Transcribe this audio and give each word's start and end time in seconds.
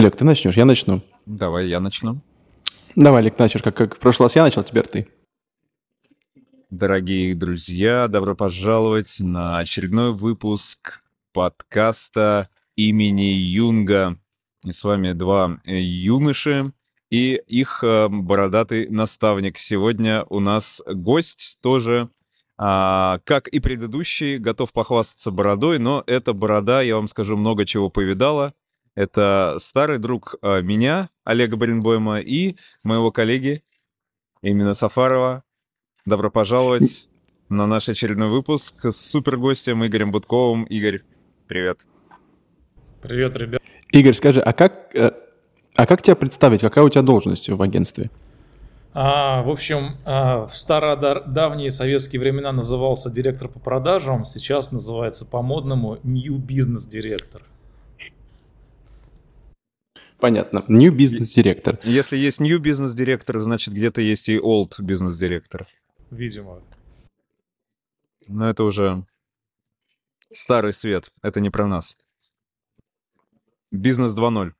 Олег, 0.00 0.16
ты 0.16 0.24
начнешь? 0.24 0.56
Я 0.56 0.64
начну. 0.64 1.02
Давай, 1.26 1.68
я 1.68 1.78
начну. 1.78 2.22
Давай, 2.96 3.20
Олег, 3.20 3.38
начнешь. 3.38 3.62
Как, 3.62 3.76
как 3.76 3.96
в 3.96 3.98
прошлый 3.98 4.28
раз 4.28 4.36
я 4.36 4.44
начал, 4.44 4.64
теперь 4.64 4.86
ты. 4.86 5.06
Дорогие 6.70 7.34
друзья, 7.34 8.08
добро 8.08 8.34
пожаловать 8.34 9.18
на 9.20 9.58
очередной 9.58 10.14
выпуск 10.14 11.02
подкаста 11.34 12.48
имени 12.76 13.34
Юнга. 13.34 14.16
И 14.64 14.72
с 14.72 14.84
вами 14.84 15.12
два 15.12 15.60
э, 15.66 15.78
юноши 15.78 16.72
и 17.10 17.34
их 17.46 17.84
э, 17.84 18.08
бородатый 18.08 18.88
наставник. 18.88 19.58
Сегодня 19.58 20.24
у 20.30 20.40
нас 20.40 20.82
гость 20.86 21.58
тоже, 21.60 22.08
а, 22.56 23.18
как 23.24 23.48
и 23.48 23.60
предыдущий, 23.60 24.38
готов 24.38 24.72
похвастаться 24.72 25.30
бородой, 25.30 25.78
но 25.78 26.02
эта 26.06 26.32
борода, 26.32 26.80
я 26.80 26.96
вам 26.96 27.06
скажу, 27.06 27.36
много 27.36 27.66
чего 27.66 27.90
повидала. 27.90 28.54
Это 28.94 29.56
старый 29.58 29.98
друг 29.98 30.34
э, 30.42 30.62
меня, 30.62 31.10
Олега 31.24 31.56
Баренбойма, 31.56 32.20
и 32.20 32.56
моего 32.82 33.12
коллеги 33.12 33.62
именно 34.42 34.74
Сафарова. 34.74 35.44
Добро 36.06 36.30
пожаловать 36.30 37.08
на 37.48 37.66
наш 37.66 37.88
очередной 37.88 38.28
выпуск 38.28 38.84
с 38.86 39.10
супергостем 39.10 39.84
Игорем 39.86 40.10
Будковым. 40.10 40.64
Игорь, 40.64 41.00
привет. 41.46 41.86
Привет, 43.02 43.36
ребят. 43.36 43.62
Игорь, 43.92 44.14
скажи, 44.14 44.40
а 44.40 44.52
как, 44.52 44.94
э, 44.94 45.12
а 45.76 45.86
как 45.86 46.02
тебя 46.02 46.16
представить? 46.16 46.60
Какая 46.60 46.84
у 46.84 46.88
тебя 46.88 47.02
должность 47.02 47.48
в 47.48 47.62
агентстве? 47.62 48.10
А, 48.92 49.42
в 49.42 49.50
общем, 49.50 49.94
а, 50.04 50.46
в 50.46 50.56
стародавние 50.56 51.70
советские 51.70 52.20
времена 52.20 52.50
назывался 52.50 53.08
директор 53.08 53.48
по 53.48 53.60
продажам, 53.60 54.24
сейчас 54.24 54.72
называется 54.72 55.24
по-модному 55.24 55.98
New 56.02 56.38
Business 56.38 56.88
Director. 56.90 57.42
Понятно. 60.20 60.64
New 60.68 60.94
Business 60.94 61.34
Director. 61.36 61.78
Если 61.82 62.16
есть 62.16 62.40
New 62.40 62.60
Business 62.60 62.94
Director, 62.96 63.38
значит 63.38 63.74
где-то 63.74 64.00
есть 64.00 64.28
и 64.28 64.38
Old 64.38 64.80
Business 64.80 65.18
Director. 65.20 65.66
Видимо. 66.10 66.62
Но 68.26 68.50
это 68.50 68.64
уже 68.64 69.04
старый 70.32 70.72
свет. 70.72 71.10
Это 71.22 71.40
не 71.40 71.50
про 71.50 71.66
нас. 71.66 71.96
Бизнес 73.70 74.16
2.0. 74.16 74.52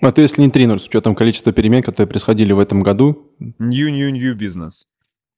А 0.00 0.10
то 0.10 0.20
если 0.20 0.42
не 0.42 0.48
3.0, 0.48 0.78
с 0.78 0.86
учетом 0.88 1.14
количества 1.14 1.52
перемен, 1.52 1.82
которые 1.82 2.08
происходили 2.08 2.52
в 2.52 2.58
этом 2.58 2.82
году? 2.82 3.30
New, 3.38 3.90
new, 3.90 4.10
new 4.10 4.36
business. 4.36 4.86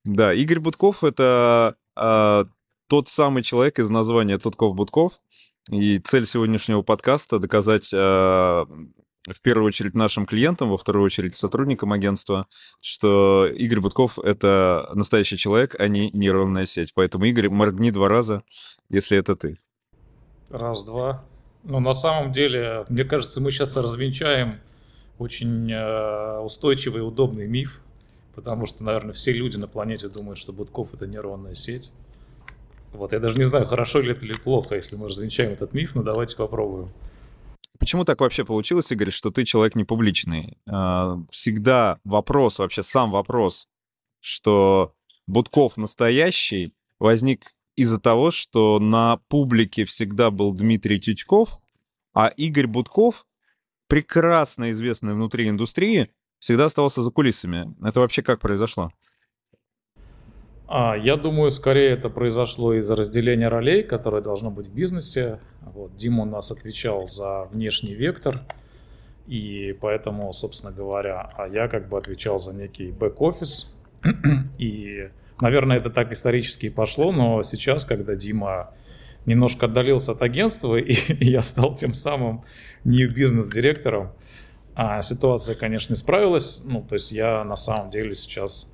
Да, 0.05 0.33
Игорь 0.33 0.61
Будков— 0.61 1.03
это 1.05 1.77
а, 1.95 2.47
тот 2.89 3.09
самый 3.09 3.43
человек 3.43 3.79
из 3.79 3.91
названия 3.91 4.39
Тутков-Будков, 4.39 5.21
и 5.71 5.99
цель 5.99 6.27
сегодняшнего 6.27 6.83
подкаста 6.83 7.39
доказать 7.39 7.93
э, 7.93 7.97
в 7.97 9.41
первую 9.41 9.67
очередь 9.67 9.95
нашим 9.95 10.27
клиентам, 10.27 10.69
во 10.69 10.77
вторую 10.77 11.07
очередь 11.07 11.35
сотрудникам 11.37 11.93
агентства, 11.93 12.47
что 12.81 13.47
Игорь 13.47 13.81
Будков— 13.81 14.19
это 14.23 14.91
настоящий 14.95 15.39
человек, 15.39 15.75
а 15.79 15.89
не 15.89 16.11
нейронная 16.11 16.67
сеть. 16.67 16.93
Поэтому, 16.95 17.25
Игорь, 17.25 17.49
моргни 17.49 17.91
два 17.91 18.09
раза, 18.09 18.43
если 18.91 19.17
это 19.17 19.37
ты. 19.37 19.57
Раз, 20.51 20.85
два. 20.85 21.25
Ну, 21.63 21.81
на 21.81 21.95
самом 21.95 22.33
деле, 22.33 22.85
мне 22.91 23.05
кажется, 23.05 23.41
мы 23.41 23.51
сейчас 23.51 23.77
развенчаем 23.77 24.61
очень 25.19 25.73
э, 25.73 26.41
устойчивый 26.41 27.01
и 27.01 27.05
удобный 27.05 27.47
миф, 27.47 27.81
потому 28.35 28.67
что, 28.67 28.85
наверное, 28.85 29.15
все 29.15 29.33
люди 29.33 29.57
на 29.57 29.67
планете 29.67 30.09
думают, 30.09 30.39
что 30.39 30.53
Будков— 30.53 30.93
это 30.95 31.07
нейронная 31.07 31.55
сеть. 31.55 31.91
Вот, 32.95 33.13
я 33.13 33.19
даже 33.19 33.37
не 33.37 33.45
знаю, 33.45 33.67
хорошо 33.67 34.01
ли 34.01 34.13
это 34.13 34.25
или 34.25 34.35
плохо, 34.35 34.77
если 34.77 34.95
мы 34.97 35.09
развенчаем 35.09 35.53
этот 35.53 35.75
миф, 35.75 35.95
но 35.95 36.03
давайте 36.03 36.37
попробуем. 36.37 36.93
Почему 37.79 38.05
так 38.05 38.21
вообще 38.21 38.45
получилось, 38.45 38.91
Игорь, 38.93 39.11
что 39.11 39.31
ты 39.31 39.45
человек 39.45 39.75
не 39.75 39.85
публичный? 39.85 40.59
А, 40.69 41.19
всегда 41.31 41.99
вопрос, 42.05 42.61
вообще 42.61 42.85
сам 42.85 43.11
вопрос, 43.11 43.69
что 44.21 44.95
Будков 45.27 45.77
настоящий, 45.77 46.73
возник 47.01 47.51
из-за 47.77 48.01
того, 48.01 48.31
что 48.31 48.79
на 48.79 49.19
публике 49.29 49.85
всегда 49.85 50.31
был 50.31 50.53
Дмитрий 50.53 51.01
Тютьков, 51.01 51.59
а 52.15 52.29
Игорь 52.29 52.69
Будков, 52.69 53.27
прекрасно 53.89 54.71
известный 54.71 55.15
внутри 55.15 55.49
индустрии, 55.49 56.11
всегда 56.39 56.67
оставался 56.67 57.03
за 57.03 57.11
кулисами. 57.11 57.75
Это 57.87 58.01
вообще 58.01 58.23
как 58.23 58.41
произошло? 58.41 58.93
А, 60.77 60.97
я 60.97 61.17
думаю, 61.17 61.53
скорее 61.53 61.91
это 61.91 62.09
произошло 62.09 62.75
из-за 62.75 62.97
разделения 62.97 63.47
ролей, 63.47 63.85
которое 63.85 64.21
должно 64.21 64.51
быть 64.51 64.67
в 64.67 64.75
бизнесе. 64.75 65.39
Вот, 65.61 65.95
Дима 65.95 66.25
у 66.25 66.27
нас 66.27 66.51
отвечал 66.51 67.07
за 67.07 67.45
внешний 67.53 67.95
вектор, 67.95 68.41
и 69.29 69.79
поэтому, 69.81 70.33
собственно 70.33 70.73
говоря, 70.73 71.31
а 71.39 71.47
я 71.47 71.69
как 71.69 71.89
бы 71.89 71.97
отвечал 71.97 72.41
за 72.41 72.53
некий 72.53 72.91
бэк-офис. 72.91 73.73
И, 74.59 75.11
наверное, 75.41 75.77
это 75.77 75.91
так 75.91 76.11
исторически 76.11 76.67
и 76.67 76.71
пошло, 76.71 77.13
но 77.13 77.45
сейчас, 77.45 77.85
когда 77.85 78.17
Дима 78.17 78.75
немножко 79.27 79.67
отдалился 79.67 80.11
от 80.11 80.23
агентства, 80.23 80.75
и, 80.79 80.97
я 81.25 81.43
стал 81.43 81.77
тем 81.77 81.95
самым 81.95 82.43
new 82.83 83.09
бизнес-директором, 83.09 84.11
а 84.75 85.01
ситуация, 85.03 85.55
конечно, 85.55 85.95
исправилась. 85.95 86.63
Ну, 86.65 86.83
то 86.83 86.97
есть 86.97 87.13
я 87.13 87.45
на 87.45 87.55
самом 87.55 87.93
деле 87.93 88.17
сейчас 88.17 88.74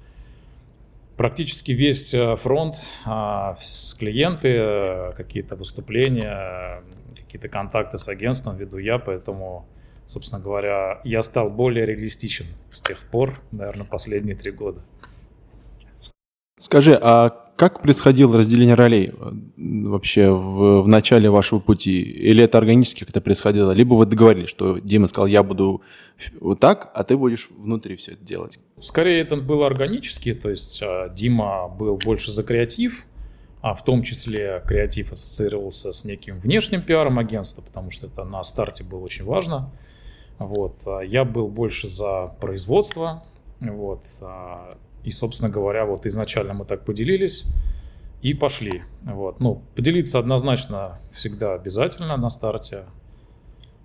практически 1.20 1.72
весь 1.72 2.14
э, 2.14 2.34
фронт, 2.36 2.76
а, 3.04 3.54
клиенты, 3.98 4.48
э, 4.48 5.12
какие-то 5.14 5.54
выступления, 5.54 6.82
какие-то 7.14 7.50
контакты 7.50 7.98
с 7.98 8.08
агентством 8.08 8.56
веду 8.56 8.78
я, 8.78 8.98
поэтому, 8.98 9.66
собственно 10.06 10.40
говоря, 10.40 11.02
я 11.04 11.20
стал 11.20 11.50
более 11.50 11.84
реалистичен 11.84 12.46
с 12.70 12.80
тех 12.80 12.96
пор, 13.10 13.34
наверное, 13.52 13.84
последние 13.84 14.34
три 14.34 14.50
года. 14.50 14.80
Скажи, 16.60 16.94
а 17.00 17.30
как 17.56 17.80
происходило 17.80 18.36
разделение 18.36 18.74
ролей 18.74 19.12
э, 19.18 19.32
вообще 19.56 20.28
в, 20.30 20.82
в 20.82 20.88
начале 20.88 21.30
вашего 21.30 21.58
пути? 21.58 22.02
Или 22.02 22.44
это 22.44 22.58
органически 22.58 23.04
как-то 23.04 23.22
происходило? 23.22 23.72
Либо 23.72 23.94
вы 23.94 24.04
договорились, 24.04 24.50
что 24.50 24.78
Дима 24.78 25.06
сказал, 25.06 25.26
я 25.26 25.42
буду 25.42 25.80
вот 26.38 26.60
так, 26.60 26.90
а 26.94 27.02
ты 27.02 27.16
будешь 27.16 27.48
внутри 27.50 27.96
все 27.96 28.12
это 28.12 28.22
делать? 28.24 28.58
Скорее 28.78 29.22
это 29.22 29.36
было 29.36 29.66
органически, 29.66 30.34
то 30.34 30.50
есть 30.50 30.82
а, 30.82 31.08
Дима 31.08 31.68
был 31.68 31.96
больше 31.96 32.30
за 32.30 32.42
креатив, 32.42 33.06
а 33.62 33.72
в 33.72 33.82
том 33.82 34.02
числе 34.02 34.62
креатив 34.66 35.12
ассоциировался 35.12 35.92
с 35.92 36.04
неким 36.04 36.38
внешним 36.38 36.82
пиаром 36.82 37.18
агентства, 37.18 37.62
потому 37.62 37.90
что 37.90 38.06
это 38.06 38.24
на 38.24 38.42
старте 38.42 38.84
было 38.84 39.00
очень 39.00 39.24
важно. 39.24 39.70
Вот. 40.38 40.80
А 40.86 41.00
я 41.00 41.24
был 41.24 41.48
больше 41.48 41.88
за 41.88 42.34
производство, 42.38 43.24
вот. 43.60 44.04
И, 45.04 45.10
собственно 45.10 45.50
говоря, 45.50 45.86
вот 45.86 46.06
изначально 46.06 46.54
мы 46.54 46.64
так 46.64 46.84
поделились 46.84 47.46
и 48.22 48.34
пошли. 48.34 48.82
Вот. 49.02 49.40
Ну, 49.40 49.62
поделиться 49.74 50.18
однозначно 50.18 50.98
всегда 51.12 51.54
обязательно 51.54 52.16
на 52.16 52.30
старте. 52.30 52.84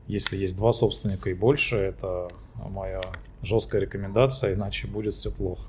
Если 0.07 0.37
есть 0.37 0.57
два 0.57 0.71
собственника 0.71 1.29
и 1.29 1.33
больше, 1.33 1.77
это 1.77 2.27
моя 2.55 3.01
жесткая 3.41 3.81
рекомендация, 3.81 4.53
иначе 4.53 4.87
будет 4.87 5.13
все 5.13 5.31
плохо. 5.31 5.63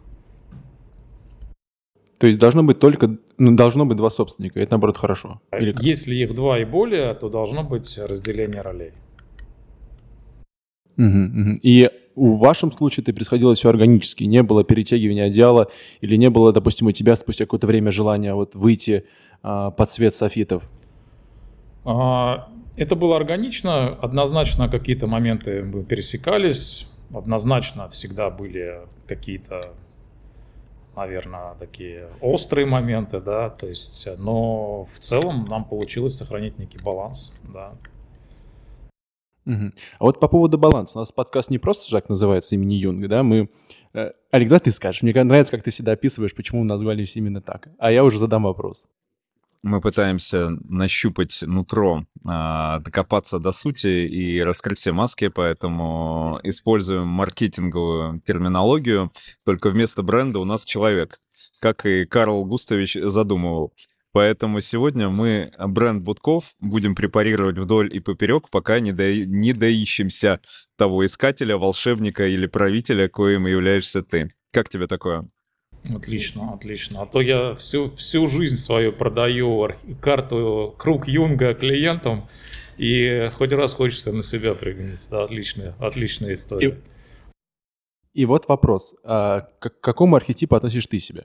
То 2.19 2.27
есть 2.27 2.39
должно 2.39 2.63
быть 2.63 2.79
только, 2.79 3.19
ну, 3.37 3.57
должно 3.57 3.85
быть 3.85 3.97
два 3.97 4.11
собственника, 4.11 4.61
это 4.61 4.73
наоборот 4.73 4.97
хорошо. 4.97 5.41
Или 5.59 5.73
как? 5.73 5.83
Если 5.83 6.17
их 6.17 6.35
два 6.35 6.59
и 6.59 6.65
более, 6.65 7.15
то 7.15 7.29
должно 7.29 7.63
быть 7.63 7.99
разделение 7.99 8.63
ролей. 8.63 8.93
Угу, 10.97 11.05
угу. 11.07 11.59
И 11.63 11.91
в 12.17 12.39
вашем 12.39 12.73
случае 12.73 13.03
это 13.03 13.13
происходило 13.13 13.55
все 13.55 13.69
органически, 13.69 14.25
не 14.25 14.43
было 14.43 14.65
перетягивания 14.65 15.27
одеяла 15.27 15.71
или 16.01 16.17
не 16.17 16.31
было, 16.31 16.53
допустим, 16.53 16.87
у 16.87 16.93
тебя 16.93 17.15
спустя 17.15 17.45
какое-то 17.45 17.67
время 17.67 17.91
желания 17.91 18.35
вот 18.35 18.55
выйти 18.55 19.05
а, 19.43 19.71
под 19.71 19.91
свет 19.91 20.15
софитов? 20.15 20.65
А, 21.85 22.49
это 22.77 22.97
было 22.97 23.17
органично, 23.17 23.89
однозначно 23.89 24.69
какие-то 24.69 25.07
моменты 25.07 25.63
мы 25.63 25.85
пересекались, 25.85 26.89
однозначно 27.15 27.89
всегда 27.91 28.31
были 28.31 28.81
какие-то, 29.07 29.75
наверное, 30.97 31.55
такие 31.59 32.09
острые 32.23 32.67
моменты, 32.67 33.21
да, 33.21 33.51
то 33.51 33.67
есть, 33.67 34.09
но 34.19 34.85
в 34.85 34.99
целом 35.01 35.47
нам 35.51 35.65
получилось 35.65 36.17
сохранить 36.17 36.59
некий 36.59 36.79
баланс, 36.79 37.39
да. 37.53 37.73
Угу. 39.47 39.73
А 39.99 40.05
вот 40.05 40.21
по 40.21 40.29
поводу 40.29 40.59
баланса. 40.59 40.99
У 40.99 41.01
нас 41.01 41.13
подкаст 41.13 41.51
не 41.51 41.59
просто 41.59 41.89
Жак 41.89 42.09
называется 42.09 42.55
имени 42.57 42.75
Юнга, 42.75 43.09
да, 43.09 43.23
мы... 43.23 43.49
Э, 43.95 44.11
Олег, 44.33 44.49
да 44.49 44.59
ты 44.59 44.73
скажешь? 44.73 45.03
Мне 45.03 45.13
нравится, 45.25 45.53
как 45.53 45.63
ты 45.63 45.71
себя 45.71 45.93
описываешь, 45.93 46.35
почему 46.35 46.65
назвались 46.65 47.17
именно 47.17 47.41
так. 47.41 47.69
А 47.79 47.93
я 47.93 48.05
уже 48.05 48.19
задам 48.19 48.43
вопрос. 48.43 48.89
Мы 49.63 49.81
пытаемся 49.81 50.51
нащупать 50.69 51.43
нутро, 51.43 52.05
а, 52.25 52.79
докопаться 52.81 53.39
до 53.39 53.53
сути 53.53 54.07
и 54.07 54.41
раскрыть 54.41 54.79
все 54.79 54.93
маски, 54.93 55.29
поэтому 55.29 56.39
используем 56.45 57.09
маркетинговую 57.09 58.21
терминологию, 58.25 59.13
только 59.45 59.71
вместо 59.71 60.03
бренда 60.03 60.39
у 60.39 60.45
нас 60.45 60.65
человек, 60.65 61.21
как 61.61 61.85
и 61.87 62.05
Карл 62.05 62.45
Густавич 62.45 62.95
задумывал. 63.03 63.73
Поэтому 64.17 64.63
сегодня 64.63 65.11
мы 65.11 65.53
бренд 65.59 66.03
Будков 66.03 66.55
будем 66.59 66.95
препарировать 66.95 67.59
вдоль 67.59 67.95
и 67.95 68.01
поперек, 68.01 68.49
пока 68.49 68.81
не, 68.81 68.93
до... 68.93 69.15
не 69.15 69.53
доищемся 69.53 70.41
того 70.79 71.05
искателя, 71.05 71.59
волшебника 71.59 72.27
или 72.27 72.47
правителя, 72.47 73.11
коим 73.11 73.47
являешься 73.47 74.03
ты. 74.03 74.33
Как 74.53 74.71
тебе 74.71 74.87
такое? 74.87 75.29
Отлично, 75.95 76.55
отлично. 76.55 77.03
А 77.03 77.07
то 77.07 77.21
я 77.21 77.55
всю, 77.57 77.91
всю 77.91 78.27
жизнь 78.27 78.57
свою 78.57 78.91
продаю 78.95 79.69
карту 80.01 80.75
круг 80.79 81.07
Юнга 81.07 81.53
клиентам, 81.53 82.27
и 82.79 83.31
хоть 83.35 83.53
раз 83.53 83.75
хочется 83.75 84.13
на 84.13 84.23
себя 84.23 84.55
применить. 84.55 85.07
Да, 85.11 85.25
отличная, 85.25 85.75
отличная 85.79 86.33
история. 86.33 86.81
И, 88.15 88.23
и 88.23 88.25
вот 88.25 88.49
вопрос. 88.49 88.95
А 89.05 89.43
к 89.59 89.79
какому 89.83 90.17
архетипу 90.17 90.57
относишь 90.57 90.87
ты 90.87 91.01
себя? 91.01 91.25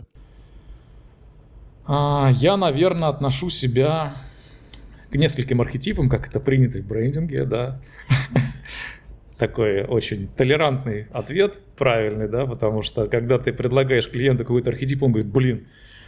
А, 1.93 2.31
я, 2.31 2.55
наверное, 2.55 3.09
отношу 3.09 3.49
себя 3.49 4.13
к 5.09 5.15
нескольким 5.15 5.59
архетипам, 5.59 6.07
как 6.07 6.25
это 6.25 6.39
принято 6.39 6.79
в 6.79 6.87
брендинге, 6.87 7.43
да. 7.43 7.81
Такой 9.37 9.83
очень 9.83 10.29
толерантный 10.29 11.07
ответ, 11.11 11.59
правильный, 11.77 12.29
да, 12.29 12.45
потому 12.45 12.81
что 12.81 13.07
когда 13.07 13.39
ты 13.39 13.51
предлагаешь 13.51 14.09
клиенту 14.09 14.45
какой-то 14.45 14.69
архетип, 14.69 15.03
он 15.03 15.11
говорит, 15.11 15.29
блин, 15.33 15.67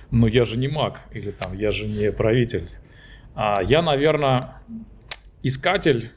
ну 0.10 0.26
я 0.28 0.46
же 0.46 0.58
не 0.58 0.70
маг, 0.70 1.02
или 1.12 1.32
там, 1.32 1.54
я 1.58 1.72
же 1.72 1.86
не 1.86 2.14
правитель. 2.14 2.70
А 3.36 3.62
я, 3.62 3.82
наверное, 3.82 4.62
искатель, 5.42 6.12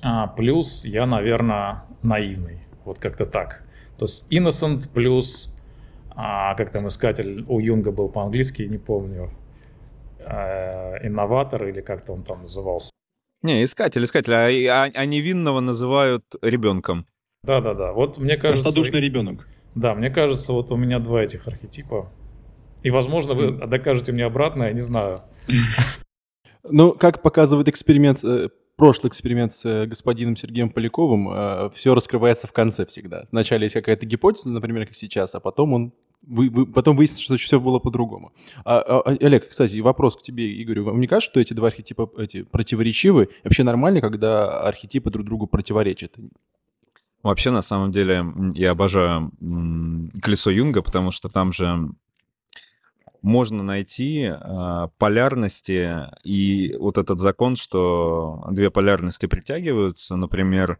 а, 0.00 0.28
плюс 0.28 0.86
я, 0.86 1.04
наверное, 1.04 1.82
наивный. 2.00 2.62
Вот 2.86 2.98
как-то 2.98 3.26
так. 3.26 3.64
То 3.98 4.06
есть 4.06 4.26
innocent 4.32 4.88
плюс 4.88 5.59
а 6.16 6.54
как 6.54 6.70
там 6.70 6.86
искатель 6.86 7.44
у 7.48 7.60
Юнга 7.60 7.92
был 7.92 8.08
по-английски, 8.08 8.62
не 8.62 8.78
помню, 8.78 9.30
э, 10.18 11.06
инноватор 11.06 11.66
или 11.66 11.80
как-то 11.80 12.12
он 12.12 12.22
там 12.22 12.42
назывался. 12.42 12.90
Не, 13.42 13.64
искатель, 13.64 14.04
искатель, 14.04 14.34
а, 14.34 14.84
а, 14.84 14.90
а 14.94 15.06
невинного 15.06 15.60
называют 15.60 16.24
ребенком. 16.42 17.06
Да-да-да, 17.42 17.92
вот 17.92 18.18
мне 18.18 18.36
кажется... 18.36 18.64
Простодушный 18.64 19.00
ребенок. 19.00 19.48
Да, 19.74 19.94
мне 19.94 20.10
кажется, 20.10 20.52
вот 20.52 20.70
у 20.72 20.76
меня 20.76 20.98
два 20.98 21.22
этих 21.22 21.46
архетипа. 21.48 22.12
И, 22.82 22.90
возможно, 22.90 23.34
вы 23.34 23.52
докажете 23.66 24.12
мне 24.12 24.24
обратное, 24.24 24.68
я 24.68 24.72
не 24.72 24.80
знаю. 24.80 25.22
Ну, 26.62 26.92
как 26.92 27.22
показывает 27.22 27.68
эксперимент, 27.68 28.22
э, 28.22 28.50
прошлый 28.80 29.10
эксперимент 29.10 29.52
с 29.52 29.64
э, 29.64 29.86
господином 29.86 30.36
Сергеем 30.36 30.70
Поляковым, 30.70 31.70
все 31.70 31.94
раскрывается 31.94 32.46
в 32.46 32.52
конце 32.52 32.86
всегда. 32.86 33.26
Вначале 33.30 33.64
есть 33.64 33.74
какая-то 33.74 34.06
гипотеза, 34.06 34.50
например, 34.50 34.86
как 34.86 34.96
сейчас, 34.96 35.34
а 35.34 35.40
потом 35.40 35.74
он 35.74 35.92
вы, 36.22 36.50
вы, 36.50 36.66
потом 36.66 36.96
выяснится, 36.96 37.24
что 37.24 37.36
все 37.36 37.60
было 37.60 37.78
по-другому. 37.78 38.32
А, 38.64 38.78
а, 38.78 39.00
а, 39.00 39.16
Олег, 39.20 39.48
кстати, 39.48 39.78
вопрос 39.78 40.16
к 40.16 40.22
тебе, 40.22 40.62
Игорю. 40.62 40.84
Вам 40.84 41.00
не 41.00 41.06
кажется, 41.06 41.30
что 41.30 41.40
эти 41.40 41.54
два 41.54 41.68
архетипа 41.68 42.10
эти, 42.18 42.42
противоречивы? 42.42 43.28
Вообще 43.44 43.62
нормально, 43.62 44.00
когда 44.00 44.60
архетипы 44.60 45.10
друг 45.10 45.26
другу 45.26 45.46
противоречат? 45.46 46.16
Вообще, 47.22 47.50
на 47.50 47.62
самом 47.62 47.90
деле, 47.90 48.24
я 48.54 48.70
обожаю 48.70 49.30
колесо 50.22 50.50
Юнга, 50.50 50.82
потому 50.82 51.10
что 51.10 51.28
там 51.28 51.52
же 51.52 51.90
можно 53.22 53.62
найти 53.62 54.30
э, 54.32 54.88
полярности 54.98 56.08
и 56.24 56.76
вот 56.78 56.98
этот 56.98 57.20
закон, 57.20 57.56
что 57.56 58.46
две 58.50 58.70
полярности 58.70 59.26
притягиваются. 59.26 60.16
Например, 60.16 60.78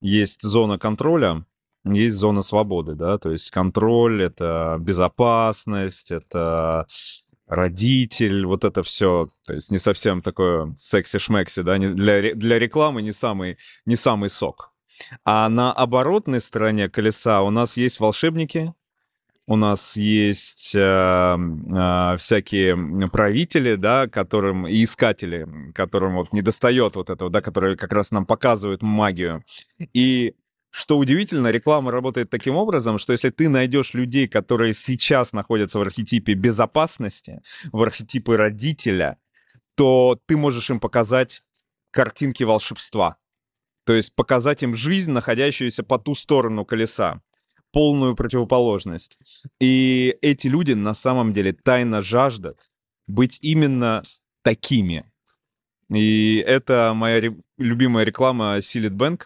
есть 0.00 0.42
зона 0.42 0.78
контроля, 0.78 1.44
есть 1.84 2.16
зона 2.16 2.42
свободы, 2.42 2.94
да, 2.94 3.18
то 3.18 3.30
есть 3.30 3.50
контроль— 3.50 4.22
это 4.24 4.76
безопасность, 4.80 6.10
это 6.10 6.86
родитель, 7.46 8.46
вот 8.46 8.64
это 8.64 8.82
все, 8.82 9.30
то 9.46 9.54
есть 9.54 9.70
не 9.70 9.78
совсем 9.78 10.22
такое 10.22 10.74
секси-шмекси, 10.78 11.62
да, 11.62 11.78
для, 11.78 12.34
для 12.34 12.58
рекламы 12.58 13.02
не 13.02 13.12
самый, 13.12 13.58
не 13.86 13.96
самый 13.96 14.30
сок. 14.30 14.72
А 15.24 15.48
на 15.48 15.72
оборотной 15.72 16.40
стороне 16.40 16.88
колеса 16.88 17.42
у 17.42 17.50
нас 17.50 17.76
есть 17.76 17.98
волшебники, 18.00 18.74
у 19.50 19.56
нас 19.56 19.96
есть 19.96 20.76
э, 20.76 20.78
э, 20.78 22.16
всякие 22.18 23.08
правители, 23.08 23.74
да, 23.74 24.06
которым 24.06 24.64
и 24.64 24.84
искатели, 24.84 25.44
которым 25.74 26.14
вот 26.14 26.32
не 26.32 26.40
достает 26.40 26.94
вот 26.94 27.10
этого, 27.10 27.30
да, 27.30 27.40
которые 27.42 27.76
как 27.76 27.92
раз 27.92 28.12
нам 28.12 28.26
показывают 28.26 28.80
магию. 28.80 29.44
И 29.92 30.36
что 30.70 30.98
удивительно, 30.98 31.48
реклама 31.48 31.90
работает 31.90 32.30
таким 32.30 32.54
образом, 32.54 32.98
что 32.98 33.12
если 33.12 33.30
ты 33.30 33.48
найдешь 33.48 33.92
людей, 33.92 34.28
которые 34.28 34.72
сейчас 34.72 35.32
находятся 35.32 35.80
в 35.80 35.82
архетипе 35.82 36.34
безопасности, 36.34 37.42
в 37.72 37.82
архетипе 37.82 38.36
родителя, 38.36 39.18
то 39.74 40.16
ты 40.26 40.36
можешь 40.36 40.70
им 40.70 40.78
показать 40.78 41.42
картинки 41.90 42.44
волшебства. 42.44 43.16
То 43.84 43.94
есть 43.94 44.14
показать 44.14 44.62
им 44.62 44.74
жизнь, 44.74 45.10
находящуюся 45.10 45.82
по 45.82 45.98
ту 45.98 46.14
сторону 46.14 46.64
колеса 46.64 47.20
полную 47.72 48.14
противоположность. 48.14 49.18
И 49.60 50.16
эти 50.22 50.48
люди 50.48 50.72
на 50.72 50.94
самом 50.94 51.32
деле 51.32 51.52
тайно 51.52 52.02
жаждут 52.02 52.70
быть 53.06 53.38
именно 53.42 54.02
такими. 54.42 55.10
И 55.88 56.42
это 56.46 56.92
моя 56.94 57.32
любимая 57.58 58.04
реклама 58.04 58.58
Sealed 58.58 58.92
Bank, 58.92 59.22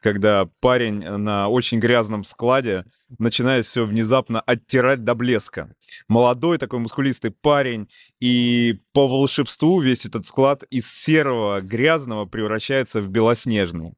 когда 0.00 0.48
парень 0.60 1.00
на 1.00 1.48
очень 1.48 1.78
грязном 1.78 2.24
складе 2.24 2.84
начинает 3.18 3.66
все 3.66 3.84
внезапно 3.84 4.40
оттирать 4.40 5.04
до 5.04 5.14
блеска. 5.14 5.74
Молодой 6.08 6.58
такой 6.58 6.78
мускулистый 6.78 7.32
парень, 7.32 7.88
и 8.20 8.80
по 8.92 9.08
волшебству 9.08 9.80
весь 9.80 10.06
этот 10.06 10.26
склад 10.26 10.62
из 10.70 10.90
серого 10.90 11.60
грязного 11.60 12.26
превращается 12.26 13.00
в 13.00 13.08
белоснежный. 13.08 13.94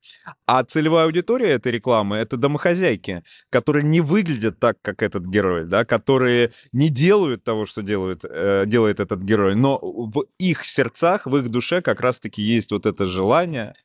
А 0.46 0.64
целевая 0.64 1.04
аудитория 1.04 1.50
этой 1.50 1.72
рекламы— 1.72 2.16
это 2.19 2.37
домохозяйки, 2.37 3.22
которые 3.50 3.84
не 3.84 4.00
выглядят 4.00 4.58
так, 4.58 4.81
как 4.81 5.02
этот 5.02 5.26
герой, 5.26 5.66
да, 5.66 5.84
которые 5.84 6.52
не 6.72 6.88
делают 6.88 7.44
того, 7.44 7.66
что 7.66 7.82
делают, 7.82 8.25
э, 8.25 8.64
делает 8.66 8.99
этот 8.99 9.20
герой, 9.22 9.54
но 9.54 9.78
в 9.82 10.25
их 10.38 10.64
сердцах, 10.64 11.26
в 11.26 11.37
их 11.37 11.50
душе 11.50 11.82
как 11.82 12.00
раз-таки 12.00 12.40
есть 12.40 12.72
вот 12.72 12.87
это 12.87 13.04
желание— 13.06 13.75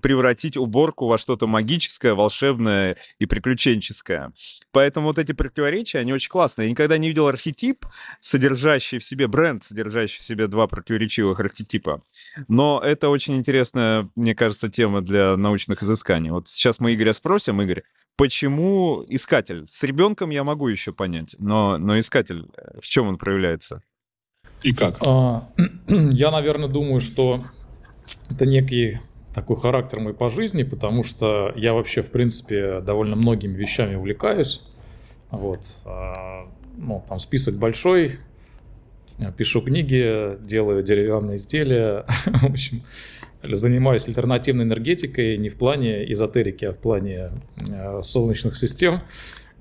превратить 0.00 0.56
уборку 0.56 1.06
во 1.06 1.18
что-то 1.18 1.46
магическое, 1.46 2.14
волшебное 2.14 2.96
и 3.18 3.26
приключенческое. 3.26 4.32
Поэтому 4.70 5.08
вот 5.08 5.18
эти 5.18 5.32
противоречия, 5.32 5.98
они 5.98 6.12
очень 6.12 6.30
классные. 6.30 6.66
Я 6.66 6.70
никогда 6.70 6.98
не 6.98 7.08
видел 7.08 7.26
архетип, 7.26 7.86
содержащий 8.20 8.98
в 8.98 9.04
себе 9.04 9.26
бренд, 9.26 9.64
содержащий 9.64 10.18
в 10.18 10.22
себе 10.22 10.46
два 10.46 10.66
противоречивых 10.66 11.40
архетипа. 11.40 12.02
Но 12.48 12.80
это 12.82 13.08
очень 13.08 13.36
интересная, 13.36 14.08
мне 14.14 14.34
кажется, 14.34 14.70
тема 14.70 15.00
для 15.00 15.36
научных 15.36 15.82
изысканий. 15.82 16.30
Вот 16.30 16.48
сейчас 16.48 16.80
мы 16.80 16.94
Игоря 16.94 17.12
спросим, 17.12 17.60
Игорь, 17.60 17.82
почему 18.16 19.04
искатель? 19.08 19.66
С 19.66 19.82
ребенком 19.82 20.30
я 20.30 20.44
могу 20.44 20.68
еще 20.68 20.92
понять, 20.92 21.34
но, 21.38 21.78
но 21.78 21.98
искатель, 21.98 22.46
в 22.80 22.86
чем 22.86 23.08
он 23.08 23.18
проявляется? 23.18 23.82
И 24.62 24.72
как? 24.72 24.98
А, 25.00 25.48
я, 25.88 26.30
наверное, 26.30 26.68
думаю, 26.68 27.00
что 27.00 27.44
это 28.30 28.46
некий 28.46 29.00
такой 29.34 29.56
характер 29.56 30.00
мой 30.00 30.14
по 30.14 30.28
жизни, 30.28 30.62
потому 30.62 31.04
что 31.04 31.52
я 31.56 31.74
вообще, 31.74 32.02
в 32.02 32.10
принципе, 32.10 32.80
довольно 32.80 33.16
многими 33.16 33.54
вещами 33.54 33.94
увлекаюсь. 33.94 34.62
Вот. 35.30 35.60
А, 35.84 36.48
ну, 36.76 37.02
там 37.08 37.18
список 37.18 37.56
большой. 37.56 38.18
Пишу 39.36 39.60
книги, 39.60 40.36
делаю 40.40 40.82
деревянные 40.82 41.36
изделия. 41.36 42.04
В 42.26 42.44
общем, 42.44 42.82
занимаюсь 43.42 44.06
альтернативной 44.08 44.64
энергетикой 44.64 45.36
не 45.36 45.48
в 45.48 45.56
плане 45.56 46.10
эзотерики, 46.12 46.64
а 46.64 46.72
в 46.72 46.78
плане 46.78 47.30
э, 47.56 48.02
солнечных 48.02 48.56
систем. 48.56 49.02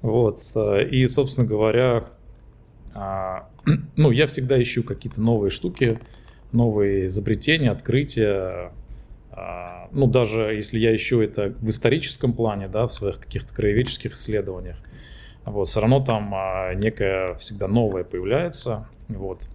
Вот. 0.01 0.41
И, 0.89 1.05
собственно 1.07 1.45
говоря, 1.45 2.05
а, 2.93 3.49
ну, 3.95 4.11
я 4.11 4.27
всегда 4.27 4.61
ищу 4.61 4.83
какие-то 4.83 5.21
новые 5.21 5.51
штуки, 5.51 5.99
новые 6.51 7.07
изобретения, 7.07 7.71
открытия, 7.71 8.29
а, 8.29 8.71
ну, 9.91 10.07
даже 10.07 10.53
если 10.53 10.79
я 10.79 10.93
ищу 10.93 11.21
это 11.21 11.53
в 11.59 11.69
историческом 11.69 12.33
плане, 12.33 12.67
да, 12.67 12.87
в 12.87 12.91
своих 12.91 13.19
каких-то 13.19 13.53
краеведческих 13.53 14.13
исследованиях, 14.13 14.77
вот, 15.45 15.69
все 15.69 15.79
равно 15.79 16.03
там 16.03 16.33
а, 16.35 16.73
некое 16.73 17.35
всегда 17.35 17.67
новое 17.67 18.03
появляется, 18.03 18.87
вот. 19.07 19.49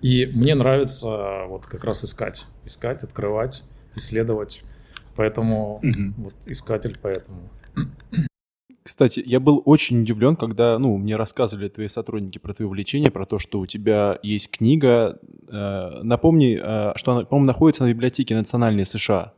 И 0.00 0.26
мне 0.26 0.54
нравится 0.54 1.44
вот 1.48 1.66
как 1.66 1.84
раз 1.84 2.04
искать, 2.04 2.46
искать, 2.64 3.02
открывать, 3.02 3.64
исследовать, 3.96 4.62
поэтому 5.16 5.76
угу. 5.76 6.14
вот 6.18 6.34
искатель 6.46 6.96
поэтому. 7.00 7.50
Кстати, 8.88 9.22
я 9.26 9.38
был 9.38 9.60
очень 9.66 10.00
удивлен, 10.00 10.34
когда, 10.34 10.78
ну, 10.78 10.96
мне 10.96 11.16
рассказывали 11.16 11.68
твои 11.68 11.88
сотрудники 11.88 12.38
про 12.38 12.54
твои 12.54 12.66
увлечения, 12.66 13.10
про 13.10 13.26
то, 13.26 13.38
что 13.38 13.60
у 13.60 13.66
тебя 13.66 14.18
есть 14.22 14.50
книга. 14.50 15.18
Э, 15.46 16.00
напомни, 16.02 16.58
э, 16.58 16.94
что 16.96 17.12
она, 17.12 17.26
по-моему, 17.26 17.48
находится 17.48 17.82
на 17.82 17.90
библиотеке 17.90 18.34
национальной 18.34 18.86
США. 18.86 19.34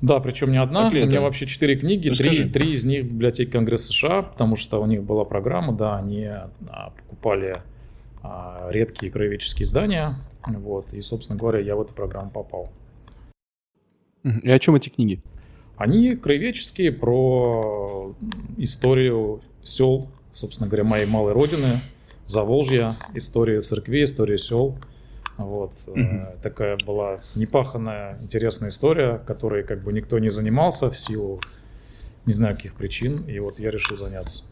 Да, 0.00 0.18
причем 0.18 0.50
не 0.50 0.60
одна. 0.60 0.88
у 0.88 0.90
меня 0.90 1.20
вообще 1.20 1.46
четыре 1.46 1.76
книги, 1.76 2.10
три, 2.10 2.42
три 2.42 2.72
из 2.72 2.84
них 2.84 3.04
в 3.04 3.10
библиотеке 3.10 3.52
Конгресса 3.52 3.92
США, 3.92 4.22
потому 4.22 4.56
что 4.56 4.82
у 4.82 4.86
них 4.86 5.04
была 5.04 5.24
программа, 5.24 5.72
да, 5.72 5.96
они 5.96 6.24
а, 6.24 6.50
покупали 6.98 7.62
а, 8.24 8.66
редкие 8.70 9.12
краеведческие 9.12 9.66
издания, 9.66 10.16
Вот, 10.48 10.92
и, 10.92 11.00
собственно 11.00 11.38
говоря, 11.38 11.60
я 11.60 11.76
в 11.76 11.80
эту 11.80 11.94
программу 11.94 12.32
попал. 12.32 12.70
И 14.24 14.50
о 14.50 14.58
чем 14.58 14.74
эти 14.74 14.88
книги? 14.88 15.22
Они 15.76 16.14
краеведческие 16.14 16.92
про 16.92 18.14
историю 18.56 19.42
сел, 19.62 20.08
собственно 20.32 20.68
говоря, 20.68 20.84
моей 20.84 21.06
малой 21.06 21.32
родины, 21.32 21.80
Заволжья, 22.26 22.96
историю 23.12 23.62
церкви, 23.62 24.02
историю 24.02 24.38
сел. 24.38 24.78
Вот. 25.36 25.72
Угу. 25.86 26.40
Такая 26.42 26.78
была 26.86 27.20
непаханная, 27.34 28.18
интересная 28.22 28.70
история, 28.70 29.18
которой 29.26 29.62
как 29.62 29.82
бы 29.82 29.92
никто 29.92 30.18
не 30.18 30.30
занимался 30.30 30.90
в 30.90 30.98
силу 30.98 31.40
не 32.26 32.32
знаю 32.32 32.56
каких 32.56 32.74
причин, 32.74 33.28
и 33.28 33.38
вот 33.38 33.58
я 33.58 33.70
решил 33.70 33.96
заняться. 33.96 34.44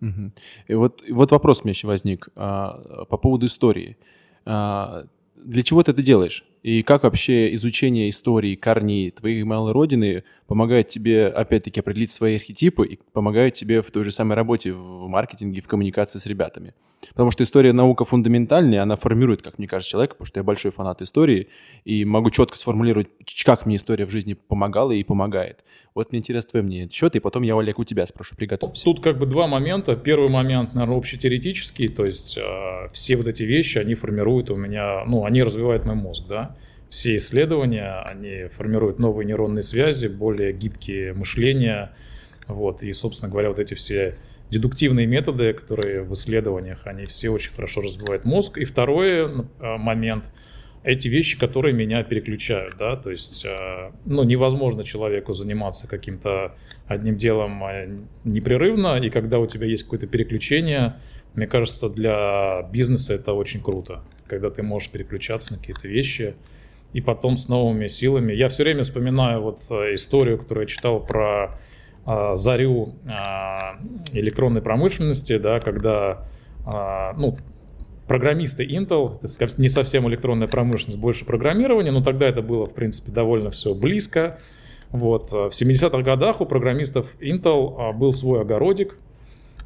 Угу. 0.00 0.32
И 0.68 0.74
вот, 0.74 1.02
вот 1.08 1.30
вопрос 1.30 1.60
у 1.60 1.64
меня 1.64 1.72
еще 1.72 1.86
возник 1.86 2.28
а, 2.34 3.04
по 3.04 3.16
поводу 3.16 3.46
истории. 3.46 3.96
А, 4.44 5.06
для 5.36 5.62
чего 5.62 5.82
ты 5.82 5.92
это 5.92 6.02
делаешь? 6.02 6.44
И 6.62 6.82
как 6.84 7.02
вообще 7.02 7.52
изучение 7.54 8.08
истории, 8.08 8.54
корней 8.54 9.10
твоей 9.10 9.42
малой 9.42 9.72
родины 9.72 10.22
помогает 10.46 10.88
тебе, 10.88 11.26
опять-таки, 11.26 11.80
определить 11.80 12.12
свои 12.12 12.36
архетипы 12.36 12.86
и 12.86 12.98
помогает 13.12 13.54
тебе 13.54 13.82
в 13.82 13.90
той 13.90 14.04
же 14.04 14.12
самой 14.12 14.36
работе 14.36 14.72
в 14.72 15.08
маркетинге, 15.08 15.60
в 15.60 15.66
коммуникации 15.66 16.20
с 16.20 16.26
ребятами? 16.26 16.74
Потому 17.08 17.32
что 17.32 17.42
история 17.42 17.72
наука 17.72 18.04
фундаментальная, 18.04 18.82
она 18.82 18.94
формирует, 18.94 19.42
как 19.42 19.58
мне 19.58 19.66
кажется, 19.66 19.90
человека, 19.90 20.14
потому 20.14 20.26
что 20.26 20.38
я 20.38 20.44
большой 20.44 20.70
фанат 20.70 21.02
истории 21.02 21.48
и 21.84 22.04
могу 22.04 22.30
четко 22.30 22.56
сформулировать, 22.56 23.08
как 23.44 23.66
мне 23.66 23.76
история 23.76 24.06
в 24.06 24.10
жизни 24.10 24.34
помогала 24.34 24.92
и 24.92 25.02
помогает. 25.02 25.64
Вот 25.94 26.10
мне 26.10 26.20
интересно 26.20 26.50
твое 26.50 26.64
мнение 26.64 26.88
счет, 26.90 27.16
и 27.16 27.20
потом 27.20 27.42
я, 27.42 27.58
Олег, 27.58 27.78
у 27.78 27.84
тебя 27.84 28.06
спрошу, 28.06 28.34
приготовься. 28.34 28.84
Тут 28.84 29.02
как 29.02 29.18
бы 29.18 29.26
два 29.26 29.46
момента. 29.46 29.94
Первый 29.94 30.30
момент, 30.30 30.74
наверное, 30.74 30.96
общетеоретический, 30.96 31.88
то 31.88 32.06
есть 32.06 32.38
э, 32.38 32.88
все 32.92 33.16
вот 33.16 33.26
эти 33.26 33.42
вещи, 33.42 33.78
они 33.78 33.94
формируют 33.94 34.50
у 34.50 34.56
меня, 34.56 35.04
ну, 35.04 35.24
они 35.24 35.42
развивают 35.42 35.84
мой 35.84 35.94
мозг, 35.94 36.24
да. 36.28 36.56
Все 36.88 37.16
исследования, 37.16 38.02
они 38.04 38.48
формируют 38.48 38.98
новые 38.98 39.26
нейронные 39.26 39.62
связи, 39.62 40.06
более 40.06 40.52
гибкие 40.52 41.12
мышления, 41.12 41.94
вот, 42.46 42.82
и, 42.82 42.92
собственно 42.92 43.30
говоря, 43.30 43.48
вот 43.48 43.58
эти 43.58 43.74
все 43.74 44.16
дедуктивные 44.50 45.06
методы, 45.06 45.52
которые 45.52 46.02
в 46.02 46.12
исследованиях, 46.12 46.86
они 46.86 47.06
все 47.06 47.30
очень 47.30 47.52
хорошо 47.52 47.80
развивают 47.80 48.24
мозг. 48.24 48.58
И 48.58 48.64
второй 48.64 49.10
э, 49.10 49.76
момент– 49.78 50.30
эти 50.84 51.08
вещи, 51.08 51.38
которые 51.38 51.72
меня 51.72 52.02
переключают, 52.02 52.76
да, 52.76 52.96
то 52.96 53.10
есть, 53.10 53.44
э, 53.44 53.92
ну, 54.04 54.24
невозможно 54.24 54.82
человеку 54.82 55.32
заниматься 55.32 55.86
каким-то 55.86 56.56
одним 56.86 57.16
делом 57.16 57.62
э, 57.64 57.98
непрерывно, 58.24 58.98
и 58.98 59.08
когда 59.08 59.38
у 59.38 59.46
тебя 59.46 59.66
есть 59.66 59.84
какое-то 59.84 60.08
переключение, 60.08 60.96
мне 61.34 61.46
кажется, 61.46 61.88
для 61.88 62.68
бизнеса 62.72 63.14
это 63.14 63.32
очень 63.32 63.62
круто, 63.62 64.02
когда 64.26 64.50
ты 64.50 64.62
можешь 64.62 64.90
переключаться 64.90 65.52
на 65.52 65.60
какие-то 65.60 65.86
вещи, 65.86 66.34
и 66.92 67.00
потом 67.00 67.36
с 67.36 67.48
новыми 67.48 67.86
силами. 67.86 68.34
Я 68.34 68.48
все 68.48 68.64
время 68.64 68.82
вспоминаю 68.82 69.40
вот 69.40 69.62
э, 69.70 69.94
историю, 69.94 70.38
которую 70.38 70.64
я 70.64 70.68
читал 70.68 71.00
про 71.00 71.58
зарю 72.34 72.96
электронной 74.12 74.60
промышленности, 74.60 75.38
да, 75.38 75.60
когда 75.60 76.26
ну, 77.16 77.38
программисты 78.12 78.66
Intel, 78.66 79.20
это 79.22 79.62
не 79.62 79.70
совсем 79.70 80.06
электронная 80.06 80.46
промышленность, 80.46 80.98
больше 80.98 81.24
программирование, 81.24 81.92
но 81.92 82.02
тогда 82.02 82.28
это 82.28 82.42
было, 82.42 82.66
в 82.66 82.74
принципе, 82.74 83.10
довольно 83.10 83.48
все 83.48 83.74
близко. 83.74 84.38
Вот. 84.90 85.32
В 85.32 85.48
70-х 85.48 86.02
годах 86.02 86.42
у 86.42 86.44
программистов 86.44 87.06
Intel 87.20 87.74
а, 87.78 87.92
был 87.94 88.12
свой 88.12 88.42
огородик, 88.42 88.98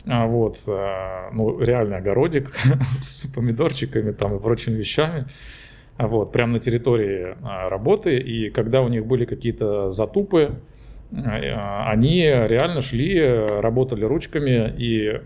а, 0.06 0.28
вот, 0.28 0.58
а, 0.68 1.30
ну, 1.32 1.58
реальный 1.58 1.96
огородик 1.96 2.52
с 3.00 3.26
помидорчиками 3.26 4.12
там 4.12 4.36
и 4.36 4.40
прочими 4.40 4.76
вещами, 4.76 5.26
вот, 5.98 6.30
прямо 6.30 6.52
на 6.52 6.60
территории 6.60 7.34
работы, 7.68 8.16
и 8.16 8.48
когда 8.50 8.80
у 8.82 8.86
них 8.86 9.06
были 9.06 9.24
какие-то 9.24 9.90
затупы, 9.90 10.54
они 11.10 12.22
реально 12.22 12.80
шли, 12.80 13.20
работали 13.60 14.04
ручками 14.04 14.72
и 14.78 15.20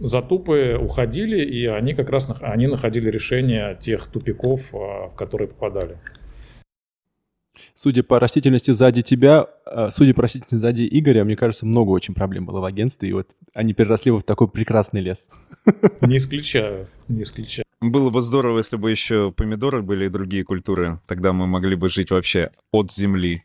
затупы 0.00 0.78
уходили, 0.80 1.44
и 1.44 1.66
они 1.66 1.94
как 1.94 2.10
раз 2.10 2.28
они 2.40 2.66
находили 2.66 3.10
решение 3.10 3.76
тех 3.78 4.06
тупиков, 4.06 4.74
а, 4.74 5.08
в 5.08 5.14
которые 5.14 5.48
попадали. 5.48 5.98
Судя 7.74 8.02
по 8.02 8.18
растительности 8.18 8.70
сзади 8.70 9.02
тебя, 9.02 9.46
а, 9.64 9.90
судя 9.90 10.14
по 10.14 10.22
растительности 10.22 10.54
сзади 10.54 10.88
Игоря, 10.90 11.24
мне 11.24 11.36
кажется, 11.36 11.66
много 11.66 11.90
очень 11.90 12.14
проблем 12.14 12.46
было 12.46 12.60
в 12.60 12.64
агентстве, 12.64 13.10
и 13.10 13.12
вот 13.12 13.36
они 13.54 13.74
переросли 13.74 14.10
в 14.10 14.22
такой 14.22 14.48
прекрасный 14.48 15.00
лес. 15.00 15.30
Не 16.00 16.16
исключаю, 16.16 16.88
не 17.08 17.22
исключаю. 17.22 17.64
Было 17.80 18.10
бы 18.10 18.20
здорово, 18.20 18.58
если 18.58 18.76
бы 18.76 18.90
еще 18.90 19.32
помидоры 19.32 19.82
были 19.82 20.06
и 20.06 20.08
другие 20.08 20.44
культуры. 20.44 21.00
Тогда 21.06 21.32
мы 21.32 21.46
могли 21.46 21.76
бы 21.76 21.88
жить 21.88 22.10
вообще 22.10 22.50
от 22.72 22.92
земли. 22.92 23.44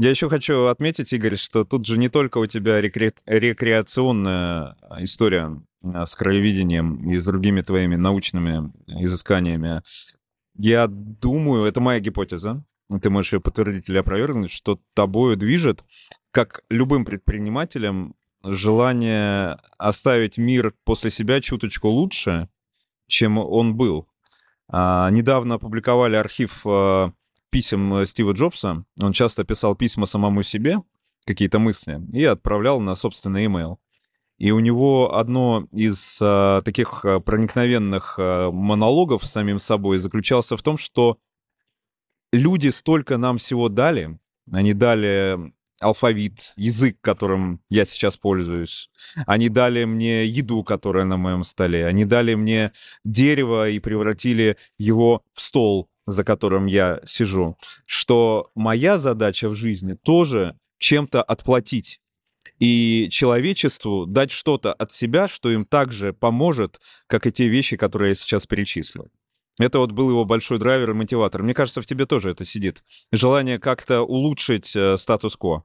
Я 0.00 0.08
еще 0.08 0.30
хочу 0.30 0.64
отметить, 0.68 1.12
Игорь, 1.12 1.36
что 1.36 1.62
тут 1.62 1.84
же 1.84 1.98
не 1.98 2.08
только 2.08 2.38
у 2.38 2.46
тебя 2.46 2.80
рекре... 2.80 3.12
рекреационная 3.26 4.74
история 4.98 5.60
а, 5.92 6.06
с 6.06 6.14
краеведением 6.14 7.06
и 7.06 7.16
с 7.16 7.26
другими 7.26 7.60
твоими 7.60 7.96
научными 7.96 8.72
изысканиями. 8.86 9.82
Я 10.56 10.86
думаю, 10.86 11.64
это 11.64 11.82
моя 11.82 12.00
гипотеза, 12.00 12.64
ты 13.02 13.10
можешь 13.10 13.34
ее 13.34 13.40
подтвердить 13.42 13.90
или 13.90 13.98
опровергнуть, 13.98 14.50
что 14.50 14.80
тобою 14.94 15.36
движет, 15.36 15.84
как 16.30 16.62
любым 16.70 17.04
предпринимателем, 17.04 18.14
желание 18.42 19.58
оставить 19.76 20.38
мир 20.38 20.72
после 20.84 21.10
себя 21.10 21.42
чуточку 21.42 21.88
лучше, 21.88 22.48
чем 23.06 23.36
он 23.36 23.76
был. 23.76 24.08
А, 24.66 25.10
недавно 25.10 25.56
опубликовали 25.56 26.16
архив 26.16 26.62
а, 26.64 27.12
писем 27.50 27.94
э, 27.94 28.06
Стива 28.06 28.32
Джобса. 28.32 28.84
Он 28.98 29.12
часто 29.12 29.44
писал 29.44 29.74
письма 29.74 30.06
самому 30.06 30.42
себе, 30.42 30.78
какие-то 31.26 31.58
мысли, 31.58 32.00
и 32.12 32.24
отправлял 32.24 32.80
на 32.80 32.94
собственный 32.94 33.46
email. 33.46 33.76
И 34.38 34.52
у 34.52 34.60
него 34.60 35.16
одно 35.16 35.68
из 35.70 36.18
а, 36.22 36.62
таких 36.62 37.04
э, 37.04 37.20
проникновенных 37.20 38.14
а, 38.18 38.50
монологов 38.50 39.26
с 39.26 39.30
самим 39.30 39.58
собой 39.58 39.98
заключался 39.98 40.56
в 40.56 40.62
том, 40.62 40.78
что 40.78 41.18
люди 42.32 42.70
столько 42.70 43.18
нам 43.18 43.36
всего 43.36 43.68
дали. 43.68 44.18
Они 44.50 44.72
дали 44.72 45.52
алфавит, 45.78 46.54
язык, 46.56 46.96
которым 47.02 47.60
я 47.68 47.84
сейчас 47.84 48.16
пользуюсь. 48.16 48.90
Они 49.26 49.50
дали 49.50 49.84
мне 49.84 50.24
еду, 50.24 50.64
которая 50.64 51.04
на 51.04 51.18
моем 51.18 51.42
столе. 51.42 51.86
Они 51.86 52.06
дали 52.06 52.34
мне 52.34 52.72
дерево 53.04 53.68
и 53.68 53.78
превратили 53.78 54.56
его 54.78 55.22
в 55.34 55.42
стол 55.42 55.89
за 56.10 56.24
которым 56.24 56.66
я 56.66 57.00
сижу, 57.04 57.56
что 57.86 58.50
моя 58.54 58.98
задача 58.98 59.48
в 59.48 59.54
жизни 59.54 59.94
тоже 59.94 60.56
чем-то 60.78 61.22
отплатить 61.22 62.00
и 62.58 63.08
человечеству 63.10 64.06
дать 64.06 64.30
что-то 64.30 64.72
от 64.72 64.92
себя, 64.92 65.28
что 65.28 65.50
им 65.50 65.64
также 65.64 66.12
поможет, 66.12 66.80
как 67.06 67.26
и 67.26 67.32
те 67.32 67.48
вещи, 67.48 67.76
которые 67.76 68.10
я 68.10 68.14
сейчас 68.14 68.46
перечислил. 68.46 69.08
Это 69.58 69.78
вот 69.78 69.92
был 69.92 70.08
его 70.10 70.24
большой 70.24 70.58
драйвер 70.58 70.90
и 70.90 70.94
мотиватор. 70.94 71.42
Мне 71.42 71.54
кажется, 71.54 71.82
в 71.82 71.86
тебе 71.86 72.06
тоже 72.06 72.30
это 72.30 72.44
сидит. 72.44 72.82
Желание 73.12 73.58
как-то 73.58 74.02
улучшить 74.02 74.74
э, 74.74 74.96
статус-кво. 74.96 75.64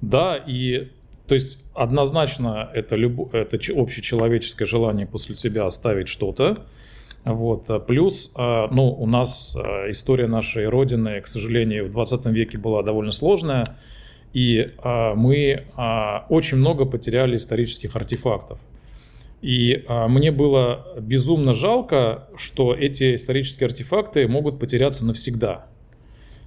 Да, 0.00 0.36
и 0.36 0.92
то 1.26 1.34
есть 1.34 1.64
однозначно 1.74 2.70
это, 2.72 2.96
люб... 2.96 3.34
это 3.34 3.56
общечеловеческое 3.56 4.66
желание 4.66 5.06
после 5.06 5.34
себя 5.34 5.66
оставить 5.66 6.08
что-то, 6.08 6.66
вот. 7.24 7.68
А 7.70 7.78
плюс, 7.78 8.30
а, 8.34 8.68
ну, 8.70 8.88
у 8.88 9.06
нас 9.06 9.56
а, 9.56 9.90
история 9.90 10.26
нашей 10.26 10.68
Родины, 10.68 11.20
к 11.20 11.26
сожалению, 11.26 11.86
в 11.86 11.90
20 11.90 12.26
веке 12.26 12.58
была 12.58 12.82
довольно 12.82 13.12
сложная, 13.12 13.76
и 14.34 14.72
мы 14.84 15.64
очень 16.28 16.58
много 16.58 16.84
потеряли 16.84 17.36
исторических 17.36 17.96
артефактов. 17.96 18.60
И 19.40 19.84
мне 19.88 20.30
было 20.30 20.86
безумно 21.00 21.54
жалко, 21.54 22.28
что 22.36 22.74
эти 22.74 23.14
исторические 23.14 23.68
артефакты 23.68 24.28
могут 24.28 24.60
потеряться 24.60 25.06
навсегда. 25.06 25.64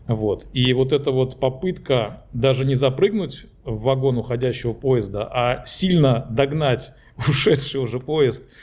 Вот. 0.07 0.45
И 0.53 0.71
вот 0.73 0.93
эта 0.93 1.09
вот 1.09 1.39
попытка 1.39 2.23
даже 2.33 2.63
не 2.63 2.75
запрыгнуть 2.75 3.45
в 3.65 3.81
вагон 3.81 4.19
уходящего 4.19 4.73
поезда, 4.73 5.27
а 5.31 5.65
сильно 5.65 6.27
догнать 6.29 6.91
ушедший 7.17 7.81
уже 7.81 7.99
поезд– 7.99 8.43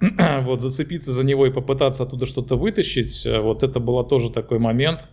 вот 0.42 0.60
зацепиться 0.60 1.12
за 1.12 1.24
него 1.24 1.46
и 1.46 1.50
попытаться 1.50 2.02
оттуда 2.02 2.26
что-то 2.26 2.56
вытащить, 2.56 3.24
э, 3.24 3.40
вот 3.40 3.62
это 3.62 3.80
был 3.80 4.02
тоже 4.04 4.30
такой 4.30 4.58
момент, 4.58 5.06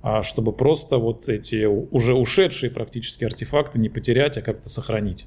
а, 0.00 0.22
чтобы 0.22 0.52
просто 0.52 0.98
вот 0.98 1.28
эти 1.28 1.64
уже 1.64 2.14
ушедшие 2.14 2.70
практически 2.70 3.24
артефакты 3.24 3.78
не 3.78 3.88
потерять, 3.88 4.38
а 4.38 4.42
как-то 4.42 4.68
сохранить. 4.68 5.26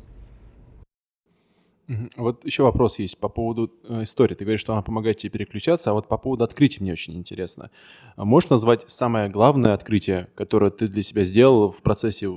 Вот 2.15 2.46
еще 2.46 2.63
вопрос 2.63 3.00
есть 3.00 3.18
по 3.18 3.27
поводу 3.27 3.70
э, 3.84 4.03
истории. 4.03 4.34
Ты 4.34 4.46
говоришь, 4.46 4.62
что 4.62 4.72
она 4.72 4.82
помогает 4.82 5.18
тебе 5.18 5.32
переключаться, 5.32 5.91
а 5.91 5.94
вот 5.94 6.08
по 6.08 6.18
поводу 6.18 6.46
открытий 6.46 6.77
мне 6.80 6.94
очень 6.94 7.15
интересно. 7.15 7.70
Можешь 8.15 8.50
назвать 8.50 8.86
самое 8.88 9.27
главное 9.27 9.74
открытие, 9.74 10.30
которое 10.36 10.72
ты 10.72 10.88
для 10.88 11.03
себя 11.03 11.25
сделал 11.25 11.70
в 11.70 11.82
процессе 11.82 12.30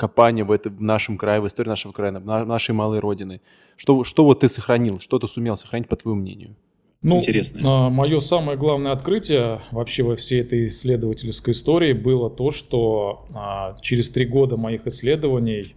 копания 0.00 0.46
в, 0.46 0.50
это, 0.50 0.70
в 0.70 0.80
нашем 0.80 1.18
крае, 1.18 1.40
в 1.42 1.46
истории 1.46 1.68
нашего 1.68 1.92
края, 1.92 2.12
на 2.12 2.44
нашей 2.46 2.74
малой 2.74 3.00
родины? 3.00 3.42
Что, 3.76 4.02
что 4.02 4.24
вот 4.24 4.40
ты 4.40 4.48
сохранил, 4.48 4.98
что 4.98 5.18
ты 5.18 5.28
сумел 5.28 5.58
сохранить, 5.58 5.88
по 5.88 5.96
твоему 5.96 6.22
мнению? 6.22 6.56
ну, 7.02 7.18
интересное? 7.18 7.62
А, 7.64 7.90
мое 7.90 8.18
самое 8.20 8.56
главное 8.56 8.92
открытие 8.92 9.60
вообще 9.72 10.02
во 10.02 10.16
всей 10.16 10.40
этой 10.40 10.68
исследовательской 10.68 11.52
истории 11.52 11.92
было 11.92 12.30
то, 12.30 12.50
что 12.50 13.26
а, 13.34 13.76
через 13.82 14.08
три 14.08 14.24
года 14.24 14.56
моих 14.56 14.86
исследований 14.86 15.74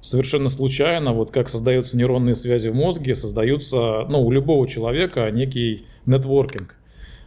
совершенно 0.00 0.48
случайно, 0.48 1.12
вот 1.12 1.30
как 1.30 1.50
создаются 1.50 1.98
нейронные 1.98 2.34
связи 2.34 2.68
в 2.68 2.74
мозге, 2.74 3.14
создаются, 3.14 4.06
ну, 4.08 4.24
у 4.24 4.30
любого 4.30 4.66
человека 4.66 5.30
некий 5.30 5.84
нетворкинг. 6.06 6.76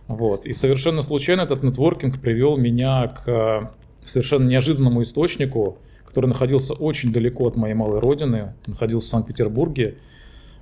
Вот. 0.08 0.48
И 0.48 0.54
совершенно 0.54 1.04
случайно 1.04 1.42
этот 1.42 1.62
нетворкинг 1.62 2.20
привел 2.20 2.58
меня 2.58 3.08
к 3.08 3.72
совершенно 4.04 4.48
неожиданному 4.48 5.04
источнику, 5.04 5.78
который 6.10 6.26
находился 6.26 6.74
очень 6.74 7.14
далеко 7.14 7.48
от 7.48 7.56
моей 7.56 7.76
малой 7.76 8.00
родины, 8.00 8.56
находился 8.66 9.08
в 9.08 9.12
Санкт-Петербурге, 9.12 9.96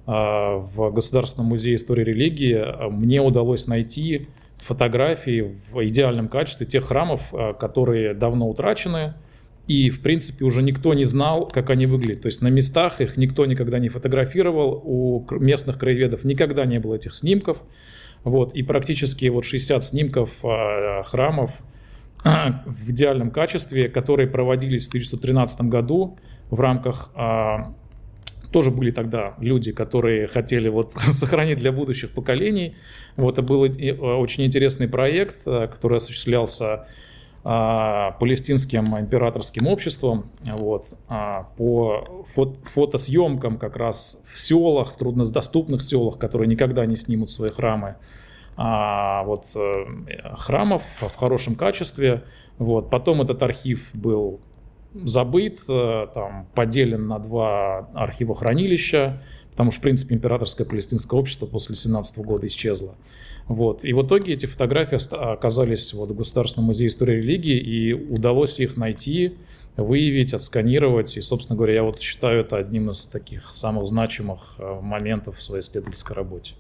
а, 0.06 0.58
в 0.58 0.92
Государственном 0.92 1.48
музее 1.48 1.76
истории 1.76 2.04
религии 2.04 2.54
а, 2.54 2.90
мне 2.90 3.22
удалось 3.22 3.66
найти 3.66 4.28
фотографии 4.58 5.56
в 5.72 5.86
идеальном 5.88 6.28
качестве 6.28 6.66
тех 6.66 6.86
храмов, 6.86 7.34
а, 7.34 7.54
которые 7.54 8.14
давно 8.14 8.50
утрачены, 8.50 9.16
и, 9.68 9.90
в 9.90 10.02
принципе, 10.02 10.44
уже 10.44 10.62
никто 10.64 10.94
не 10.94 11.06
знал, 11.06 11.48
как 11.48 11.70
они 11.70 11.86
выглядят. 11.86 12.24
То 12.24 12.28
есть 12.28 12.42
на 12.42 12.50
местах 12.50 13.00
их 13.00 13.16
никто 13.16 13.46
никогда 13.46 13.80
не 13.80 13.88
фотографировал, 13.88 14.82
у 14.84 15.26
местных 15.32 15.78
краеведов 15.78 16.26
никогда 16.26 16.66
не 16.66 16.80
было 16.80 16.96
этих 16.96 17.16
снимков. 17.16 17.62
Вот, 18.24 18.54
и 18.54 18.64
практически 18.64 19.28
вот 19.28 19.46
60 19.46 19.84
снимков 19.84 20.42
храмов 21.06 21.62
в 22.24 22.92
идеальном 22.92 23.32
качестве, 23.32 23.90
которые 23.90 24.28
проводились 24.28 24.86
в 24.86 24.90
1913 24.90 25.62
году 25.62 26.18
в 26.50 26.60
рамках 26.60 27.12
тоже 28.52 28.72
были 28.72 28.92
тогда 28.92 29.36
люди, 29.40 29.72
которые 29.72 30.28
хотели 30.28 30.70
вот 30.70 30.92
сохранить 30.98 31.58
для 31.58 31.72
будущих 31.72 32.12
поколений. 32.12 32.76
Вот 33.16 33.34
это 33.34 33.42
был 33.42 33.66
э, 33.66 33.92
очень 33.94 34.46
интересный 34.46 34.88
проект, 34.88 35.46
э, 35.46 35.68
который 35.68 35.98
осуществлялся 35.98 36.88
а, 37.50 38.12
палестинским 38.20 38.98
императорским 38.98 39.68
обществом 39.68 40.32
вот, 40.44 40.98
а, 41.08 41.44
по 41.56 42.26
фото 42.28 42.60
фотосъемкам 42.66 43.58
как 43.58 43.78
раз 43.78 44.20
в 44.26 44.38
селах, 44.38 44.92
в 44.92 44.98
труднодоступных 44.98 45.82
селах, 45.82 46.18
которые 46.18 46.50
никогда 46.50 46.86
не 46.86 46.98
снимут 46.98 47.30
свои 47.32 47.50
храмы. 47.50 47.96
А, 48.60 49.24
вот, 49.24 49.46
э, 49.56 49.86
храмов 50.36 50.84
в 51.02 51.16
хорошем 51.16 51.56
качестве. 51.56 52.24
Вот. 52.58 52.90
Потом 52.90 53.22
этот 53.22 53.44
архив 53.44 53.92
был 53.94 54.42
забыт, 54.96 55.60
э, 55.70 56.08
там, 56.12 56.48
поделен 56.56 57.08
на 57.08 57.20
два 57.20 57.90
архивохранилища, 57.94 59.22
потому 59.52 59.70
что, 59.70 59.82
в 59.82 59.84
принципе, 59.84 60.16
императорское 60.16 60.66
палестинское 60.66 61.20
общество 61.20 61.46
после 61.46 61.76
17 61.76 62.18
года 62.20 62.48
исчезло. 62.48 62.96
Вот. 63.48 63.86
И 63.86 63.94
в 63.94 64.06
итоге 64.06 64.34
эти 64.34 64.48
фотографии 64.48 64.98
оказались 65.34 65.94
вот 65.94 66.10
в 66.10 66.16
Государственном 66.16 66.68
музее 66.68 66.88
истории 66.88 67.18
религии, 67.18 67.60
и 67.60 67.94
удалось 67.94 68.60
их 68.60 68.76
найти, 68.76 69.38
выявить, 69.76 70.34
отсканировать. 70.34 71.16
И, 71.16 71.22
собственно 71.22 71.56
говоря, 71.56 71.76
я 71.76 71.84
вот 71.84 72.02
считаю 72.02 72.42
это 72.42 72.58
одним 72.58 72.90
из 72.90 73.06
таких 73.06 73.54
самых 73.54 73.88
значимых 73.88 74.56
э, 74.58 74.80
моментов 74.82 75.38
в 75.38 75.44
своей 75.44 75.62
исследовательской 75.62 76.16
работе. 76.16 76.56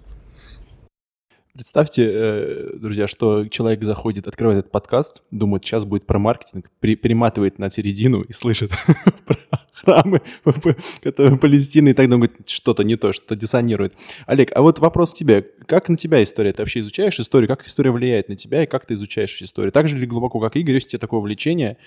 Представьте, 1.57 2.07
э, 2.07 2.69
друзья, 2.75 3.07
что 3.07 3.47
человек 3.47 3.83
заходит, 3.83 4.27
открывает 4.27 4.59
этот 4.59 4.71
подкаст, 4.71 5.23
думает, 5.31 5.65
сейчас 5.65 5.85
будет 5.85 6.05
про 6.05 6.19
маркетинг, 6.19 6.69
при, 6.79 6.95
перематывает 6.95 7.57
на 7.57 7.71
середину 7.71 8.21
и 8.21 8.31
слышит 8.31 8.69
про 9.25 9.37
храмы 9.73 10.21
которые 11.01 11.39
Палестины, 11.39 11.89
и 11.89 11.93
тогда 11.93 12.11
думает, 12.11 12.47
что-то 12.47 12.83
не 12.83 12.95
то, 12.95 13.11
что-то 13.11 13.35
диссонирует. 13.35 13.95
Олег, 14.27 14.51
а 14.53 14.61
вот 14.61 14.77
вопрос 14.77 15.13
к 15.13 15.17
тебе. 15.17 15.41
Как 15.41 15.89
на 15.89 15.97
тебя 15.97 16.21
история? 16.21 16.53
Ты 16.53 16.61
вообще 16.61 16.81
изучаешь 16.81 17.19
историю? 17.19 17.47
Как 17.47 17.65
история 17.65 17.89
влияет 17.89 18.29
на 18.29 18.35
тебя, 18.35 18.61
и 18.61 18.67
как 18.67 18.85
ты 18.85 18.93
изучаешь 18.93 19.41
историю? 19.41 19.71
Так 19.71 19.87
же 19.87 19.97
ли 19.97 20.05
глубоко, 20.05 20.39
как 20.39 20.55
Игорь, 20.57 20.75
есть 20.75 20.89
у 20.89 20.89
тебя 20.91 20.99
такое 20.99 21.21
влечение? 21.21 21.77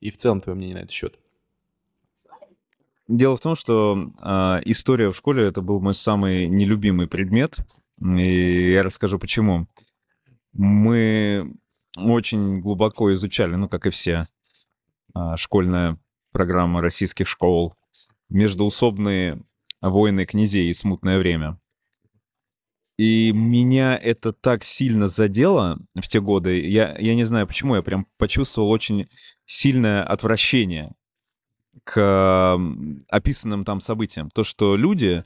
И 0.00 0.10
в 0.10 0.18
целом 0.18 0.42
твое 0.42 0.54
мнение 0.54 0.76
на 0.76 0.80
этот 0.80 0.92
счет? 0.92 1.18
Дело 3.08 3.38
в 3.38 3.40
том, 3.40 3.56
что 3.56 4.12
э, 4.22 4.60
история 4.66 5.10
в 5.10 5.16
школе 5.16 5.44
это 5.44 5.62
был 5.62 5.80
мой 5.80 5.94
самый 5.94 6.46
нелюбимый 6.46 7.06
предмет. 7.06 7.56
И 8.00 8.72
я 8.72 8.82
расскажу 8.82 9.18
почему. 9.18 9.68
Мы 10.52 11.54
очень 11.96 12.60
глубоко 12.60 13.12
изучали, 13.12 13.54
ну, 13.54 13.68
как 13.68 13.86
и 13.86 13.90
все, 13.90 14.26
а, 15.14 15.36
школьная 15.36 15.98
программа 16.32 16.80
российских 16.80 17.28
школ, 17.28 17.74
междуусобные 18.28 19.42
войны 19.80 20.24
князей 20.24 20.70
и 20.70 20.74
смутное 20.74 21.18
время. 21.18 21.58
И 22.96 23.32
меня 23.32 23.96
это 23.96 24.32
так 24.32 24.62
сильно 24.62 25.08
задело 25.08 25.78
в 25.94 26.06
те 26.06 26.20
годы. 26.20 26.60
Я, 26.60 26.96
я 26.98 27.14
не 27.14 27.24
знаю 27.24 27.46
почему, 27.46 27.74
я 27.74 27.82
прям 27.82 28.06
почувствовал 28.18 28.70
очень 28.70 29.08
сильное 29.46 30.04
отвращение 30.04 30.94
к 31.82 32.56
описанным 33.08 33.64
там 33.64 33.80
событиям. 33.80 34.30
То, 34.30 34.44
что 34.44 34.76
люди 34.76 35.24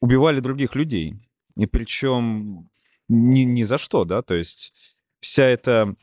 убивали 0.00 0.40
других 0.40 0.74
людей. 0.74 1.14
И 1.56 1.66
причем 1.66 2.68
ни, 3.08 3.40
ни 3.40 3.62
за 3.62 3.78
что, 3.78 4.04
да, 4.04 4.22
то 4.22 4.34
есть 4.34 4.96
вся 5.20 5.44
эта 5.44 5.94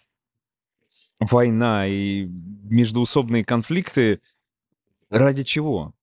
война 1.20 1.88
и 1.88 2.26
междуусобные 2.26 3.46
конфликты 3.46 4.22
ради 5.10 5.44
чего? 5.44 5.94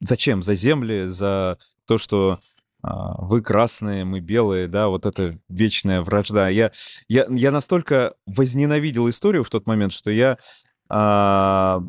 Зачем? 0.00 0.42
За 0.42 0.54
земли, 0.54 1.06
за 1.06 1.58
то, 1.86 1.98
что 1.98 2.38
а, 2.82 3.20
вы 3.20 3.42
красные, 3.42 4.04
мы 4.04 4.20
белые, 4.20 4.68
да, 4.68 4.88
вот 4.88 5.06
эта 5.06 5.38
вечная 5.48 6.02
вражда. 6.02 6.48
Я, 6.48 6.70
я, 7.08 7.26
я 7.30 7.50
настолько 7.50 8.14
возненавидел 8.26 9.08
историю 9.08 9.42
в 9.42 9.50
тот 9.50 9.66
момент, 9.66 9.92
что 9.92 10.10
я 10.10 10.38
а, 10.88 11.82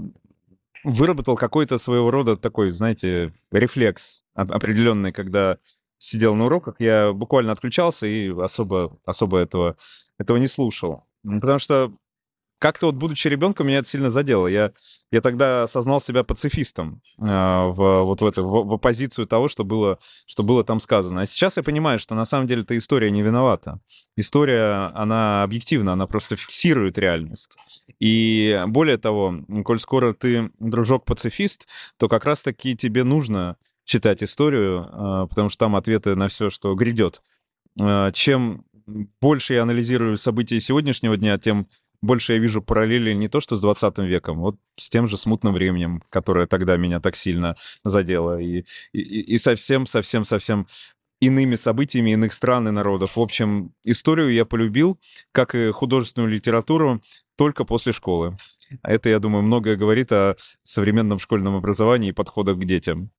выработал 0.84 1.36
какой-то 1.36 1.78
своего 1.78 2.10
рода 2.10 2.38
такой, 2.38 2.72
знаете, 2.72 3.32
рефлекс 3.52 4.24
определенный, 4.34 5.12
когда 5.12 5.58
сидел 5.98 6.36
на 6.36 6.46
уроках, 6.46 6.76
я 6.80 7.12
буквально 7.14 7.52
отключался 7.52 8.08
и 8.08 8.30
особо, 8.30 8.98
особо 9.06 9.40
этого, 9.40 9.78
этого 10.18 10.38
не 10.38 10.48
слушал. 10.48 11.04
Потому 11.24 11.60
что 11.60 11.94
как-то 12.60 12.88
вот, 12.88 12.96
будучи 12.96 13.28
ребенком, 13.28 13.68
меня 13.68 13.80
это 13.80 13.88
сильно 13.88 14.10
задело. 14.10 14.48
Я, 14.48 14.72
я 15.12 15.22
тогда 15.22 15.64
осознал 15.64 16.02
себя 16.02 16.24
пацифистом 16.24 17.02
э, 17.20 17.24
в, 17.24 18.04
вот 18.04 18.22
в, 18.22 18.26
это, 18.26 18.42
в, 18.42 18.68
в 18.68 18.74
оппозицию 18.74 19.28
того, 19.28 19.48
что 19.48 19.64
было, 19.64 20.00
что 20.26 20.42
было 20.42 20.64
там 20.64 20.80
сказано. 20.80 21.22
А 21.22 21.26
сейчас 21.28 21.58
я 21.58 21.64
понимаю, 21.64 22.00
что 22.00 22.16
на 22.16 22.26
самом 22.26 22.48
деле 22.48 22.64
эта 22.64 22.76
история 22.78 23.12
не 23.12 23.22
виновата. 23.22 23.80
История, 24.16 24.92
она 24.96 25.44
объективна, 25.44 25.94
она 25.94 26.08
просто 26.08 26.36
фиксирует 26.36 26.98
реальность. 26.98 27.58
И 28.00 28.64
более 28.68 28.98
того, 28.98 29.36
коль 29.64 29.80
скоро 29.80 30.14
ты, 30.14 30.50
дружок, 30.60 31.06
пацифист, 31.06 31.68
то 31.98 32.10
как 32.10 32.26
раз-таки 32.26 32.76
тебе 32.76 33.04
нужно 33.04 33.58
читать 33.88 34.22
историю, 34.22 34.88
а, 34.92 35.28
потому 35.28 35.50
что 35.50 35.66
там 35.66 35.76
ответы 35.76 36.16
на 36.16 36.28
все, 36.28 36.52
что 36.52 36.76
грядет. 36.76 37.22
А, 37.80 38.12
чем 38.12 38.66
больше 39.22 39.56
я 39.56 39.64
анализирую 39.64 40.18
события 40.18 40.60
сегодняшнего 40.60 41.18
дня, 41.18 41.38
тем 41.40 41.68
больше 42.02 42.34
я 42.34 42.40
вижу 42.40 42.62
параллели 42.62 43.14
не 43.14 43.28
то 43.28 43.40
что 43.40 43.56
с 43.56 43.62
20 43.62 43.98
веком, 44.00 44.40
вот 44.40 44.58
с 44.76 44.90
тем 44.90 45.08
же 45.08 45.18
смутным 45.18 45.54
временем, 45.54 46.04
которое 46.10 46.46
тогда 46.46 46.78
меня 46.78 47.00
так 47.00 47.16
сильно 47.16 47.56
задело, 47.84 48.40
и, 48.40 48.66
и, 48.92 49.00
и 49.00 49.38
совсем, 49.40 49.86
совсем, 49.86 50.26
совсем 50.26 50.68
иными 51.20 51.56
событиями 51.56 52.12
иных 52.12 52.34
стран 52.34 52.68
и 52.68 52.72
народов. 52.72 53.16
В 53.16 53.22
общем, 53.22 53.74
историю 53.84 54.32
я 54.34 54.46
полюбил, 54.46 55.00
как 55.32 55.56
и 55.56 55.72
художественную 55.72 56.30
литературу, 56.30 57.02
только 57.38 57.64
после 57.64 57.94
школы. 57.94 58.38
А 58.82 58.92
это, 58.92 59.10
я 59.10 59.20
думаю, 59.20 59.44
многое 59.44 59.78
говорит 59.78 60.12
о 60.12 60.36
современном 60.64 61.20
школьном 61.20 61.56
образовании 61.56 62.10
и 62.10 62.14
подходах 62.14 62.58
к 62.58 62.66
детям. 62.66 63.12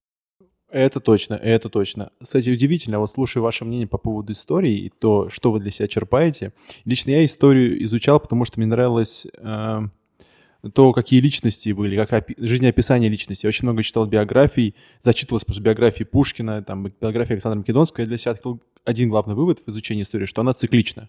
Это 0.70 1.00
точно, 1.00 1.34
это 1.34 1.70
точно. 1.70 2.10
Кстати, 2.22 2.50
удивительно, 2.50 2.98
вот 2.98 3.10
слушаю 3.10 3.42
ваше 3.42 3.64
мнение 3.64 3.86
по 3.86 3.96
поводу 3.96 4.32
истории 4.32 4.76
и 4.76 4.90
то, 4.90 5.30
что 5.30 5.50
вы 5.50 5.60
для 5.60 5.70
себя 5.70 5.88
черпаете. 5.88 6.52
Лично 6.84 7.10
я 7.12 7.24
историю 7.24 7.82
изучал, 7.84 8.20
потому 8.20 8.44
что 8.44 8.60
мне 8.60 8.66
нравилось 8.66 9.26
э, 9.38 9.80
то, 10.74 10.92
какие 10.92 11.20
личности 11.20 11.70
были, 11.70 11.96
как 11.96 12.12
опи- 12.12 12.34
жизнеописание 12.36 13.08
личности. 13.08 13.46
Я 13.46 13.48
очень 13.48 13.64
много 13.64 13.82
читал 13.82 14.06
биографий, 14.06 14.74
зачитывался 15.00 15.46
просто 15.46 15.62
биографии 15.62 16.04
Пушкина, 16.04 16.62
там, 16.62 16.92
биография 17.00 17.34
Александра 17.34 17.58
Македонского. 17.58 18.02
Я 18.02 18.08
для 18.08 18.18
себя 18.18 18.32
открыл 18.32 18.62
один 18.84 19.08
главный 19.08 19.34
вывод 19.34 19.60
в 19.64 19.68
изучении 19.70 20.02
истории, 20.02 20.26
что 20.26 20.42
она 20.42 20.52
циклична. 20.52 21.08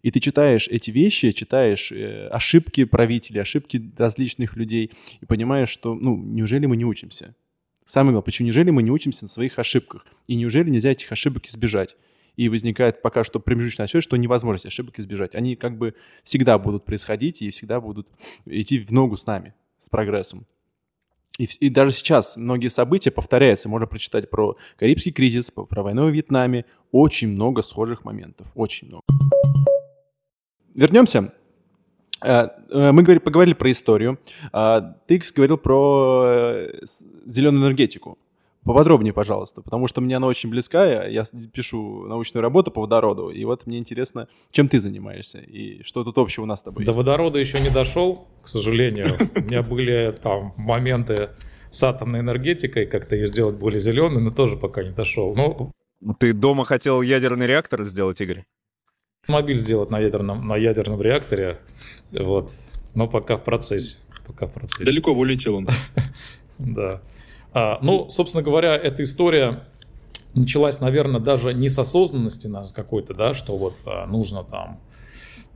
И 0.00 0.10
ты 0.10 0.20
читаешь 0.20 0.66
эти 0.68 0.90
вещи, 0.90 1.32
читаешь 1.32 1.92
э, 1.92 2.28
ошибки 2.28 2.84
правителей, 2.84 3.42
ошибки 3.42 3.92
различных 3.98 4.56
людей, 4.56 4.92
и 5.20 5.26
понимаешь, 5.26 5.68
что, 5.68 5.94
ну, 5.94 6.16
неужели 6.16 6.64
мы 6.64 6.76
не 6.78 6.84
учимся? 6.84 7.34
Самое 7.84 8.12
главное, 8.12 8.24
почему 8.24 8.46
неужели 8.46 8.70
мы 8.70 8.82
не 8.82 8.90
учимся 8.90 9.24
на 9.24 9.28
своих 9.28 9.58
ошибках? 9.58 10.06
И 10.26 10.36
неужели 10.36 10.70
нельзя 10.70 10.90
этих 10.90 11.12
ошибок 11.12 11.46
избежать? 11.46 11.96
И 12.36 12.48
возникает 12.48 13.02
пока 13.02 13.22
что 13.22 13.38
промежуточная 13.40 13.84
ощущение, 13.84 14.02
что 14.02 14.16
невозможно 14.16 14.66
ошибок 14.66 14.98
избежать. 14.98 15.34
Они 15.34 15.54
как 15.54 15.76
бы 15.78 15.94
всегда 16.24 16.58
будут 16.58 16.84
происходить 16.84 17.42
и 17.42 17.50
всегда 17.50 17.80
будут 17.80 18.08
идти 18.46 18.78
в 18.78 18.90
ногу 18.90 19.16
с 19.16 19.26
нами, 19.26 19.54
с 19.78 19.88
прогрессом. 19.88 20.46
И, 21.38 21.48
и 21.60 21.68
даже 21.68 21.92
сейчас 21.92 22.36
многие 22.36 22.68
события 22.68 23.10
повторяются. 23.10 23.68
Можно 23.68 23.86
прочитать 23.86 24.30
про 24.30 24.56
Карибский 24.76 25.12
кризис, 25.12 25.50
про 25.50 25.82
войну 25.82 26.08
в 26.08 26.10
Вьетнаме. 26.10 26.64
Очень 26.90 27.28
много 27.28 27.62
схожих 27.62 28.04
моментов. 28.04 28.50
Очень 28.54 28.88
много. 28.88 29.02
Вернемся. 30.74 31.32
Э, 32.24 32.48
э, 32.70 32.92
мы 32.92 33.04
поговорили 33.20 33.54
про 33.54 33.70
историю. 33.70 34.18
А, 34.52 34.96
ты 35.06 35.22
говорил 35.34 35.58
про 35.58 36.24
э, 36.26 36.80
зеленую 37.26 37.62
энергетику. 37.62 38.18
Поподробнее, 38.64 39.12
пожалуйста, 39.12 39.60
потому 39.60 39.88
что 39.88 40.00
мне 40.00 40.16
она 40.16 40.26
очень 40.26 40.48
близкая. 40.48 41.10
Я 41.10 41.24
пишу 41.52 42.06
научную 42.06 42.42
работу 42.42 42.70
по 42.70 42.80
водороду, 42.80 43.28
и 43.28 43.44
вот 43.44 43.66
мне 43.66 43.76
интересно, 43.76 44.26
чем 44.50 44.68
ты 44.68 44.80
занимаешься 44.80 45.38
и 45.38 45.82
что 45.82 46.02
тут 46.02 46.16
общего 46.16 46.44
у 46.44 46.46
нас 46.46 46.60
с 46.60 46.62
тобой 46.62 46.86
До 46.86 46.88
есть. 46.88 46.96
водорода 46.96 47.38
еще 47.38 47.60
не 47.60 47.68
дошел, 47.68 48.26
к 48.42 48.48
сожалению. 48.48 49.18
У 49.36 49.40
меня 49.40 49.62
были 49.62 50.16
там 50.22 50.54
моменты 50.56 51.28
с 51.70 51.82
атомной 51.82 52.20
энергетикой, 52.20 52.86
как-то 52.86 53.16
ее 53.16 53.26
сделать 53.26 53.56
более 53.56 53.80
зеленой, 53.80 54.22
но 54.22 54.30
тоже 54.30 54.56
пока 54.56 54.82
не 54.82 54.92
дошел. 54.92 55.34
Ну, 55.34 56.14
ты 56.18 56.32
дома 56.32 56.64
хотел 56.64 57.02
ядерный 57.02 57.46
реактор 57.46 57.84
сделать, 57.84 58.18
Игорь? 58.22 58.44
Мобиль 59.26 59.58
сделать 59.58 59.90
на 59.90 59.98
ядерном, 59.98 60.46
на 60.46 60.56
ядерном 60.56 61.00
реакторе, 61.00 61.58
вот, 62.12 62.50
но 62.94 63.08
пока 63.08 63.36
в 63.36 63.44
процессе. 63.44 63.98
Пока 64.26 64.46
в 64.46 64.52
процессе. 64.52 64.84
Далеко 64.84 65.12
улетел 65.12 65.56
он. 65.56 65.68
Да. 66.56 67.00
А, 67.52 67.78
ну, 67.82 68.08
собственно 68.10 68.44
говоря, 68.44 68.76
эта 68.76 69.02
история 69.02 69.64
началась, 70.34 70.80
наверное, 70.80 71.20
даже 71.20 71.52
не 71.52 71.68
с 71.68 71.78
осознанности 71.78 72.46
нас 72.46 72.72
какой-то, 72.72 73.12
да, 73.12 73.34
что 73.34 73.56
вот 73.56 73.76
а, 73.86 74.06
нужно 74.06 74.44
там, 74.44 74.78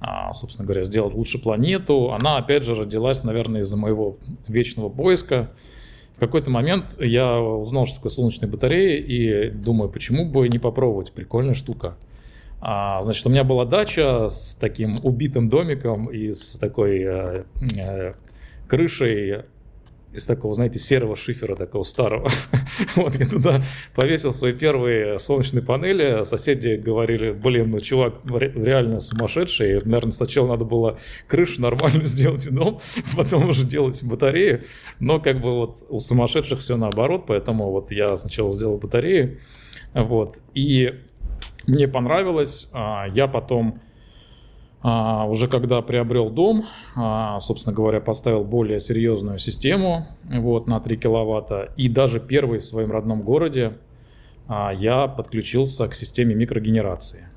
а, 0.00 0.32
собственно 0.32 0.66
говоря, 0.66 0.84
сделать 0.84 1.14
лучше 1.14 1.40
планету. 1.40 2.12
Она, 2.12 2.38
опять 2.38 2.64
же, 2.64 2.74
родилась, 2.74 3.22
наверное, 3.22 3.60
из-за 3.60 3.76
моего 3.76 4.16
вечного 4.48 4.88
поиска. 4.88 5.50
В 6.16 6.20
какой-то 6.20 6.50
момент 6.50 6.84
я 6.98 7.38
узнал, 7.38 7.86
что 7.86 7.96
такое 7.96 8.10
солнечные 8.10 8.50
батареи, 8.50 9.00
и 9.00 9.50
думаю, 9.50 9.88
почему 9.88 10.28
бы 10.28 10.48
не 10.48 10.58
попробовать, 10.58 11.12
прикольная 11.12 11.54
штука. 11.54 11.96
А, 12.60 13.00
значит, 13.02 13.24
у 13.26 13.30
меня 13.30 13.44
была 13.44 13.64
дача 13.64 14.28
с 14.28 14.54
таким 14.54 15.04
убитым 15.04 15.48
домиком 15.48 16.06
и 16.06 16.32
с 16.32 16.58
такой 16.58 17.02
э, 17.02 17.44
э, 17.78 18.14
крышей 18.66 19.44
из 20.12 20.24
такого, 20.24 20.54
знаете, 20.54 20.78
серого 20.78 21.16
шифера, 21.16 21.54
такого 21.54 21.82
старого. 21.82 22.30
вот 22.96 23.16
я 23.16 23.26
туда 23.26 23.62
повесил 23.94 24.32
свои 24.32 24.52
первые 24.52 25.18
солнечные 25.18 25.62
панели. 25.62 26.24
Соседи 26.24 26.74
говорили, 26.76 27.32
блин, 27.32 27.70
ну 27.70 27.80
чувак 27.80 28.14
реально 28.24 29.00
сумасшедший. 29.00 29.80
Наверное, 29.84 30.12
сначала 30.12 30.48
надо 30.48 30.64
было 30.64 30.98
крышу 31.26 31.60
нормально 31.60 32.04
сделать 32.06 32.46
и 32.46 32.50
дом, 32.50 32.80
потом 33.16 33.48
уже 33.50 33.64
делать 33.64 34.02
батареи. 34.02 34.64
Но 34.98 35.20
как 35.20 35.40
бы 35.40 35.50
вот 35.50 35.84
у 35.88 36.00
сумасшедших 36.00 36.58
все 36.60 36.76
наоборот, 36.76 37.24
поэтому 37.26 37.70
вот 37.70 37.90
я 37.90 38.16
сначала 38.16 38.52
сделал 38.52 38.78
батареи. 38.78 39.38
Вот. 39.94 40.40
И 40.54 40.94
мне 41.66 41.88
понравилось. 41.88 42.68
А, 42.72 43.06
я 43.12 43.26
потом 43.26 43.80
а, 44.80 45.26
уже 45.26 45.48
когда 45.48 45.82
приобрел 45.82 46.30
дом, 46.30 46.66
а, 46.96 47.40
собственно 47.40 47.74
говоря, 47.74 48.00
поставил 48.00 48.44
более 48.44 48.80
серьезную 48.80 49.38
систему 49.38 50.06
вот, 50.24 50.66
на 50.66 50.80
3 50.80 50.96
киловатта. 50.96 51.72
И 51.76 51.88
даже 51.88 52.20
первый 52.20 52.60
в 52.60 52.64
своем 52.64 52.90
родном 52.92 53.22
городе 53.22 53.74
я 54.48 55.08
подключился 55.08 55.88
к 55.88 55.94
системе 55.94 56.34
микрогенерации. 56.34 57.28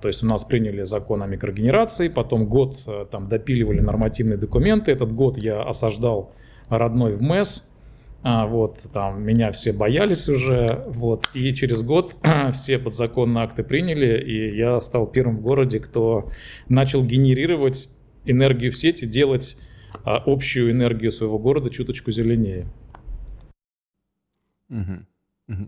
То 0.00 0.06
есть 0.06 0.22
у 0.22 0.26
нас 0.26 0.44
приняли 0.44 0.84
закон 0.84 1.22
о 1.22 1.26
микрогенерации, 1.26 2.08
потом 2.08 2.46
год 2.46 2.84
э, 2.86 3.06
там 3.10 3.28
допиливали 3.28 3.80
нормативные 3.80 4.36
документы. 4.36 4.92
Этот 4.92 5.10
год 5.12 5.38
я 5.38 5.62
осаждал 5.62 6.32
родной 6.68 7.14
в 7.14 7.22
МЭС, 7.22 7.69
а, 8.22 8.46
вот, 8.46 8.78
там, 8.92 9.22
меня 9.22 9.50
все 9.50 9.72
боялись 9.72 10.28
уже, 10.28 10.84
вот, 10.88 11.30
и 11.32 11.54
через 11.54 11.82
год 11.82 12.16
все 12.52 12.78
подзаконные 12.78 13.44
акты 13.44 13.62
приняли, 13.62 14.22
и 14.22 14.56
я 14.56 14.78
стал 14.78 15.06
первым 15.06 15.38
в 15.38 15.42
городе, 15.42 15.80
кто 15.80 16.30
начал 16.68 17.02
генерировать 17.02 17.88
энергию 18.26 18.72
в 18.72 18.76
сети, 18.76 19.06
делать 19.06 19.56
а, 20.04 20.22
общую 20.26 20.70
энергию 20.70 21.10
своего 21.10 21.38
города 21.38 21.70
чуточку 21.70 22.10
зеленее. 22.10 22.66
Угу. 24.68 25.06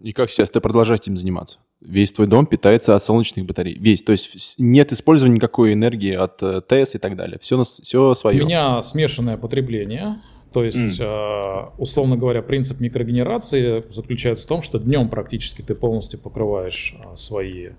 И 0.02 0.12
как 0.12 0.30
сейчас 0.30 0.48
ты 0.50 0.60
продолжаешь 0.60 1.00
этим 1.00 1.16
заниматься? 1.16 1.58
Весь 1.80 2.12
твой 2.12 2.28
дом 2.28 2.46
питается 2.46 2.94
от 2.94 3.02
солнечных 3.02 3.46
батарей. 3.46 3.76
Весь. 3.78 4.02
То 4.02 4.12
есть 4.12 4.54
нет 4.58 4.92
использования 4.92 5.36
никакой 5.36 5.72
энергии 5.72 6.14
от 6.14 6.40
э, 6.42 6.60
ТЭС 6.60 6.94
и 6.94 6.98
так 6.98 7.16
далее. 7.16 7.38
Все, 7.40 7.60
все 7.64 8.14
свое. 8.14 8.42
У 8.42 8.46
меня 8.46 8.80
смешанное 8.82 9.36
потребление. 9.36 10.22
То 10.52 10.64
есть, 10.64 11.00
mm. 11.00 11.72
условно 11.78 12.16
говоря, 12.16 12.42
принцип 12.42 12.80
микрогенерации 12.80 13.84
заключается 13.90 14.44
в 14.44 14.48
том, 14.48 14.62
что 14.62 14.78
днем 14.78 15.08
практически 15.08 15.62
ты 15.62 15.74
полностью 15.74 16.18
покрываешь 16.18 16.94
а, 17.04 17.16
свои 17.16 17.70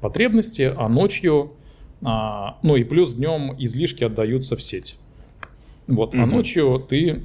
потребности, 0.00 0.72
а 0.76 0.88
ночью, 0.88 1.52
а, 2.02 2.58
ну 2.62 2.76
и 2.76 2.84
плюс 2.84 3.14
днем 3.14 3.54
излишки 3.58 4.04
отдаются 4.04 4.56
в 4.56 4.62
сеть. 4.62 4.98
Вот, 5.86 6.14
mm-hmm. 6.14 6.22
а 6.22 6.26
ночью 6.26 6.86
ты, 6.88 7.22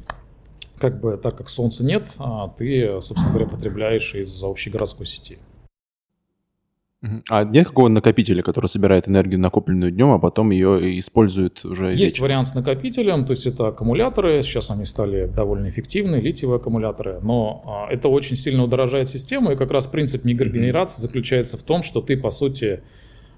как 0.77 0.99
бы, 0.99 1.17
так 1.17 1.37
как 1.37 1.49
солнца 1.49 1.83
нет, 1.83 2.15
ты, 2.57 3.01
собственно 3.01 3.31
говоря, 3.31 3.49
потребляешь 3.49 4.13
из 4.13 4.43
общегородской 4.43 5.05
сети. 5.07 5.39
А 7.29 7.43
нет 7.43 7.67
какого 7.67 7.87
накопителя, 7.87 8.43
который 8.43 8.67
собирает 8.67 9.07
энергию, 9.07 9.39
накопленную 9.39 9.91
днем, 9.91 10.11
а 10.11 10.19
потом 10.19 10.51
ее 10.51 10.99
использует 10.99 11.65
уже 11.65 11.87
Есть 11.87 11.99
вечером? 11.99 12.23
вариант 12.23 12.47
с 12.47 12.53
накопителем, 12.53 13.25
то 13.25 13.31
есть 13.31 13.47
это 13.47 13.69
аккумуляторы, 13.69 14.43
сейчас 14.43 14.69
они 14.69 14.85
стали 14.85 15.25
довольно 15.25 15.69
эффективны, 15.69 16.17
литиевые 16.17 16.57
аккумуляторы, 16.57 17.19
но 17.21 17.63
а, 17.65 17.91
это 17.91 18.07
очень 18.07 18.35
сильно 18.35 18.63
удорожает 18.63 19.09
систему, 19.09 19.51
и 19.51 19.55
как 19.55 19.71
раз 19.71 19.87
принцип 19.87 20.25
микрогенерации 20.25 20.99
mm-hmm. 20.99 21.01
заключается 21.01 21.57
в 21.57 21.63
том, 21.63 21.81
что 21.81 22.01
ты, 22.01 22.17
по 22.17 22.29
сути, 22.29 22.83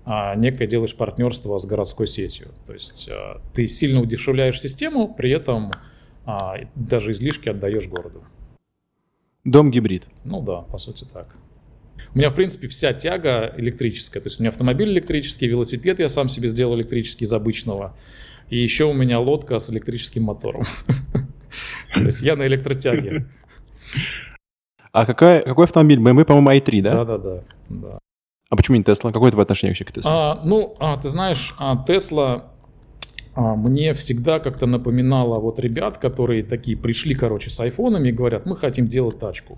а, 0.04 0.36
некое 0.36 0.68
делаешь 0.68 0.98
партнерство 0.98 1.58
с 1.58 1.66
городской 1.66 2.06
сетью. 2.06 2.50
То 2.68 2.74
есть 2.74 3.08
а, 3.10 3.42
ты 3.54 3.68
сильно 3.68 4.02
удешевляешь 4.02 4.60
систему, 4.60 5.14
при 5.14 5.32
этом 5.32 5.72
даже 6.76 7.12
излишки 7.12 7.50
отдаешь 7.50 7.90
городу. 7.90 8.24
Дом-гибрид. 9.44 10.08
Ну 10.24 10.42
да, 10.42 10.62
по 10.62 10.78
сути 10.78 11.06
так. 11.12 11.36
У 12.14 12.18
меня, 12.18 12.30
в 12.30 12.36
принципе, 12.36 12.68
вся 12.68 12.94
тяга 12.94 13.54
электрическая. 13.58 14.22
То 14.22 14.28
есть 14.28 14.40
у 14.40 14.44
меня 14.44 14.50
автомобиль 14.50 14.90
электрический, 14.90 15.48
велосипед 15.48 16.00
я 16.00 16.10
сам 16.10 16.30
себе 16.30 16.48
сделал 16.48 16.76
электрический 16.76 17.26
из 17.26 17.34
обычного. 17.34 17.96
И 18.50 18.58
еще 18.58 18.86
у 18.86 18.94
меня 18.94 19.20
лодка 19.20 19.60
с 19.60 19.70
электрическим 19.70 20.24
мотором. 20.24 20.64
То 21.94 22.02
есть 22.02 22.22
я 22.22 22.36
на 22.36 22.46
электротяге. 22.48 23.26
А 24.92 25.06
какой, 25.06 25.42
какой 25.42 25.66
автомобиль? 25.66 26.00
BMW, 26.00 26.26
по-моему, 26.26 26.52
i3, 26.52 26.82
да? 26.82 27.04
Да, 27.04 27.18
да, 27.18 27.44
да. 27.70 28.00
А 28.50 28.56
почему 28.56 28.78
не 28.78 28.84
Tesla? 28.84 29.12
Какое 29.12 29.32
твое 29.32 29.44
отношение 29.44 29.72
вообще 29.72 29.86
к 29.86 29.92
Tesla? 29.92 30.04
А, 30.06 30.42
ну, 30.46 30.76
а, 30.80 30.98
ты 30.98 31.10
знаешь, 31.10 31.56
а, 31.58 31.84
Tesla 31.88 32.44
а, 33.36 33.56
мне 33.56 33.94
всегда 33.94 34.40
как-то 34.40 34.68
напоминала 34.68 35.40
вот 35.40 35.60
ребят, 35.60 35.98
которые 35.98 36.44
такие 36.44 36.78
пришли, 36.78 37.16
короче, 37.16 37.50
с 37.50 37.60
айфонами 37.60 38.10
и 38.10 38.12
говорят, 38.12 38.46
мы 38.46 38.56
хотим 38.56 38.88
делать 38.88 39.18
тачку. 39.18 39.58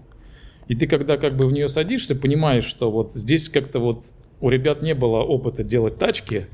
И 0.67 0.75
ты, 0.75 0.87
когда 0.87 1.17
как 1.17 1.35
бы 1.35 1.45
в 1.45 1.51
нее 1.51 1.67
садишься, 1.67 2.15
понимаешь, 2.15 2.63
что 2.63 2.91
вот 2.91 3.13
здесь 3.13 3.49
как-то 3.49 3.79
вот 3.79 4.03
у 4.41 4.49
ребят 4.49 4.81
не 4.81 4.95
было 4.95 5.17
опыта 5.17 5.63
делать 5.63 5.97
тачки, 5.97 6.47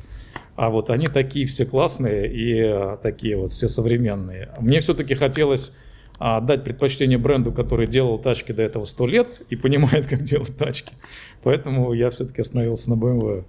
а 0.56 0.70
вот 0.70 0.90
они 0.90 1.08
такие 1.08 1.46
все 1.46 1.66
классные 1.66 2.32
и 2.32 2.60
а, 2.60 2.98
такие 2.98 3.38
вот 3.38 3.52
все 3.52 3.68
современные. 3.68 4.50
Мне 4.60 4.80
все-таки 4.80 5.16
хотелось 5.16 5.74
а, 6.20 6.42
дать 6.42 6.64
предпочтение 6.64 7.18
бренду, 7.18 7.52
который 7.52 7.88
делал 7.88 8.20
тачки 8.20 8.52
до 8.52 8.62
этого 8.62 8.86
сто 8.86 9.08
лет 9.08 9.42
и 9.50 9.56
понимает, 9.56 10.06
как 10.10 10.24
делать 10.24 10.56
тачки. 10.58 10.94
Поэтому 11.42 11.94
я 11.94 12.10
все-таки 12.10 12.42
остановился 12.42 12.90
на 12.92 12.96
BMW. 12.96 13.46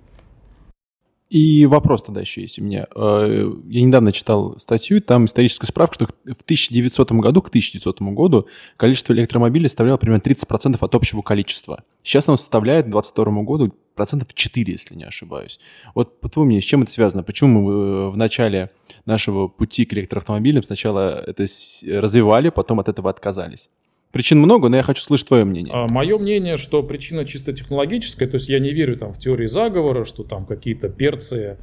И 1.33 1.65
вопрос 1.65 2.03
тогда 2.03 2.21
еще 2.21 2.43
есть 2.43 2.59
у 2.59 2.63
меня. 2.63 2.87
Э, 2.95 3.51
я 3.71 3.83
недавно 3.83 4.13
читал 4.13 4.59
статью, 4.59 5.01
там 5.01 5.25
историческая 5.25 5.67
справка, 5.67 5.95
что 5.95 6.07
в 6.07 6.43
1900 6.43 7.11
году, 7.13 7.41
к 7.41 7.49
1900 7.49 8.03
году 8.03 8.49
количество 8.77 9.15
электромобилей 9.15 9.67
составляло 9.71 9.97
примерно 9.97 10.21
30% 10.21 10.77
от 10.79 10.95
общего 10.95 11.23
количества. 11.23 11.85
Сейчас 12.03 12.29
оно 12.29 12.37
составляет 12.37 12.85
к 12.85 12.91
2022 12.91 13.43
году 13.45 13.75
процентов 13.95 14.35
4, 14.35 14.73
если 14.73 14.95
не 14.95 15.05
ошибаюсь. 15.05 15.59
Вот 15.95 16.21
по 16.21 16.29
твоему 16.29 16.49
мнению, 16.49 16.65
с 16.65 16.67
чем 16.67 16.83
это 16.83 16.93
связано? 16.93 17.23
Почему 17.23 17.63
мы 17.63 17.73
э, 17.73 18.09
в 18.11 18.17
начале 18.19 18.71
нашего 19.07 19.49
пути 19.49 19.87
к 19.87 19.95
электроавтомобилям 19.95 20.63
сначала 20.63 21.19
это 21.27 21.47
развивали, 21.87 22.51
потом 22.51 22.79
от 22.79 22.91
этого 22.91 23.09
отказались? 23.09 23.71
Причин 24.13 24.41
много, 24.41 24.69
но 24.69 24.77
я 24.77 24.83
хочу 24.83 25.01
слышать 25.01 25.29
твое 25.29 25.45
мнение. 25.45 25.73
А, 25.75 25.89
мое 25.89 26.19
мнение, 26.19 26.59
что 26.59 26.83
причина 26.83 27.25
чисто 27.25 27.55
технологическая, 27.55 28.27
то 28.27 28.35
есть 28.35 28.51
я 28.51 28.59
не 28.59 28.71
верю 28.71 28.99
там 28.99 29.15
в 29.15 29.19
теории 29.19 29.47
заговора, 29.47 30.05
что 30.05 30.23
там 30.23 30.45
какие-то 30.45 30.91
перцы 30.91 31.57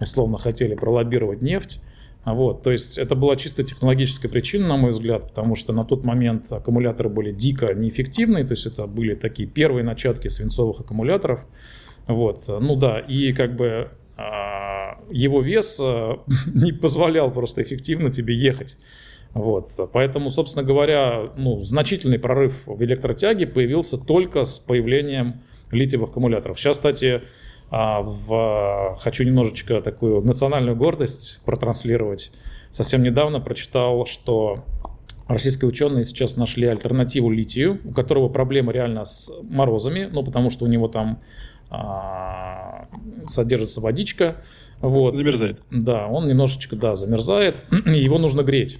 условно 0.00 0.38
хотели 0.38 0.76
пролоббировать 0.76 1.42
нефть. 1.42 1.82
А 2.22 2.34
вот, 2.34 2.62
то 2.62 2.70
есть 2.70 2.96
это 2.96 3.16
была 3.16 3.34
чисто 3.36 3.64
технологическая 3.64 4.28
причина, 4.28 4.68
на 4.68 4.76
мой 4.76 4.92
взгляд, 4.92 5.28
потому 5.28 5.56
что 5.56 5.72
на 5.72 5.84
тот 5.84 6.04
момент 6.04 6.50
аккумуляторы 6.50 7.08
были 7.08 7.32
дико 7.32 7.74
неэффективные, 7.74 8.44
то 8.44 8.52
есть 8.52 8.66
это 8.66 8.86
были 8.86 9.14
такие 9.14 9.48
первые 9.48 9.82
начатки 9.84 10.28
свинцовых 10.28 10.80
аккумуляторов. 10.80 11.40
Вот, 12.06 12.44
ну 12.46 12.76
да, 12.76 13.00
и 13.00 13.32
как 13.32 13.56
бы 13.56 13.90
а, 14.16 15.00
его 15.10 15.40
вес 15.40 15.80
не 16.46 16.72
позволял 16.72 17.32
просто 17.32 17.62
эффективно 17.62 18.10
тебе 18.10 18.36
ехать. 18.36 18.76
Вот. 19.36 19.68
Поэтому, 19.92 20.30
собственно 20.30 20.64
говоря, 20.64 21.30
ну, 21.36 21.60
значительный 21.62 22.18
прорыв 22.18 22.62
в 22.66 22.82
электротяге 22.82 23.46
появился 23.46 23.98
только 23.98 24.44
с 24.44 24.58
появлением 24.58 25.42
литиевых 25.70 26.10
аккумуляторов. 26.10 26.58
Сейчас, 26.58 26.76
кстати, 26.76 27.22
а, 27.70 28.00
в... 28.00 28.98
хочу 29.00 29.24
немножечко 29.24 29.82
такую 29.82 30.22
национальную 30.22 30.74
гордость 30.74 31.40
протранслировать. 31.44 32.32
Совсем 32.70 33.02
недавно 33.02 33.40
прочитал, 33.40 34.06
что 34.06 34.64
российские 35.28 35.68
ученые 35.68 36.06
сейчас 36.06 36.36
нашли 36.36 36.66
альтернативу 36.66 37.30
литию, 37.30 37.80
у 37.84 37.92
которого 37.92 38.30
проблема 38.30 38.72
реально 38.72 39.04
с 39.04 39.30
морозами, 39.42 40.08
ну 40.10 40.24
потому 40.24 40.50
что 40.50 40.64
у 40.64 40.68
него 40.68 40.88
там 40.88 41.20
а, 41.68 42.88
содержится 43.26 43.82
водичка. 43.82 44.42
Вот. 44.80 45.14
Замерзает. 45.14 45.60
Да, 45.70 46.06
он 46.06 46.26
немножечко, 46.26 46.74
да, 46.76 46.96
замерзает, 46.96 47.64
его 47.70 48.18
нужно 48.18 48.42
греть. 48.42 48.78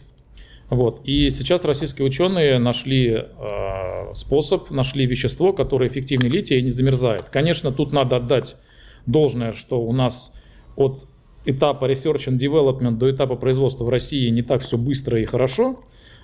Вот. 0.69 1.01
И 1.05 1.31
сейчас 1.31 1.65
российские 1.65 2.07
ученые 2.07 2.59
нашли 2.59 3.09
э, 3.09 4.15
способ, 4.15 4.71
нашли 4.71 5.07
вещество, 5.07 5.53
которое 5.53 5.89
эффективнее 5.89 6.31
лития 6.31 6.59
и 6.59 6.63
не 6.63 6.71
замерзает. 6.71 7.25
Конечно, 7.31 7.71
тут 7.71 7.93
надо 7.93 8.17
отдать 8.17 8.57
должное, 9.07 9.53
что 9.53 9.81
у 9.81 9.93
нас 9.93 10.33
от 10.75 11.07
этапа 11.45 11.89
research 11.91 12.29
and 12.29 12.39
development 12.39 12.97
до 12.97 13.11
этапа 13.11 13.37
производства 13.37 13.85
в 13.85 13.89
России 13.89 14.29
не 14.31 14.43
так 14.43 14.63
все 14.63 14.77
быстро 14.77 15.21
и 15.21 15.25
хорошо. 15.25 15.81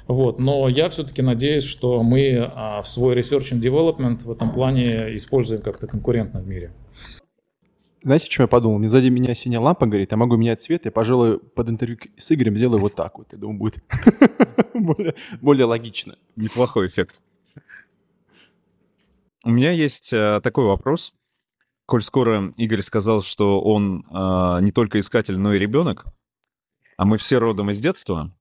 Вот, 0.09 0.40
но 0.40 0.68
я 0.68 0.88
все-таки 0.88 1.22
надеюсь, 1.22 1.62
что 1.62 2.02
мы 2.02 2.50
а, 2.52 2.83
в 2.83 2.88
свой 2.88 3.14
research 3.14 3.52
and 3.52 3.61
development 3.61 4.24
в 4.24 4.33
этом 4.33 4.52
плане 4.52 5.14
используем 5.14 5.62
как-то 5.62 5.87
конкурентно 5.87 6.40
в 6.40 6.48
мире. 6.48 6.72
Знаете, 8.03 8.29
чем 8.29 8.45
я 8.45 8.49
подумал? 8.49 8.79
Мне 8.79 8.88
сзади 8.88 9.09
меня 9.09 9.33
синяя 9.35 9.61
лампа 9.61 9.87
горит, 9.87 10.11
я 10.11 10.17
могу 10.17 10.37
менять 10.37 10.62
цвет, 10.62 10.85
я, 10.85 10.91
пожалуй, 10.91 11.38
под 11.38 11.69
интервью 11.69 11.99
с 12.17 12.33
Игорем 12.33 12.57
сделаю 12.57 12.81
вот 12.81 12.97
так 12.97 13.19
вот. 13.19 13.29
Я 13.33 13.38
думаю, 13.38 13.59
будет 13.59 13.85
более, 14.75 15.15
более 15.41 15.67
логично. 15.67 16.17
Неплохой 16.35 16.88
эффект. 16.88 17.21
У 19.45 19.51
меня 19.51 19.71
есть 19.71 20.12
э, 20.12 20.41
такой 20.43 20.65
вопрос. 20.67 21.15
Коль 21.87 22.03
скоро 22.03 22.53
Игорь 22.57 22.83
сказал, 22.83 23.23
что 23.23 23.61
он 23.61 24.05
э, 24.11 24.59
не 24.62 24.73
только 24.73 24.99
искатель, 24.99 25.38
но 25.38 25.55
и 25.55 25.59
ребенок, 25.59 26.07
а 26.97 27.05
мы 27.05 27.19
все 27.19 27.38
родом 27.38 27.71
из 27.71 27.81
детства, 27.81 28.33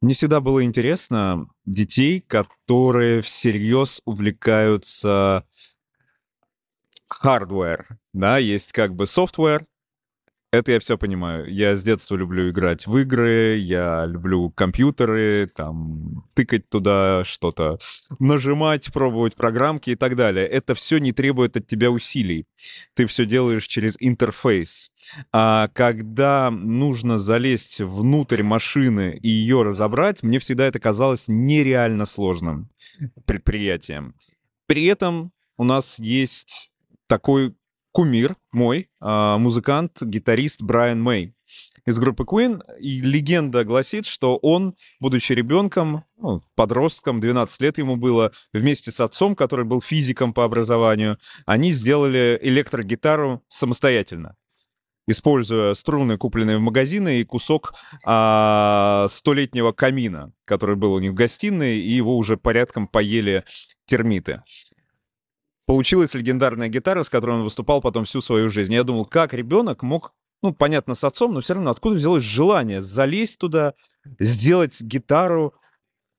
мне 0.00 0.14
всегда 0.14 0.40
было 0.40 0.64
интересно 0.64 1.48
детей, 1.64 2.20
которые 2.20 3.22
всерьез 3.22 4.02
увлекаются 4.04 5.46
hardware, 7.22 7.84
да, 8.12 8.38
есть 8.38 8.72
как 8.72 8.94
бы 8.94 9.04
software, 9.04 9.64
это 10.54 10.70
я 10.70 10.78
все 10.78 10.96
понимаю. 10.96 11.52
Я 11.52 11.74
с 11.74 11.82
детства 11.82 12.14
люблю 12.14 12.48
играть 12.48 12.86
в 12.86 12.96
игры, 12.98 13.56
я 13.56 14.06
люблю 14.06 14.50
компьютеры, 14.50 15.50
там, 15.52 16.24
тыкать 16.34 16.68
туда 16.68 17.24
что-то, 17.24 17.78
нажимать, 18.20 18.92
пробовать 18.92 19.34
программки 19.34 19.90
и 19.90 19.96
так 19.96 20.14
далее. 20.14 20.46
Это 20.46 20.76
все 20.76 20.98
не 20.98 21.12
требует 21.12 21.56
от 21.56 21.66
тебя 21.66 21.90
усилий. 21.90 22.46
Ты 22.94 23.06
все 23.06 23.26
делаешь 23.26 23.66
через 23.66 23.96
интерфейс. 23.98 24.92
А 25.32 25.68
когда 25.74 26.52
нужно 26.52 27.18
залезть 27.18 27.80
внутрь 27.80 28.44
машины 28.44 29.18
и 29.20 29.28
ее 29.28 29.64
разобрать, 29.64 30.22
мне 30.22 30.38
всегда 30.38 30.66
это 30.66 30.78
казалось 30.78 31.26
нереально 31.26 32.06
сложным 32.06 32.70
предприятием. 33.26 34.14
При 34.66 34.84
этом 34.84 35.32
у 35.56 35.64
нас 35.64 35.98
есть 35.98 36.70
такой 37.14 37.54
кумир 37.92 38.34
мой, 38.50 38.88
а, 39.00 39.38
музыкант, 39.38 40.02
гитарист 40.02 40.62
Брайан 40.62 41.00
Мэй 41.00 41.32
из 41.86 42.00
группы 42.00 42.24
Queen. 42.24 42.60
И 42.80 43.00
легенда 43.02 43.64
гласит, 43.64 44.04
что 44.04 44.36
он, 44.38 44.74
будучи 44.98 45.32
ребенком, 45.32 46.04
ну, 46.16 46.42
подростком, 46.56 47.20
12 47.20 47.60
лет 47.60 47.78
ему 47.78 47.94
было, 47.94 48.32
вместе 48.52 48.90
с 48.90 49.00
отцом, 49.00 49.36
который 49.36 49.64
был 49.64 49.80
физиком 49.80 50.34
по 50.34 50.42
образованию, 50.42 51.18
они 51.46 51.70
сделали 51.70 52.36
электрогитару 52.42 53.44
самостоятельно 53.46 54.34
используя 55.06 55.74
струны, 55.74 56.16
купленные 56.16 56.56
в 56.56 56.62
магазине, 56.62 57.20
и 57.20 57.24
кусок 57.24 57.74
а, 58.06 59.04
столетнего 59.10 59.72
камина, 59.72 60.32
который 60.46 60.76
был 60.76 60.94
у 60.94 60.98
них 60.98 61.12
в 61.12 61.14
гостиной, 61.14 61.78
и 61.78 61.90
его 61.90 62.16
уже 62.16 62.38
порядком 62.38 62.88
поели 62.88 63.44
термиты 63.84 64.42
получилась 65.66 66.14
легендарная 66.14 66.68
гитара, 66.68 67.02
с 67.02 67.08
которой 67.08 67.36
он 67.36 67.44
выступал 67.44 67.80
потом 67.80 68.04
всю 68.04 68.20
свою 68.20 68.48
жизнь. 68.48 68.74
Я 68.74 68.84
думал, 68.84 69.04
как 69.04 69.32
ребенок 69.32 69.82
мог, 69.82 70.12
ну, 70.42 70.52
понятно, 70.52 70.94
с 70.94 71.04
отцом, 71.04 71.32
но 71.32 71.40
все 71.40 71.54
равно 71.54 71.70
откуда 71.70 71.96
взялось 71.96 72.22
желание 72.22 72.80
залезть 72.80 73.38
туда, 73.40 73.74
сделать 74.18 74.80
гитару, 74.80 75.54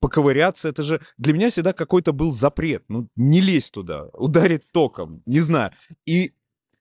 поковыряться. 0.00 0.68
Это 0.68 0.82
же 0.82 1.00
для 1.18 1.32
меня 1.32 1.50
всегда 1.50 1.72
какой-то 1.72 2.12
был 2.12 2.32
запрет. 2.32 2.84
Ну, 2.88 3.08
не 3.16 3.40
лезь 3.40 3.70
туда, 3.70 4.06
ударить 4.12 4.70
током, 4.72 5.22
не 5.26 5.40
знаю. 5.40 5.72
И 6.06 6.32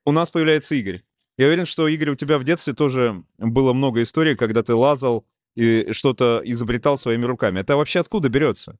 у 0.05 0.11
нас 0.11 0.29
появляется 0.29 0.75
Игорь. 0.75 1.03
Я 1.37 1.47
уверен, 1.47 1.65
что, 1.65 1.87
Игорь, 1.87 2.11
у 2.11 2.15
тебя 2.15 2.39
в 2.39 2.43
детстве 2.43 2.73
тоже 2.73 3.23
было 3.37 3.73
много 3.73 4.01
историй, 4.01 4.35
когда 4.35 4.63
ты 4.63 4.73
лазал 4.73 5.25
и 5.55 5.91
что-то 5.91 6.41
изобретал 6.43 6.97
своими 6.97 7.25
руками. 7.25 7.59
Это 7.59 7.75
вообще 7.75 7.99
откуда 7.99 8.29
берется? 8.29 8.77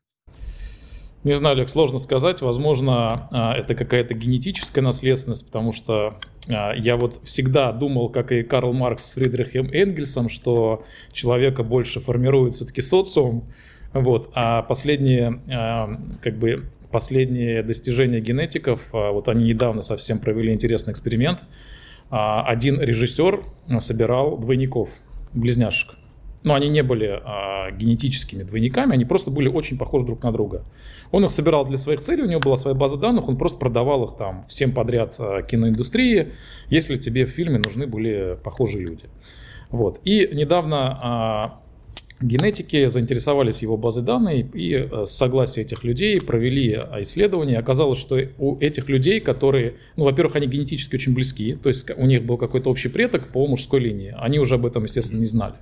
Не 1.26 1.34
знаю, 1.36 1.56
Олег, 1.56 1.70
сложно 1.70 1.98
сказать. 1.98 2.42
Возможно, 2.44 3.28
а, 3.32 3.56
это 3.58 3.74
какая-то 3.74 4.14
генетическая 4.14 4.82
наследственность, 4.82 5.48
потому 5.48 5.72
что 5.72 6.20
а, 6.48 6.74
я 6.76 6.98
вот 6.98 7.20
всегда 7.24 7.72
думал, 7.72 8.10
как 8.10 8.32
и 8.32 8.44
Карл 8.44 8.74
Маркс 8.74 9.06
с 9.06 9.14
Фридрихом 9.16 9.72
Энгельсом, 9.74 10.30
что 10.30 10.86
человека 11.12 11.64
больше 11.64 12.00
формирует 12.00 12.54
все-таки 12.54 12.82
социум. 12.82 13.52
Вот. 13.92 14.30
А 14.36 14.62
последние, 14.62 15.42
а, 15.52 16.00
как 16.22 16.38
бы, 16.38 16.66
последние 16.92 17.64
достижения 17.64 18.20
генетиков, 18.20 18.90
вот 18.94 19.28
они 19.28 19.46
недавно 19.46 19.82
совсем 19.82 20.20
провели 20.20 20.54
интересный 20.54 20.94
эксперимент. 20.94 21.44
Один 22.12 22.80
режиссер 22.80 23.42
собирал 23.80 24.38
двойников, 24.38 25.00
близняшек 25.34 25.96
но 26.46 26.54
они 26.54 26.70
не 26.70 26.84
были 26.84 27.20
а, 27.24 27.72
генетическими 27.72 28.44
двойниками, 28.44 28.94
они 28.94 29.04
просто 29.04 29.32
были 29.32 29.50
очень 29.50 29.78
похожи 29.78 30.06
друг 30.06 30.24
на 30.24 30.32
друга. 30.32 30.64
Он 31.12 31.26
их 31.26 31.32
собирал 31.32 31.66
для 31.66 31.78
своих 31.78 32.00
целей, 32.00 32.22
у 32.22 32.28
него 32.28 32.40
была 32.40 32.56
своя 32.56 32.76
база 32.76 32.98
данных, 32.98 33.28
он 33.28 33.36
просто 33.36 33.58
продавал 33.58 34.06
их 34.06 34.16
там 34.16 34.46
всем 34.48 34.72
подряд 34.72 35.16
а, 35.18 35.42
киноиндустрии, 35.42 36.34
если 36.70 36.96
тебе 36.96 37.26
в 37.26 37.30
фильме 37.30 37.58
нужны 37.58 37.88
были 37.88 38.38
похожие 38.44 38.86
люди. 38.86 39.06
Вот. 39.72 40.00
И 40.06 40.30
недавно 40.34 41.00
а, 41.02 41.60
генетики 42.22 42.88
заинтересовались 42.88 43.62
его 43.62 43.78
базой 43.78 44.04
данных 44.04 44.56
и 44.56 44.74
э, 44.74 45.06
с 45.06 45.12
согласия 45.12 45.62
этих 45.62 45.84
людей 45.84 46.22
провели 46.22 46.72
э, 46.72 47.02
исследование. 47.02 47.58
Оказалось, 47.58 48.00
что 48.00 48.18
у 48.38 48.58
этих 48.60 48.90
людей, 48.90 49.20
которые, 49.20 49.76
ну, 49.98 50.06
во-первых, 50.06 50.36
они 50.38 50.48
генетически 50.48 50.96
очень 50.96 51.14
близки, 51.14 51.56
то 51.56 51.70
есть 51.70 51.90
у 51.96 52.06
них 52.06 52.24
был 52.24 52.38
какой-то 52.38 52.70
общий 52.70 52.90
предок 52.90 53.28
по 53.30 53.46
мужской 53.48 53.82
линии, 53.82 54.14
они 54.18 54.40
уже 54.40 54.56
об 54.56 54.66
этом, 54.66 54.84
естественно, 54.86 55.20
не 55.20 55.26
знали. 55.26 55.56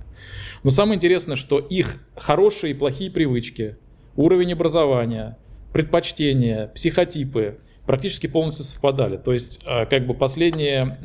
Но 0.62 0.70
самое 0.70 0.96
интересное, 0.96 1.36
что 1.36 1.58
их 1.58 1.96
хорошие 2.16 2.72
и 2.72 2.74
плохие 2.74 3.10
привычки, 3.10 3.76
уровень 4.16 4.52
образования, 4.52 5.36
предпочтения, 5.72 6.68
психотипы 6.68 7.58
практически 7.84 8.28
полностью 8.28 8.64
совпадали. 8.64 9.16
То 9.16 9.32
есть, 9.32 9.60
э, 9.66 9.86
как 9.86 10.06
бы 10.06 10.14
последние, 10.14 10.98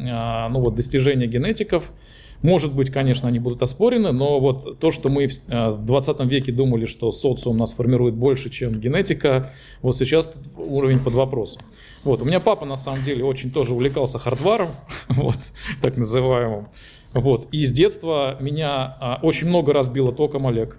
ну, 0.52 0.62
вот 0.62 0.76
достижения 0.76 1.26
генетиков– 1.26 1.92
может 2.42 2.74
быть, 2.74 2.90
конечно, 2.90 3.28
они 3.28 3.40
будут 3.40 3.62
оспорены, 3.62 4.12
но 4.12 4.40
вот 4.40 4.80
то, 4.80 4.92
что 4.92 5.10
мы 5.10 5.28
в 5.28 5.86
20 5.86 6.20
э, 6.20 6.26
веке 6.26 6.52
думали, 6.52 6.86
что 6.86 7.12
социум 7.12 7.58
нас 7.58 7.74
формирует 7.74 8.16
больше, 8.16 8.50
чем 8.50 8.80
генетика, 8.80 9.52
вот 9.82 9.98
сейчас 9.98 10.32
уровень 10.56 11.04
под 11.04 11.16
вопросом. 11.16 11.62
Вот. 12.04 12.22
У 12.22 12.26
меня 12.26 12.40
папа, 12.40 12.66
на 12.66 12.78
самом 12.78 13.04
деле, 13.04 13.26
очень 13.26 13.52
тоже 13.52 13.74
увлекался 13.74 14.20
хардваром, 14.20 14.72
вот, 15.10 15.38
так 15.82 15.98
называемым. 15.98 16.68
Вот. 17.14 17.48
И 17.52 17.66
с 17.66 17.72
детства 17.72 18.38
меня 18.40 18.98
а, 19.00 19.20
очень 19.22 19.48
много 19.48 19.74
раз 19.74 19.90
било 19.90 20.14
током 20.14 20.48
Олег. 20.48 20.78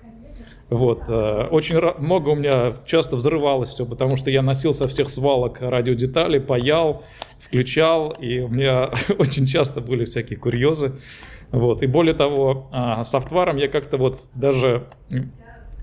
Вот. 0.70 1.02
Э, 1.08 1.48
очень 1.50 1.78
много 1.98 2.30
у 2.30 2.36
меня 2.36 2.76
часто 2.86 3.16
взрывалось 3.16 3.70
все, 3.70 3.84
потому 3.84 4.16
что 4.16 4.30
я 4.30 4.40
носил 4.40 4.72
со 4.72 4.86
всех 4.86 5.10
свалок 5.10 5.60
радиодетали, 5.60 6.38
паял, 6.38 7.02
включал, 7.40 8.12
и 8.12 8.38
у 8.38 8.48
меня 8.48 8.90
очень 9.18 9.46
часто 9.46 9.80
были 9.80 10.04
всякие 10.04 10.38
курьезы. 10.38 10.92
Вот. 11.52 11.82
И 11.82 11.86
более 11.86 12.14
того, 12.14 12.68
а, 12.72 13.04
софтваром 13.04 13.56
я 13.56 13.68
как-то 13.68 13.96
вот 13.96 14.28
даже 14.34 14.88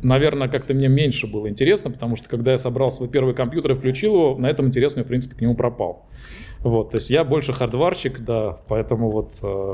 наверное, 0.01 0.47
как-то 0.47 0.73
мне 0.73 0.87
меньше 0.87 1.27
было 1.27 1.49
интересно, 1.49 1.91
потому 1.91 2.15
что 2.15 2.29
когда 2.29 2.51
я 2.51 2.57
собрал 2.57 2.91
свой 2.91 3.09
первый 3.09 3.33
компьютер 3.33 3.71
и 3.71 3.75
включил 3.75 4.13
его, 4.13 4.37
на 4.37 4.47
этом 4.47 4.67
интерес 4.67 4.95
мне, 4.95 5.03
в 5.03 5.07
принципе, 5.07 5.35
к 5.35 5.41
нему 5.41 5.55
пропал. 5.55 6.05
Вот, 6.59 6.91
то 6.91 6.97
есть 6.97 7.09
я 7.09 7.23
больше 7.23 7.53
хардварщик, 7.53 8.19
да, 8.19 8.59
поэтому 8.67 9.09
вот, 9.09 9.29
э, 9.41 9.73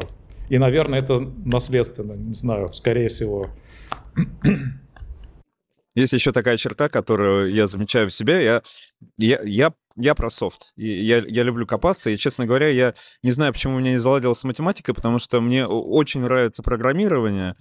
и, 0.50 0.58
наверное, 0.58 1.00
это 1.00 1.20
наследственно, 1.20 2.14
не 2.14 2.34
знаю, 2.34 2.72
скорее 2.74 3.10
всего. 3.10 3.48
Есть 5.96 6.14
еще 6.14 6.32
такая 6.32 6.58
черта, 6.58 6.90
которую 6.90 7.54
я 7.54 7.68
замечаю 7.68 8.10
в 8.10 8.14
себе. 8.14 8.44
Я, 8.44 8.62
я, 9.18 9.42
я 9.44 9.74
я 9.96 10.16
про 10.16 10.30
софт. 10.30 10.74
Я, 10.76 11.24
я 11.26 11.44
люблю 11.44 11.66
копаться, 11.66 12.10
и, 12.10 12.18
честно 12.18 12.46
говоря, 12.46 12.68
я 12.70 12.94
не 13.22 13.32
знаю, 13.32 13.54
почему 13.54 13.76
у 13.76 13.80
меня 13.80 13.92
не 13.92 13.98
заладилось 13.98 14.40
с 14.40 14.44
математикой, 14.44 14.94
потому 14.94 15.20
что 15.20 15.42
мне 15.42 15.66
очень 15.66 16.22
нравится 16.22 16.64
программирование, 16.64 17.54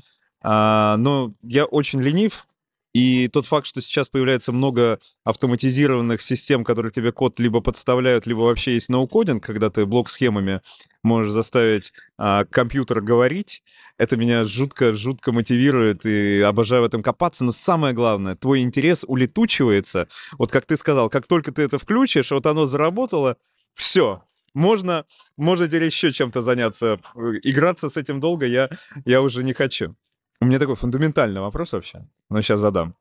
А, 0.42 0.96
но 0.96 1.30
я 1.42 1.64
очень 1.64 2.00
ленив, 2.00 2.46
и 2.92 3.28
тот 3.28 3.46
факт, 3.46 3.66
что 3.66 3.80
сейчас 3.80 4.10
появляется 4.10 4.52
много 4.52 4.98
автоматизированных 5.24 6.20
систем, 6.20 6.62
которые 6.62 6.92
тебе 6.92 7.10
код 7.10 7.40
либо 7.40 7.60
подставляют, 7.60 8.26
либо 8.26 8.40
вообще 8.40 8.74
есть 8.74 8.90
ноу-кодинг, 8.90 9.42
когда 9.42 9.70
ты 9.70 9.86
блок-схемами 9.86 10.60
можешь 11.02 11.32
заставить 11.32 11.92
а, 12.18 12.44
компьютер 12.44 13.00
говорить, 13.00 13.62
это 14.02 14.16
меня 14.16 14.44
жутко-жутко 14.44 15.30
мотивирует 15.30 16.04
и 16.04 16.40
обожаю 16.40 16.82
в 16.82 16.86
этом 16.86 17.04
копаться. 17.04 17.44
Но 17.44 17.52
самое 17.52 17.94
главное, 17.94 18.34
твой 18.34 18.62
интерес 18.62 19.04
улетучивается. 19.06 20.08
Вот 20.38 20.50
как 20.50 20.66
ты 20.66 20.76
сказал, 20.76 21.08
как 21.08 21.28
только 21.28 21.52
ты 21.52 21.62
это 21.62 21.78
включишь, 21.78 22.32
вот 22.32 22.46
оно 22.46 22.66
заработало, 22.66 23.36
все, 23.74 24.24
можно, 24.54 25.06
можно 25.36 25.68
теперь 25.68 25.84
еще 25.84 26.10
чем-то 26.10 26.42
заняться. 26.42 26.98
Играться 27.44 27.88
с 27.88 27.96
этим 27.96 28.18
долго 28.18 28.44
я, 28.44 28.70
я 29.04 29.22
уже 29.22 29.44
не 29.44 29.52
хочу. 29.52 29.94
У 30.40 30.46
меня 30.46 30.58
такой 30.58 30.74
фундаментальный 30.74 31.40
вопрос 31.40 31.72
вообще, 31.72 32.04
но 32.28 32.42
сейчас 32.42 32.58
задам. 32.58 32.96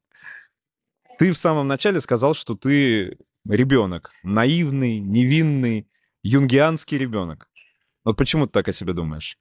Ты 1.17 1.33
в 1.33 1.37
самом 1.37 1.67
начале 1.67 1.99
сказал, 1.99 2.35
что 2.35 2.53
ты 2.53 3.17
ребенок, 3.49 4.11
наивный, 4.21 4.99
невинный, 4.99 5.87
юнгианский 6.21 6.99
ребенок. 6.99 7.49
Вот 8.03 8.17
почему 8.17 8.45
ты 8.45 8.51
так 8.51 8.67
о 8.67 8.71
себе 8.71 8.93
думаешь? 8.93 9.39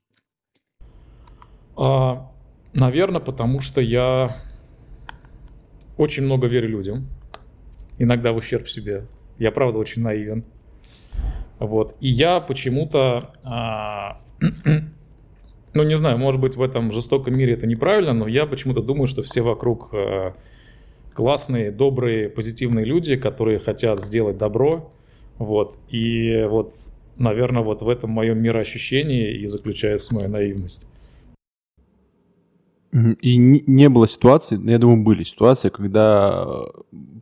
А, 1.81 2.31
наверное, 2.75 3.21
потому 3.21 3.61
что 3.61 3.81
я 3.81 4.37
очень 5.97 6.25
много 6.25 6.47
верю 6.47 6.69
людям, 6.69 7.09
иногда 7.99 8.33
в 8.33 8.37
ущерб 8.37 8.69
себе. 8.69 9.07
Я 9.39 9.51
правда 9.51 9.79
очень 9.79 10.03
наивен. 10.03 10.45
Вот. 11.59 11.97
И 12.01 12.09
я 12.11 12.41
почему-то 12.41 13.33
а, 13.43 14.21
ну 15.75 15.83
не 15.83 15.97
знаю, 15.97 16.19
может 16.19 16.41
быть 16.41 16.57
в 16.57 16.63
этом 16.63 16.93
жестоком 16.93 17.35
мире 17.37 17.55
это 17.55 17.67
неправильно, 17.67 18.13
но 18.13 18.29
я 18.29 18.45
почему-то 18.45 18.83
думаю, 18.83 19.07
что 19.07 19.23
все 19.23 19.41
вокруг 19.41 19.95
э, 19.95 20.33
классные, 21.15 21.71
добрые, 21.71 22.29
позитивные 22.29 22.85
люди, 22.85 23.17
которые 23.17 23.59
хотят 23.59 24.05
сделать 24.05 24.37
добро, 24.37 24.93
вот, 25.39 25.79
и 25.89 26.45
вот, 26.49 26.73
наверное, 27.17 27.63
вот 27.63 27.81
в 27.81 27.89
этом 27.89 28.11
моем 28.11 28.43
мироощущении 28.43 29.39
и 29.39 29.47
заключается 29.47 30.15
моя 30.15 30.29
наивность. 30.29 30.87
И 32.93 33.37
не 33.37 33.89
было 33.89 34.09
ситуации, 34.09 34.59
я 34.69 34.79
думаю, 34.79 35.05
были 35.05 35.23
ситуации, 35.23 35.69
когда 35.69 36.65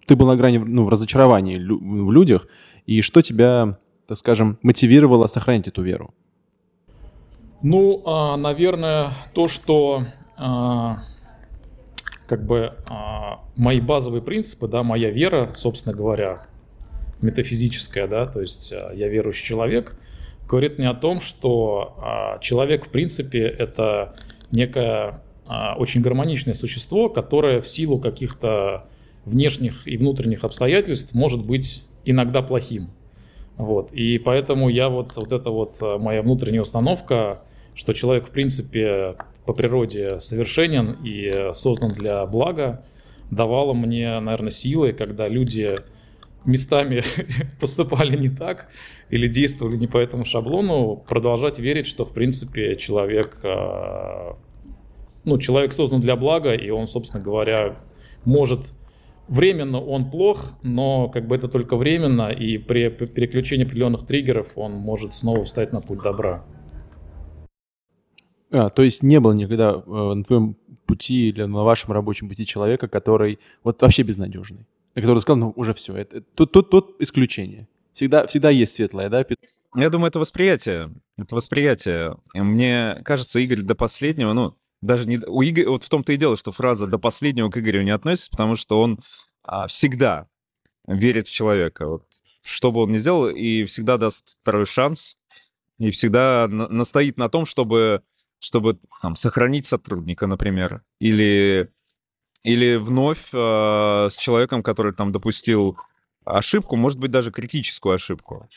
ты 0.07 0.16
был 0.16 0.26
на 0.26 0.37
грани 0.37 0.57
ну, 0.59 0.85
в 0.85 0.88
разочаровании 0.88 1.59
в 1.59 2.11
людях, 2.11 2.46
и 2.87 3.02
что 3.02 3.20
тебя, 3.20 3.78
так 4.07 4.16
скажем, 4.16 4.59
мотивировало 4.62 5.26
сохранить 5.26 5.68
эту 5.68 5.83
веру? 5.83 6.14
Ну, 7.61 8.02
а, 8.07 8.38
наверное, 8.38 9.12
то, 9.35 9.46
что 9.46 10.04
а, 10.38 11.00
как 12.26 12.46
бы 12.46 12.74
а, 12.88 13.40
мои 13.54 13.81
базовые 13.81 14.22
принципы, 14.22 14.68
да, 14.68 14.83
моя 14.83 15.11
вера, 15.11 15.50
собственно 15.52 15.94
говоря, 15.94 16.46
метафизическая, 17.20 18.09
да, 18.09 18.24
то 18.26 18.40
есть 18.40 18.70
я 18.70 19.09
верующий 19.09 19.44
человек, 19.44 19.98
говорит 20.48 20.78
мне 20.78 20.88
о 20.88 20.94
том, 20.94 21.20
что 21.20 22.38
человек, 22.40 22.87
в 22.87 22.90
принципе, 22.90 23.40
это 23.42 24.14
некое 24.52 25.20
очень 25.48 26.02
гармоничное 26.02 26.54
существо, 26.54 27.08
которое 27.08 27.61
в 27.61 27.68
силу 27.68 27.98
каких-то 27.98 28.87
внешних 29.24 29.87
и 29.87 29.96
внутренних 29.96 30.44
обстоятельств 30.44 31.14
может 31.14 31.44
быть 31.44 31.84
иногда 32.04 32.42
плохим. 32.42 32.90
Вот. 33.56 33.92
И 33.92 34.18
поэтому 34.18 34.68
я 34.68 34.88
вот, 34.88 35.16
вот 35.16 35.32
эта 35.32 35.50
вот 35.50 35.80
моя 36.00 36.22
внутренняя 36.22 36.62
установка, 36.62 37.42
что 37.74 37.92
человек, 37.92 38.28
в 38.28 38.30
принципе, 38.30 39.16
по 39.46 39.52
природе 39.52 40.20
совершенен 40.20 40.98
и 41.04 41.50
создан 41.52 41.90
для 41.90 42.24
блага, 42.26 42.84
давало 43.30 43.72
мне, 43.72 44.18
наверное, 44.20 44.50
силы, 44.50 44.92
когда 44.92 45.28
люди 45.28 45.76
местами 46.44 47.02
поступали 47.61 48.16
не 48.16 48.28
так 48.28 48.68
или 49.11 49.26
действовали 49.26 49.76
не 49.76 49.87
по 49.87 49.98
этому 49.98 50.24
шаблону, 50.24 51.02
продолжать 51.08 51.58
верить, 51.58 51.87
что, 51.87 52.04
в 52.04 52.12
принципе, 52.12 52.76
человек, 52.76 53.38
а, 53.42 54.37
ну, 55.24 55.38
человек 55.38 55.72
создан 55.72 56.00
для 56.00 56.16
блага, 56.16 56.54
и 56.54 56.70
он, 56.70 56.87
собственно 56.87 57.22
говоря, 57.22 57.78
может 58.24 58.74
временно 59.28 59.81
он 59.81 60.11
плох, 60.11 60.54
но 60.62 61.09
как 61.09 61.28
бы 61.28 61.37
это 61.37 61.48
только 61.48 61.76
временно, 61.76 62.31
и 62.31 62.59
при 62.59 62.88
переключении 62.88 63.64
определенных 63.64 64.07
триггеров 64.07 64.57
он 64.57 64.72
может 64.72 65.12
снова 65.12 65.44
встать 65.44 65.72
на 65.72 65.81
путь 65.81 66.02
добра. 66.02 66.44
А, 68.50 68.70
то 68.70 68.83
есть 68.83 69.02
не 69.02 69.20
было 69.20 69.33
никогда 69.33 69.83
э, 69.87 70.12
на 70.14 70.24
твоем 70.24 70.57
пути 70.87 71.28
или 71.28 71.42
на 71.42 71.64
вашем 71.64 71.92
рабочем 71.92 72.28
пути 72.28 72.46
человека, 72.46 72.88
который 72.88 73.38
вот 73.62 73.83
вообще 73.83 74.02
безнадежный, 74.02 74.66
который 74.94 75.20
сказал, 75.20 75.38
ну 75.38 75.52
уже 75.54 75.74
все, 75.74 75.94
это, 75.94 76.22
тут, 76.35 76.52
тут, 76.52 76.70
тут 76.70 76.96
исключение. 76.98 77.68
Всегда, 77.92 78.26
всегда 78.26 78.50
есть 78.50 78.74
светлое, 78.74 79.11
да? 79.11 79.24
Я 79.74 79.90
думаю, 79.90 80.09
это 80.09 80.18
восприятие. 80.18 80.90
Это 81.18 81.35
восприятие. 81.35 82.16
Мне 82.33 83.00
кажется, 83.04 83.40
Игорь 83.40 83.62
до 83.62 83.74
последнего, 83.74 84.33
ну, 84.33 84.54
даже 84.80 85.08
не... 85.08 85.18
У 85.18 85.42
Игоря, 85.42 85.70
вот 85.70 85.84
в 85.84 85.88
том-то 85.88 86.12
и 86.12 86.16
дело, 86.16 86.36
что 86.36 86.52
фраза 86.52 86.86
«до 86.86 86.98
последнего» 86.98 87.50
к 87.50 87.58
Игорю 87.58 87.82
не 87.82 87.90
относится, 87.90 88.30
потому 88.30 88.56
что 88.56 88.80
он 88.80 89.00
а, 89.42 89.66
всегда 89.66 90.28
верит 90.86 91.28
в 91.28 91.32
человека. 91.32 91.86
Вот, 91.86 92.04
что 92.42 92.72
бы 92.72 92.82
он 92.82 92.90
ни 92.90 92.98
сделал, 92.98 93.28
и 93.28 93.64
всегда 93.64 93.96
даст 93.98 94.36
второй 94.42 94.66
шанс, 94.66 95.16
и 95.78 95.90
всегда 95.90 96.46
на- 96.48 96.68
настоит 96.68 97.16
на 97.16 97.28
том, 97.28 97.46
чтобы 97.46 98.02
чтобы 98.40 98.78
там, 99.02 99.16
сохранить 99.16 99.66
сотрудника, 99.66 100.26
например, 100.26 100.82
или, 101.00 101.72
или 102.42 102.76
вновь 102.76 103.30
э, 103.32 104.08
с 104.10 104.16
человеком, 104.16 104.62
который 104.62 104.92
там 104.92 105.10
допустил 105.12 105.76
ошибку, 106.24 106.76
может 106.76 106.98
быть, 106.98 107.10
даже 107.10 107.32
критическую 107.32 107.94
ошибку, 107.94 108.48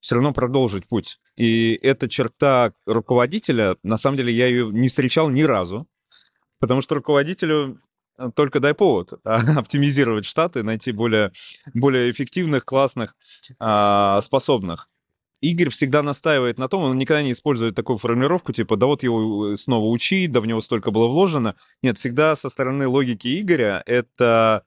все 0.00 0.14
равно 0.14 0.32
продолжить 0.32 0.86
путь. 0.86 1.18
И 1.36 1.78
эта 1.82 2.08
черта 2.08 2.72
руководителя, 2.86 3.76
на 3.82 3.96
самом 3.96 4.16
деле, 4.16 4.32
я 4.32 4.46
ее 4.46 4.70
не 4.70 4.88
встречал 4.88 5.30
ни 5.30 5.42
разу, 5.42 5.86
потому 6.58 6.80
что 6.80 6.96
руководителю 6.96 7.80
э, 8.18 8.30
только 8.34 8.60
дай 8.60 8.74
повод 8.74 9.12
оптимизировать 9.24 10.24
штаты, 10.24 10.62
найти 10.62 10.92
более, 10.92 11.32
более 11.74 12.10
эффективных, 12.10 12.64
классных, 12.64 13.14
а, 13.58 14.20
способных. 14.20 14.88
Игорь 15.40 15.70
всегда 15.70 16.02
настаивает 16.02 16.58
на 16.58 16.68
том, 16.68 16.82
он 16.82 16.98
никогда 16.98 17.22
не 17.22 17.32
использует 17.32 17.74
такую 17.74 17.96
формулировку, 17.96 18.52
типа, 18.52 18.76
да 18.76 18.86
вот 18.86 19.02
его 19.02 19.52
э, 19.52 19.56
снова 19.56 19.86
учи, 19.86 20.26
да 20.26 20.40
в 20.40 20.46
него 20.46 20.60
столько 20.60 20.90
было 20.90 21.06
вложено. 21.06 21.56
Нет, 21.82 21.96
всегда 21.96 22.36
со 22.36 22.50
стороны 22.50 22.86
логики 22.86 23.40
Игоря 23.40 23.82
это 23.86 24.64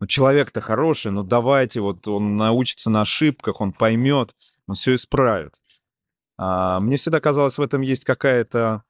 ну, 0.00 0.06
человек-то 0.06 0.60
хороший, 0.60 1.12
ну 1.12 1.22
давайте, 1.22 1.80
вот 1.80 2.06
он 2.08 2.36
научится 2.36 2.90
на 2.90 3.02
ошибках, 3.02 3.60
он 3.60 3.72
поймет, 3.72 4.34
он 4.68 4.74
все 4.74 4.94
исправит. 4.94 5.60
А, 6.36 6.78
мне 6.78 6.96
всегда 6.96 7.20
казалось, 7.20 7.58
в 7.58 7.62
этом 7.62 7.80
есть 7.80 8.04
какая-то... 8.04 8.84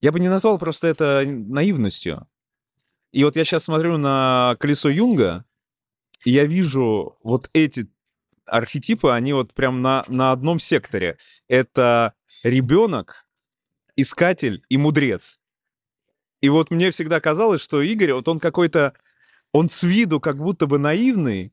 Я 0.00 0.12
бы 0.12 0.18
не 0.18 0.28
назвал 0.28 0.58
просто 0.58 0.88
это 0.88 1.22
наивностью. 1.26 2.26
И 3.12 3.22
вот 3.24 3.36
я 3.36 3.44
сейчас 3.44 3.64
смотрю 3.64 3.98
на 3.98 4.56
колесо 4.58 4.88
Юнга, 4.88 5.44
и 6.24 6.30
я 6.30 6.44
вижу 6.44 7.18
вот 7.22 7.50
эти 7.52 7.88
архетипы, 8.46 9.10
они 9.10 9.32
вот 9.32 9.52
прям 9.54 9.82
на, 9.82 10.04
на 10.08 10.32
одном 10.32 10.58
секторе. 10.58 11.18
Это 11.46 12.14
ребенок, 12.42 13.26
искатель 13.96 14.64
и 14.68 14.78
мудрец. 14.78 15.40
И 16.40 16.48
вот 16.48 16.70
мне 16.70 16.90
всегда 16.90 17.20
казалось, 17.20 17.60
что 17.60 17.82
Игорь, 17.82 18.12
вот 18.12 18.28
он 18.28 18.38
какой-то, 18.38 18.94
он 19.52 19.68
с 19.68 19.82
виду 19.82 20.20
как 20.20 20.38
будто 20.38 20.66
бы 20.66 20.78
наивный, 20.78 21.52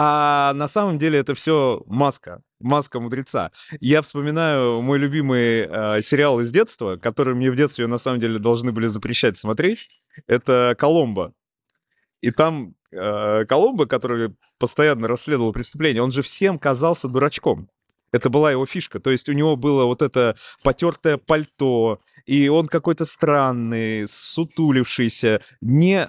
а 0.00 0.52
на 0.54 0.68
самом 0.68 0.96
деле 0.96 1.18
это 1.18 1.34
все 1.34 1.82
маска, 1.86 2.40
маска 2.60 3.00
мудреца. 3.00 3.50
Я 3.80 4.00
вспоминаю 4.00 4.80
мой 4.80 4.96
любимый 4.96 5.66
э, 5.66 6.02
сериал 6.02 6.38
из 6.38 6.52
детства, 6.52 6.94
который 6.94 7.34
мне 7.34 7.50
в 7.50 7.56
детстве 7.56 7.88
на 7.88 7.98
самом 7.98 8.20
деле 8.20 8.38
должны 8.38 8.70
были 8.70 8.86
запрещать 8.86 9.36
смотреть. 9.36 9.88
Это 10.28 10.76
«Коломбо». 10.78 11.32
И 12.20 12.30
там 12.30 12.76
э, 12.92 13.44
Коломбо, 13.46 13.86
который 13.86 14.36
постоянно 14.60 15.08
расследовал 15.08 15.52
преступление, 15.52 16.00
он 16.00 16.12
же 16.12 16.22
всем 16.22 16.60
казался 16.60 17.08
дурачком. 17.08 17.68
Это 18.12 18.30
была 18.30 18.52
его 18.52 18.66
фишка. 18.66 19.00
То 19.00 19.10
есть 19.10 19.28
у 19.28 19.32
него 19.32 19.56
было 19.56 19.84
вот 19.84 20.00
это 20.00 20.36
потертое 20.62 21.16
пальто, 21.16 21.98
и 22.24 22.46
он 22.46 22.68
какой-то 22.68 23.04
странный, 23.04 24.06
сутулившийся, 24.06 25.42
не 25.60 26.08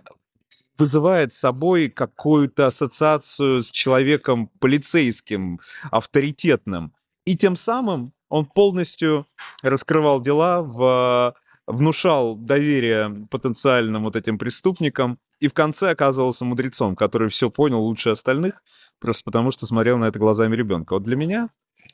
вызывает 0.80 1.34
собой 1.34 1.90
какую-то 1.90 2.68
ассоциацию 2.68 3.62
с 3.64 3.72
человеком 3.72 4.50
полицейским, 4.60 5.60
авторитетным. 5.92 6.94
И 7.26 7.38
тем 7.38 7.56
самым 7.56 8.14
он 8.30 8.46
полностью 8.46 9.28
раскрывал 9.62 10.22
дела, 10.22 10.62
в, 10.62 11.36
внушал 11.68 12.36
доверие 12.36 13.28
потенциальным 13.30 14.04
вот 14.04 14.16
этим 14.16 14.38
преступникам, 14.38 15.20
и 15.40 15.48
в 15.48 15.54
конце 15.54 15.92
оказывался 15.92 16.46
мудрецом, 16.46 16.96
который 16.96 17.30
все 17.30 17.50
понял 17.50 17.82
лучше 17.82 18.10
остальных, 18.10 18.62
просто 19.00 19.24
потому 19.24 19.52
что 19.52 19.66
смотрел 19.66 19.98
на 19.98 20.06
это 20.06 20.20
глазами 20.20 20.56
ребенка. 20.56 20.94
Вот 20.94 21.04
для 21.04 21.16
меня 21.16 21.50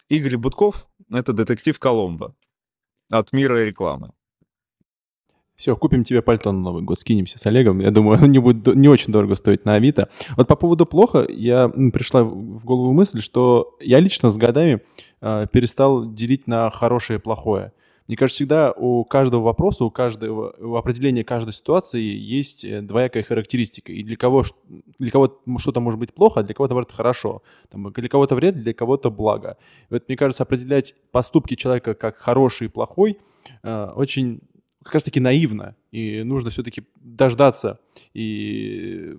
Игорь 0.10 0.38
Будков— 0.38 0.88
это 1.12 1.34
детектив 1.34 1.78
Коломбо 1.80 2.36
от 3.10 3.34
мира 3.34 3.64
рекламы. 3.66 4.12
Все, 5.56 5.76
купим 5.76 6.03
тебе 6.03 6.22
пальто 6.22 6.51
на 6.51 6.60
Новый 6.60 6.84
год, 6.84 6.99
скинемся 6.99 7.39
с 7.39 7.45
Олегом. 7.45 7.80
Я 7.80 7.91
думаю, 7.91 8.18
оно 8.18 8.28
не 8.28 8.39
будет 8.39 8.76
не 8.76 8.89
очень 8.89 9.14
дорого 9.14 9.36
стоить 9.36 9.66
на 9.66 9.76
Авито. 9.76 10.10
Вот 10.36 10.47
по 10.47 10.56
поводу 10.56 10.86
плохо, 10.86 11.26
я 11.30 11.70
пришла 11.70 12.24
в 12.24 12.66
голову 12.66 12.91
мысль, 12.91 13.22
что 13.22 13.78
я 13.80 13.99
лично 13.99 14.32
с 14.32 14.38
годами 14.38 14.82
э, 15.22 15.47
перестал 15.51 16.06
делить 16.12 16.47
на 16.47 16.70
хорошее 16.70 17.20
и 17.20 17.22
плохое. 17.22 17.72
Мне 18.08 18.18
кажется, 18.18 18.36
всегда 18.36 18.72
у 18.72 19.03
каждого 19.03 19.41
вопроса, 19.41 19.84
у 19.84 19.89
каждого 19.89 20.53
у 20.60 20.76
определения 20.76 21.24
каждой 21.24 21.53
ситуации 21.53 22.01
есть 22.01 22.64
э, 22.64 22.82
двоякая 22.82 23.24
характеристика. 23.24 23.91
И 23.91 24.03
для 24.03 24.18
кого 24.18 24.43
для 24.99 25.10
кого 25.10 25.41
что-то 25.58 25.80
может 25.80 25.99
быть 25.99 26.14
плохо, 26.14 26.41
а 26.41 26.43
для 26.43 26.53
кого-то 26.53 26.76
может 26.76 26.91
хорошо. 26.91 27.41
Там, 27.70 27.91
для 27.93 28.10
кого-то 28.10 28.36
вред, 28.36 28.62
для 28.62 28.74
кого-то 28.74 29.10
благо. 29.10 29.58
И 29.89 29.93
вот 29.93 30.08
мне 30.08 30.18
кажется, 30.18 30.43
определять 30.43 30.95
поступки 31.12 31.56
человека 31.56 31.95
как 31.95 32.18
хороший 32.18 32.66
и 32.66 32.70
плохой 32.70 33.18
э, 33.64 33.91
очень 33.95 34.41
как 34.86 34.94
раз 34.94 35.04
таки 35.04 35.20
наивно. 35.20 35.76
И 35.92 36.22
нужно 36.22 36.52
все-таки 36.52 36.84
дождаться 37.02 37.80
и 38.14 39.18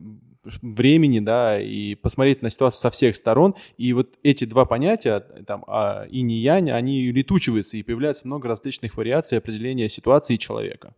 времени, 0.62 1.18
да, 1.18 1.60
и 1.60 1.96
посмотреть 1.96 2.40
на 2.40 2.50
ситуацию 2.50 2.80
со 2.80 2.90
всех 2.90 3.16
сторон. 3.16 3.56
И 3.76 3.92
вот 3.92 4.16
эти 4.22 4.44
два 4.44 4.64
понятия, 4.64 5.18
там, 5.44 5.64
а, 5.66 6.06
и 6.08 6.20
янь, 6.20 6.70
они 6.70 7.10
летучиваются, 7.10 7.76
и 7.76 7.82
появляется 7.82 8.28
много 8.28 8.46
различных 8.46 8.96
вариаций 8.96 9.38
определения 9.38 9.88
ситуации 9.88 10.36
человека. 10.36 10.94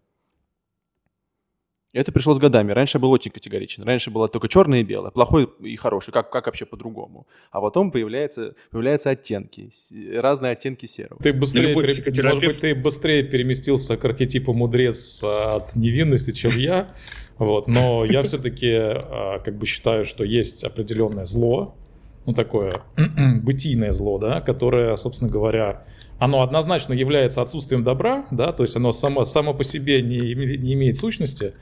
Это 1.92 2.12
пришло 2.12 2.34
с 2.34 2.38
годами. 2.38 2.72
Раньше 2.72 2.98
был 2.98 3.10
очень 3.10 3.30
категоричен. 3.30 3.82
Раньше 3.82 4.10
было 4.10 4.28
только 4.28 4.48
черное 4.48 4.80
и 4.80 4.82
белое, 4.82 5.10
плохой 5.10 5.48
и 5.60 5.76
хороший. 5.76 6.12
Как, 6.12 6.30
как 6.30 6.46
вообще 6.46 6.66
по-другому? 6.66 7.26
А 7.50 7.60
потом 7.60 7.90
появляются, 7.90 8.54
появляются 8.70 9.10
оттенки, 9.10 9.70
разные 10.14 10.52
оттенки 10.52 10.86
серого. 10.86 11.22
Ты 11.22 11.32
быстрее, 11.32 11.74
пере... 11.74 12.28
может 12.28 12.44
быть, 12.44 12.60
ты 12.60 12.74
быстрее 12.74 13.22
переместился 13.22 13.96
к 13.96 14.04
архетипу 14.04 14.52
мудрец 14.52 15.22
от 15.24 15.74
невинности, 15.76 16.32
чем 16.32 16.52
я. 16.56 16.94
Вот. 17.38 17.68
Но 17.68 18.04
я 18.04 18.22
все-таки 18.22 18.70
а, 18.74 19.38
как 19.38 19.56
бы 19.56 19.64
считаю, 19.64 20.04
что 20.04 20.24
есть 20.24 20.64
определенное 20.64 21.24
зло, 21.24 21.74
ну 22.26 22.34
такое 22.34 22.74
бытийное 23.42 23.92
зло, 23.92 24.18
да, 24.18 24.42
которое, 24.42 24.94
собственно 24.96 25.30
говоря, 25.30 25.84
оно 26.18 26.42
однозначно 26.42 26.92
является 26.92 27.42
отсутствием 27.42 27.84
добра, 27.84 28.26
да, 28.30 28.52
то 28.52 28.64
есть 28.64 28.76
оно 28.76 28.92
само, 28.92 29.24
само 29.24 29.54
по 29.54 29.64
себе 29.64 30.02
не, 30.02 30.18
не 30.34 30.74
имеет 30.74 30.96
сущности, 30.96 31.54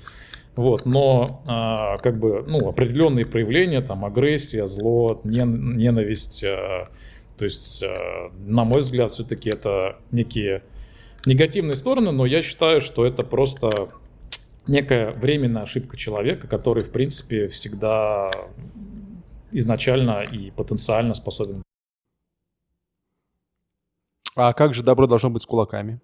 вот, 0.55 0.87
но 0.87 1.43
а, 1.47 1.99
как 1.99 2.19
бы, 2.19 2.43
ну, 2.47 2.69
определенные 2.69 3.27
проявления, 3.27 3.83
там, 3.83 4.05
агрессия, 4.05 4.67
зло, 4.67 5.21
ненависть, 5.25 6.43
а, 6.45 6.89
то 7.37 7.45
есть, 7.45 7.83
а, 7.83 8.33
на 8.39 8.65
мой 8.65 8.81
взгляд, 8.81 9.11
все-таки 9.11 9.51
это 9.51 9.97
некие 10.11 10.63
негативные 11.27 11.77
стороны, 11.77 12.11
но 12.13 12.25
я 12.25 12.41
считаю, 12.41 12.81
что 12.81 13.05
это 13.05 13.23
просто 13.23 13.91
некая 14.67 15.13
временная 15.13 15.65
ошибка 15.65 15.97
человека, 15.97 16.47
который, 16.47 16.83
в 16.83 16.91
принципе, 16.91 17.49
всегда 17.49 18.31
изначально 19.53 20.23
и 20.23 20.51
потенциально 20.51 21.13
способен. 21.15 21.66
А 24.37 24.53
как 24.53 24.75
же 24.75 24.83
добро 24.83 25.07
должно 25.07 25.31
быть 25.31 25.43
с 25.43 25.47
кулаками? 25.47 25.99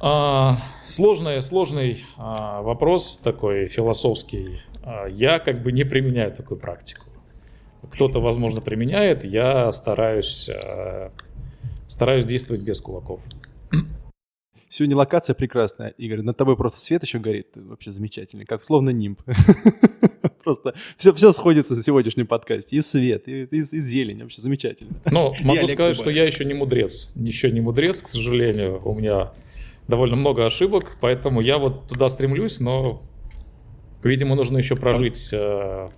А, 0.00 0.62
сложный, 0.84 1.42
сложный 1.42 2.04
а, 2.16 2.62
вопрос 2.62 3.18
такой 3.22 3.68
философский. 3.68 4.60
А, 4.82 5.06
я 5.06 5.38
как 5.38 5.62
бы 5.62 5.70
не 5.70 5.84
применяю 5.84 6.34
такую 6.34 6.58
практику. 6.58 7.04
Кто-то, 7.92 8.20
возможно, 8.20 8.62
применяет. 8.62 9.22
Я 9.22 9.70
стараюсь, 9.70 10.48
а, 10.48 11.12
стараюсь 11.88 12.24
действовать 12.24 12.62
без 12.62 12.80
кулаков. 12.80 13.20
Сегодня 14.70 14.96
локация 14.96 15.34
прекрасная, 15.34 15.88
Игорь. 15.90 16.22
Над 16.22 16.38
тобой 16.38 16.56
просто 16.56 16.80
свет 16.80 17.02
еще 17.02 17.18
горит. 17.18 17.48
Вообще 17.54 17.90
замечательно. 17.90 18.46
Как 18.46 18.64
словно 18.64 18.90
нимб. 18.90 19.20
Просто 20.42 20.74
все, 20.96 21.12
все 21.14 21.32
сходится 21.32 21.74
на 21.74 21.82
сегодняшнем 21.82 22.26
подкасте. 22.26 22.76
И 22.76 22.80
свет, 22.80 23.28
и, 23.28 23.44
и, 23.44 23.58
и 23.58 23.80
зелень. 23.80 24.22
Вообще 24.22 24.40
замечательно. 24.40 24.92
Ну, 25.10 25.34
могу 25.40 25.66
сказать, 25.66 25.96
что 25.96 26.10
я 26.10 26.24
еще 26.24 26.44
не 26.44 26.54
мудрец. 26.54 27.10
Еще 27.14 27.50
не 27.50 27.60
мудрец, 27.60 28.02
к 28.02 28.08
сожалению. 28.08 28.80
У 28.84 28.94
меня 28.94 29.32
довольно 29.88 30.16
много 30.16 30.46
ошибок, 30.46 30.96
поэтому 31.00 31.40
я 31.40 31.58
вот 31.58 31.88
туда 31.88 32.08
стремлюсь, 32.08 32.60
но, 32.60 33.02
видимо, 34.02 34.34
нужно 34.34 34.58
еще 34.58 34.76
прожить. 34.76 35.30
Э... 35.32 35.88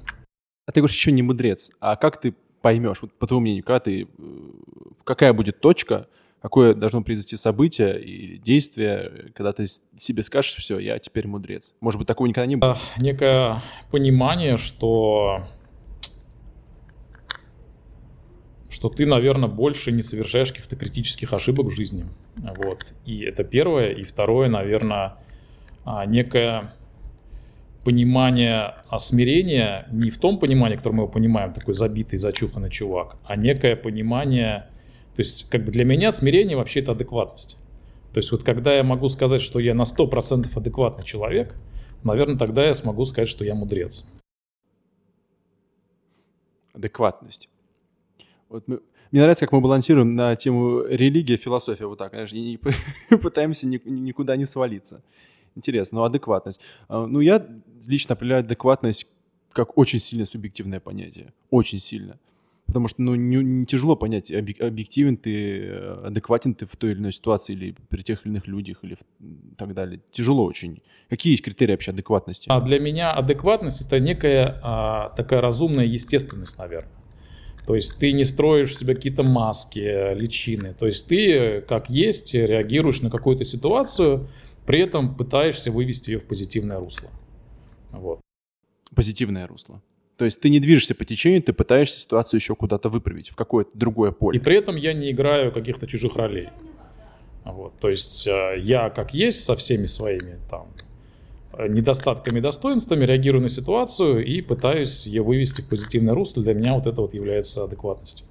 А 0.66 0.72
ты 0.72 0.80
говоришь, 0.80 0.96
еще 0.96 1.12
не 1.12 1.22
мудрец. 1.22 1.70
А 1.80 1.96
как 1.96 2.20
ты 2.20 2.34
поймешь, 2.62 2.98
вот, 3.02 3.12
по 3.12 3.26
твоему 3.26 3.42
мнению, 3.42 3.64
когда 3.64 3.80
ты, 3.80 4.02
э, 4.02 4.06
какая 5.04 5.32
будет 5.32 5.60
точка, 5.60 6.08
какое 6.42 6.74
должно 6.74 7.02
произойти 7.02 7.36
событие 7.36 8.02
и 8.02 8.38
действие, 8.38 9.32
когда 9.34 9.52
ты 9.52 9.66
себе 9.96 10.22
скажешь, 10.22 10.54
все, 10.54 10.78
я 10.78 10.98
теперь 10.98 11.26
мудрец. 11.26 11.74
Может 11.80 11.98
быть, 11.98 12.08
такого 12.08 12.26
никогда 12.26 12.46
не 12.46 12.56
было? 12.56 12.78
Некое 12.98 13.62
понимание, 13.90 14.56
что 14.56 15.44
что 18.68 18.88
ты, 18.88 19.04
наверное, 19.04 19.48
больше 19.48 19.92
не 19.92 20.00
совершаешь 20.00 20.52
каких-то 20.52 20.76
критических 20.76 21.32
ошибок 21.32 21.66
в 21.66 21.70
жизни. 21.70 22.06
Вот. 22.36 22.94
И 23.04 23.20
это 23.22 23.42
первое. 23.42 23.90
И 23.90 24.04
второе, 24.04 24.48
наверное, 24.48 25.16
а, 25.84 26.06
некое 26.06 26.72
понимание 27.84 28.74
а 28.88 28.98
смирения 28.98 29.86
не 29.90 30.10
в 30.10 30.18
том 30.18 30.38
понимании, 30.38 30.76
которое 30.76 30.96
мы 30.96 31.02
его 31.04 31.12
понимаем, 31.12 31.52
такой 31.52 31.74
забитый, 31.74 32.18
зачуханный 32.18 32.70
чувак, 32.70 33.16
а 33.24 33.36
некое 33.36 33.74
понимание 33.74 34.69
то 35.14 35.22
есть, 35.22 35.48
как 35.50 35.64
бы 35.64 35.72
для 35.72 35.84
меня 35.84 36.12
смирение 36.12 36.56
вообще 36.56 36.80
это 36.80 36.92
адекватность. 36.92 37.56
То 38.12 38.18
есть, 38.18 38.32
вот 38.32 38.42
когда 38.42 38.74
я 38.74 38.82
могу 38.82 39.08
сказать, 39.08 39.40
что 39.40 39.58
я 39.58 39.74
на 39.74 39.82
100% 39.82 40.48
адекватный 40.54 41.04
человек, 41.04 41.54
наверное, 42.02 42.38
тогда 42.38 42.64
я 42.64 42.74
смогу 42.74 43.04
сказать, 43.04 43.28
что 43.28 43.44
я 43.44 43.54
мудрец. 43.54 44.06
Адекватность. 46.72 47.48
Вот 48.48 48.66
мы, 48.66 48.80
мне 49.10 49.22
нравится, 49.22 49.44
как 49.44 49.52
мы 49.52 49.60
балансируем 49.60 50.14
на 50.14 50.36
тему 50.36 50.84
религия, 50.84 51.36
философия, 51.36 51.86
вот 51.86 51.98
так, 51.98 52.12
конечно, 52.12 52.36
и 52.36 52.40
не 52.40 52.56
пытаемся 53.18 53.66
никуда 53.66 54.36
не 54.36 54.46
свалиться. 54.46 55.02
Интересно, 55.56 55.98
но 55.98 56.04
адекватность. 56.04 56.60
А, 56.88 57.06
ну, 57.06 57.20
я 57.20 57.44
лично 57.86 58.14
определяю 58.14 58.40
адекватность 58.40 59.06
как 59.52 59.76
очень 59.76 59.98
сильно 59.98 60.26
субъективное 60.26 60.78
понятие. 60.78 61.32
Очень 61.50 61.80
сильно. 61.80 62.18
Потому 62.70 62.86
что 62.86 63.02
ну, 63.02 63.16
не, 63.16 63.36
не 63.38 63.66
тяжело 63.66 63.96
понять, 63.96 64.30
объективен 64.30 65.16
ты, 65.16 65.64
э, 65.64 66.02
адекватен 66.06 66.54
ты 66.54 66.66
в 66.66 66.76
той 66.76 66.92
или 66.92 67.00
иной 67.00 67.12
ситуации, 67.12 67.52
или 67.52 67.74
при 67.88 68.02
тех 68.02 68.24
или 68.24 68.32
иных 68.32 68.46
людях, 68.46 68.78
или 68.82 68.94
в, 68.94 69.56
так 69.56 69.74
далее. 69.74 70.00
Тяжело 70.12 70.44
очень. 70.44 70.80
Какие 71.08 71.32
есть 71.32 71.42
критерии 71.42 71.72
вообще 71.72 71.90
адекватности? 71.90 72.46
А 72.48 72.60
для 72.60 72.78
меня 72.78 73.12
адекватность 73.12 73.82
это 73.82 73.98
некая 73.98 74.60
а, 74.62 75.08
такая 75.16 75.40
разумная 75.40 75.84
естественность, 75.84 76.58
наверное. 76.58 76.92
То 77.66 77.74
есть 77.74 77.98
ты 77.98 78.12
не 78.12 78.22
строишь 78.22 78.76
себе 78.76 78.94
какие-то 78.94 79.24
маски, 79.24 80.14
личины. 80.14 80.72
То 80.72 80.86
есть 80.86 81.08
ты, 81.08 81.62
как 81.62 81.90
есть, 81.90 82.34
реагируешь 82.34 83.02
на 83.02 83.10
какую-то 83.10 83.42
ситуацию, 83.42 84.28
при 84.64 84.80
этом 84.80 85.16
пытаешься 85.16 85.72
вывести 85.72 86.10
ее 86.10 86.20
в 86.20 86.26
позитивное 86.28 86.78
русло. 86.78 87.10
Вот. 87.90 88.20
Позитивное 88.94 89.48
русло. 89.48 89.82
То 90.20 90.26
есть 90.26 90.38
ты 90.38 90.50
не 90.50 90.60
движешься 90.60 90.94
по 90.94 91.06
течению, 91.06 91.42
ты 91.42 91.54
пытаешься 91.54 91.98
ситуацию 91.98 92.40
еще 92.40 92.54
куда-то 92.54 92.90
выправить, 92.90 93.30
в 93.30 93.36
какое-то 93.36 93.70
другое 93.72 94.10
поле. 94.10 94.38
И 94.38 94.42
при 94.42 94.54
этом 94.54 94.76
я 94.76 94.92
не 94.92 95.12
играю 95.12 95.50
каких-то 95.50 95.86
чужих 95.86 96.14
ролей. 96.14 96.50
Вот, 97.42 97.72
то 97.80 97.88
есть 97.88 98.26
э, 98.26 98.56
я 98.58 98.90
как 98.90 99.14
есть 99.14 99.42
со 99.42 99.56
всеми 99.56 99.86
своими 99.86 100.38
там 100.50 100.66
недостатками, 101.70 102.40
достоинствами, 102.40 103.06
реагирую 103.06 103.40
на 103.40 103.48
ситуацию 103.48 104.22
и 104.22 104.42
пытаюсь 104.42 105.06
ее 105.06 105.22
вывести 105.22 105.62
в 105.62 105.70
позитивное 105.70 106.12
русло. 106.12 106.42
Для 106.42 106.52
меня 106.52 106.74
вот 106.74 106.86
это 106.86 107.00
вот 107.00 107.14
является 107.14 107.64
адекватностью. 107.64 108.26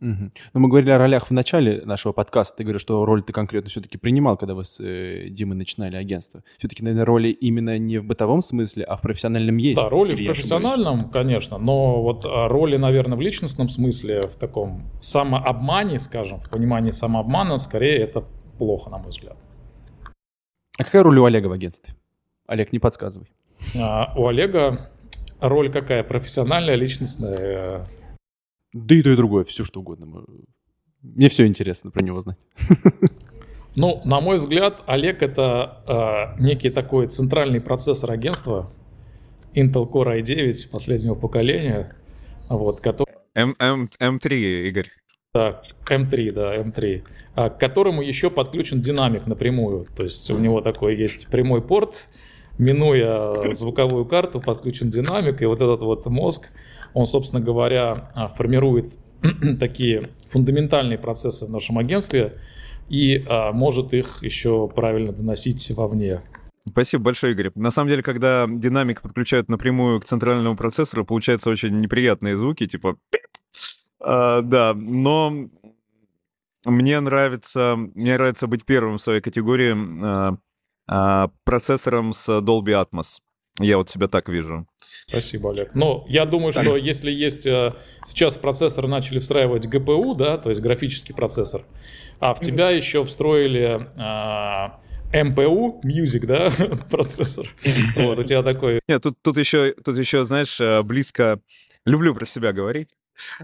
Угу. 0.00 0.30
Но 0.52 0.60
мы 0.60 0.68
говорили 0.68 0.90
о 0.90 0.98
ролях 0.98 1.28
в 1.28 1.30
начале 1.30 1.82
нашего 1.84 2.12
подкаста. 2.12 2.58
Ты 2.58 2.64
говоришь, 2.64 2.82
что 2.82 3.04
роль 3.04 3.22
ты 3.22 3.32
конкретно 3.32 3.70
все-таки 3.70 3.96
принимал, 3.96 4.36
когда 4.36 4.54
вы 4.54 4.64
с 4.64 4.78
э, 4.78 5.28
Димой 5.30 5.56
начинали 5.56 5.96
агентство. 5.96 6.42
Все-таки, 6.58 6.82
наверное, 6.82 7.06
роли 7.06 7.28
именно 7.28 7.78
не 7.78 7.98
в 7.98 8.04
бытовом 8.04 8.42
смысле, 8.42 8.84
а 8.84 8.96
в 8.96 9.02
профессиональном 9.02 9.56
есть. 9.56 9.76
Да, 9.76 9.88
роли 9.88 10.14
в 10.14 10.26
профессиональном, 10.26 11.10
конечно, 11.10 11.58
но 11.58 12.02
вот 12.02 12.26
а, 12.26 12.48
роли, 12.48 12.76
наверное, 12.76 13.16
в 13.16 13.20
личностном 13.20 13.68
смысле, 13.68 14.22
в 14.22 14.36
таком 14.36 14.90
самообмане, 15.00 15.98
скажем, 15.98 16.38
в 16.38 16.50
понимании 16.50 16.90
самообмана, 16.90 17.56
скорее 17.58 17.98
это 17.98 18.24
плохо, 18.58 18.90
на 18.90 18.98
мой 18.98 19.10
взгляд. 19.10 19.36
А 20.78 20.84
какая 20.84 21.02
роль 21.02 21.18
у 21.18 21.24
Олега 21.24 21.46
в 21.46 21.52
агентстве? 21.52 21.94
Олег, 22.46 22.72
не 22.72 22.78
подсказывай. 22.78 23.28
А, 23.78 24.12
у 24.16 24.26
Олега 24.26 24.90
роль 25.40 25.72
какая? 25.72 26.02
Профессиональная, 26.04 26.74
личностная? 26.74 27.86
Да 28.76 28.94
и 28.94 29.02
то, 29.02 29.10
и 29.10 29.16
другое, 29.16 29.44
все 29.44 29.64
что 29.64 29.80
угодно. 29.80 30.24
Мне 31.02 31.28
все 31.28 31.46
интересно 31.46 31.90
про 31.90 32.04
него 32.04 32.20
знать. 32.20 32.38
Ну, 33.78 34.00
на 34.06 34.22
мой 34.22 34.38
взгляд, 34.38 34.82
Олег 34.86 35.20
это 35.20 35.82
э, 36.38 36.42
некий 36.42 36.70
такой 36.70 37.08
центральный 37.08 37.60
процессор 37.60 38.10
агентства 38.10 38.72
Intel 39.54 39.86
Core 39.86 40.22
i9 40.22 40.70
последнего 40.70 41.14
поколения, 41.14 41.94
вот, 42.48 42.80
который... 42.80 43.12
M, 43.34 43.54
M, 43.58 43.90
M3, 44.00 44.68
Игорь. 44.68 44.88
Да, 45.34 45.60
М3, 45.90 46.32
да, 46.32 46.56
М3, 46.56 47.02
а, 47.34 47.50
к 47.50 47.60
которому 47.60 48.00
еще 48.00 48.30
подключен 48.30 48.80
динамик 48.80 49.26
напрямую. 49.26 49.86
То 49.94 50.04
есть 50.04 50.30
у 50.30 50.38
него 50.38 50.62
такой 50.62 50.96
есть 50.96 51.28
прямой 51.30 51.60
порт, 51.60 52.08
минуя 52.56 53.52
звуковую 53.52 54.06
карту, 54.06 54.40
подключен 54.40 54.88
динамик, 54.88 55.42
и 55.42 55.44
вот 55.44 55.60
этот 55.60 55.82
вот 55.82 56.06
мозг, 56.06 56.48
он, 56.96 57.06
собственно 57.06 57.42
говоря, 57.42 58.10
а, 58.14 58.28
формирует 58.28 58.96
такие 59.60 60.08
фундаментальные 60.28 60.96
процессы 60.96 61.44
в 61.44 61.50
нашем 61.50 61.76
агентстве 61.76 62.38
и 62.88 63.22
а, 63.28 63.52
может 63.52 63.92
их 63.92 64.22
еще 64.22 64.66
правильно 64.66 65.12
доносить 65.12 65.70
вовне. 65.72 66.22
Спасибо 66.66 67.04
большое, 67.04 67.34
Игорь. 67.34 67.50
На 67.54 67.70
самом 67.70 67.90
деле, 67.90 68.02
когда 68.02 68.46
динамик 68.48 69.02
подключают 69.02 69.50
напрямую 69.50 70.00
к 70.00 70.06
центральному 70.06 70.56
процессору, 70.56 71.04
получаются 71.04 71.50
очень 71.50 71.78
неприятные 71.80 72.34
звуки, 72.34 72.66
типа... 72.66 72.96
А, 74.00 74.40
да, 74.40 74.72
но 74.74 75.50
мне 76.64 76.98
нравится, 77.00 77.76
мне 77.76 78.14
нравится 78.14 78.46
быть 78.46 78.64
первым 78.64 78.96
в 78.96 79.02
своей 79.02 79.20
категории 79.20 79.76
а, 80.02 80.36
а, 80.88 81.30
процессором 81.44 82.14
с 82.14 82.26
Dolby 82.40 82.72
Atmos. 82.72 83.20
Я 83.58 83.78
вот 83.78 83.88
себя 83.88 84.06
так 84.06 84.28
вижу. 84.28 84.66
Спасибо, 84.80 85.50
Олег. 85.50 85.70
Ну, 85.74 86.04
я 86.08 86.26
думаю, 86.26 86.52
что 86.52 86.76
если 86.76 87.10
есть... 87.10 87.46
Э, 87.46 87.72
сейчас 88.04 88.36
в 88.36 88.40
процессор 88.40 88.86
начали 88.86 89.18
встраивать 89.18 89.66
ГПУ, 89.66 90.14
да, 90.14 90.36
то 90.36 90.50
есть 90.50 90.60
графический 90.60 91.14
процессор, 91.14 91.62
а 92.20 92.34
в 92.34 92.40
тебя 92.40 92.70
еще 92.70 93.04
встроили... 93.04 93.88
А, 93.96 94.80
МПУ, 95.12 95.80
Music, 95.84 96.26
да, 96.26 96.50
процессор. 96.90 97.48
Вот, 97.96 98.18
у 98.18 98.24
тебя 98.24 98.42
такой... 98.42 98.80
Нет, 98.88 99.02
тут, 99.02 99.16
тут, 99.22 99.38
еще, 99.38 99.72
тут 99.72 99.96
еще, 99.96 100.24
знаешь, 100.24 100.60
э, 100.60 100.82
близко... 100.82 101.40
Люблю 101.86 102.14
про 102.14 102.26
себя 102.26 102.52
говорить. 102.52 102.94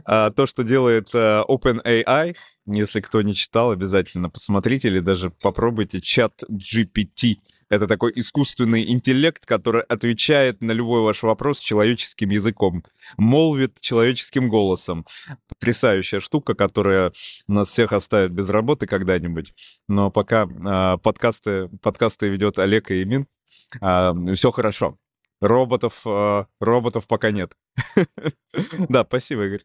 А, 0.04 0.30
то, 0.30 0.46
что 0.46 0.64
делает 0.64 1.14
OpenAI, 1.14 2.36
если 2.66 3.00
кто 3.00 3.22
не 3.22 3.34
читал, 3.34 3.70
обязательно 3.72 4.30
посмотрите 4.30 4.88
или 4.88 5.00
даже 5.00 5.30
попробуйте 5.30 6.00
чат 6.00 6.44
GPT. 6.50 7.36
Это 7.68 7.88
такой 7.88 8.12
искусственный 8.14 8.90
интеллект, 8.90 9.46
который 9.46 9.82
отвечает 9.82 10.60
на 10.60 10.72
любой 10.72 11.02
ваш 11.02 11.22
вопрос 11.22 11.58
человеческим 11.58 12.30
языком, 12.30 12.84
молвит 13.16 13.80
человеческим 13.80 14.48
голосом. 14.48 15.06
Потрясающая 15.48 16.20
штука, 16.20 16.54
которая 16.54 17.12
нас 17.48 17.68
всех 17.68 17.92
оставит 17.92 18.32
без 18.32 18.48
работы 18.50 18.86
когда-нибудь. 18.86 19.54
Но 19.88 20.10
пока 20.10 20.44
э, 20.44 20.98
подкасты, 20.98 21.68
подкасты 21.80 22.28
ведет 22.28 22.58
Олег 22.58 22.90
и 22.90 23.02
Имин, 23.02 23.26
э, 23.80 24.12
все 24.34 24.50
хорошо. 24.50 24.98
Роботов, 25.40 26.02
э, 26.04 26.44
роботов 26.60 27.06
пока 27.08 27.30
нет. 27.30 27.56
Да, 28.88 29.04
спасибо, 29.04 29.46
Игорь. 29.46 29.64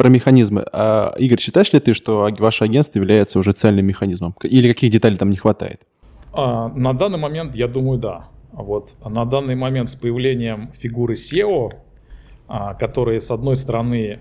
Про 0.00 0.08
механизмы. 0.08 0.64
А, 0.72 1.14
Игорь, 1.18 1.38
считаешь 1.38 1.74
ли 1.74 1.78
ты, 1.78 1.92
что 1.92 2.30
ваше 2.38 2.64
агентство 2.64 2.98
является 2.98 3.38
уже 3.38 3.52
цельным 3.52 3.84
механизмом? 3.84 4.34
Или 4.42 4.72
каких 4.72 4.90
деталей 4.90 5.18
там 5.18 5.28
не 5.28 5.36
хватает? 5.36 5.82
А, 6.32 6.68
на 6.68 6.94
данный 6.94 7.18
момент, 7.18 7.54
я 7.54 7.68
думаю, 7.68 7.98
да. 7.98 8.30
Вот 8.50 8.96
на 9.04 9.26
данный 9.26 9.56
момент 9.56 9.90
с 9.90 9.96
появлением 9.96 10.72
фигуры 10.72 11.16
SEO, 11.16 11.72
а, 12.48 12.72
которые, 12.72 13.20
с 13.20 13.30
одной 13.30 13.56
стороны, 13.56 14.20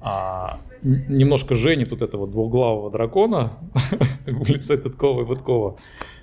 а, 0.00 0.60
немножко 0.82 1.56
женит 1.56 1.90
вот 1.90 2.00
этого 2.00 2.26
двухглавого 2.26 2.90
дракона 2.90 3.58
в 4.26 4.48
лице 4.48 4.78
Тыткова 4.78 5.20
и 5.20 5.24
Быткова, 5.26 5.76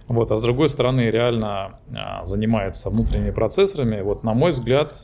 вот, 0.08 0.32
а 0.32 0.36
с 0.36 0.42
другой 0.42 0.68
стороны 0.68 1.12
реально 1.12 1.80
а, 1.96 2.26
занимается 2.26 2.90
внутренними 2.90 3.30
процессорами. 3.30 4.02
Вот, 4.02 4.24
на 4.24 4.34
мой 4.34 4.50
взгляд, 4.50 4.96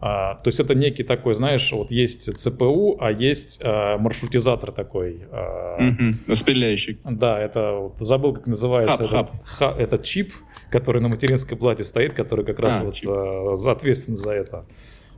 а, 0.00 0.36
то 0.36 0.48
есть 0.48 0.58
это 0.58 0.74
некий 0.74 1.02
такой, 1.02 1.34
знаешь, 1.34 1.70
вот 1.72 1.90
есть 1.90 2.34
ЦПУ, 2.38 2.96
а 3.00 3.12
есть 3.12 3.60
а, 3.62 3.98
маршрутизатор 3.98 4.72
такой. 4.72 5.26
А, 5.30 5.76
угу, 5.76 6.14
распределяющий. 6.26 6.98
Да, 7.04 7.38
это 7.38 7.72
вот, 7.72 7.98
забыл, 7.98 8.32
как 8.34 8.46
называется. 8.46 9.06
Хаб, 9.06 9.28
этот, 9.34 9.46
хаб. 9.46 9.78
этот 9.78 10.04
чип, 10.04 10.32
который 10.70 11.02
на 11.02 11.08
материнской 11.08 11.56
плате 11.56 11.84
стоит, 11.84 12.14
который 12.14 12.46
как 12.46 12.58
раз 12.60 12.80
а, 12.80 12.84
вот, 12.84 13.66
а, 13.66 13.72
ответственен 13.72 14.16
за 14.16 14.30
это. 14.30 14.64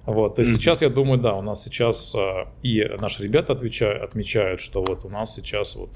Вот, 0.04 0.34
то 0.34 0.42
есть 0.42 0.52
mm-hmm. 0.52 0.56
сейчас 0.56 0.82
я 0.82 0.88
думаю, 0.88 1.20
да, 1.20 1.34
у 1.36 1.42
нас 1.42 1.62
сейчас 1.62 2.12
а, 2.16 2.48
и 2.62 2.84
наши 2.98 3.22
ребята 3.22 3.52
отвечают, 3.52 4.02
отмечают, 4.02 4.58
что 4.58 4.84
вот 4.84 5.04
у 5.04 5.08
нас 5.08 5.32
сейчас 5.32 5.76
вот 5.76 5.90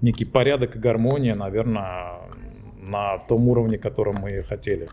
некий 0.00 0.24
порядок 0.24 0.76
и 0.76 0.78
гармония, 0.78 1.34
наверное, 1.34 2.20
на 2.88 3.18
том 3.18 3.48
уровне, 3.48 3.76
котором 3.76 4.14
мы 4.14 4.42
хотели. 4.42 4.88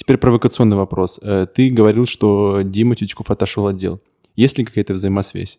Теперь 0.00 0.16
провокационный 0.16 0.78
вопрос. 0.78 1.20
Э, 1.22 1.46
ты 1.54 1.68
говорил, 1.68 2.06
что 2.06 2.62
Дима 2.62 2.94
Тютиков 2.94 3.30
отошел 3.30 3.66
от 3.66 3.76
дел. 3.76 4.00
Есть 4.34 4.56
ли 4.56 4.64
какая-то 4.64 4.94
взаимосвязь? 4.94 5.58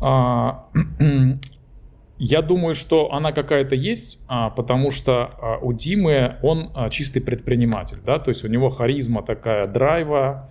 А, 0.00 0.66
я 2.18 2.42
думаю, 2.42 2.74
что 2.74 3.12
она 3.12 3.30
какая-то 3.30 3.76
есть, 3.76 4.20
а, 4.26 4.50
потому 4.50 4.90
что 4.90 5.30
а, 5.40 5.58
у 5.62 5.72
Димы 5.72 6.38
он 6.42 6.72
чистый 6.90 7.20
предприниматель, 7.20 7.98
да, 8.04 8.18
то 8.18 8.30
есть 8.30 8.44
у 8.44 8.48
него 8.48 8.68
харизма 8.68 9.22
такая 9.22 9.68
драйва, 9.68 10.50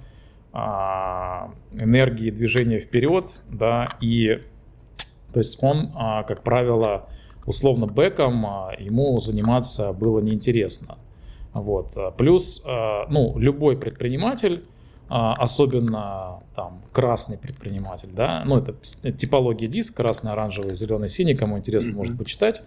энергии 0.53 2.29
движения 2.29 2.79
вперед, 2.79 3.41
да, 3.49 3.89
и 3.99 4.41
то 5.33 5.39
есть 5.39 5.57
он, 5.61 5.91
как 5.91 6.43
правило, 6.43 7.09
условно 7.45 7.87
бэком 7.87 8.45
ему 8.79 9.19
заниматься 9.19 9.91
было 9.91 10.21
неинтересно. 10.21 10.97
Вот. 11.53 11.95
Плюс, 12.17 12.61
э, 12.65 13.03
ну, 13.09 13.37
любой 13.37 13.77
предприниматель, 13.77 14.53
э, 14.53 14.63
особенно 15.09 16.39
там 16.55 16.81
красный 16.91 17.37
предприниматель, 17.37 18.09
да, 18.11 18.43
ну 18.45 18.57
это 18.57 18.73
типология 19.11 19.67
диск, 19.67 19.95
красный, 19.95 20.31
оранжевый, 20.31 20.75
зеленый, 20.75 21.09
синий, 21.09 21.35
кому 21.35 21.57
интересно, 21.57 21.91
mm-hmm. 21.91 21.95
может 21.95 22.17
почитать. 22.17 22.63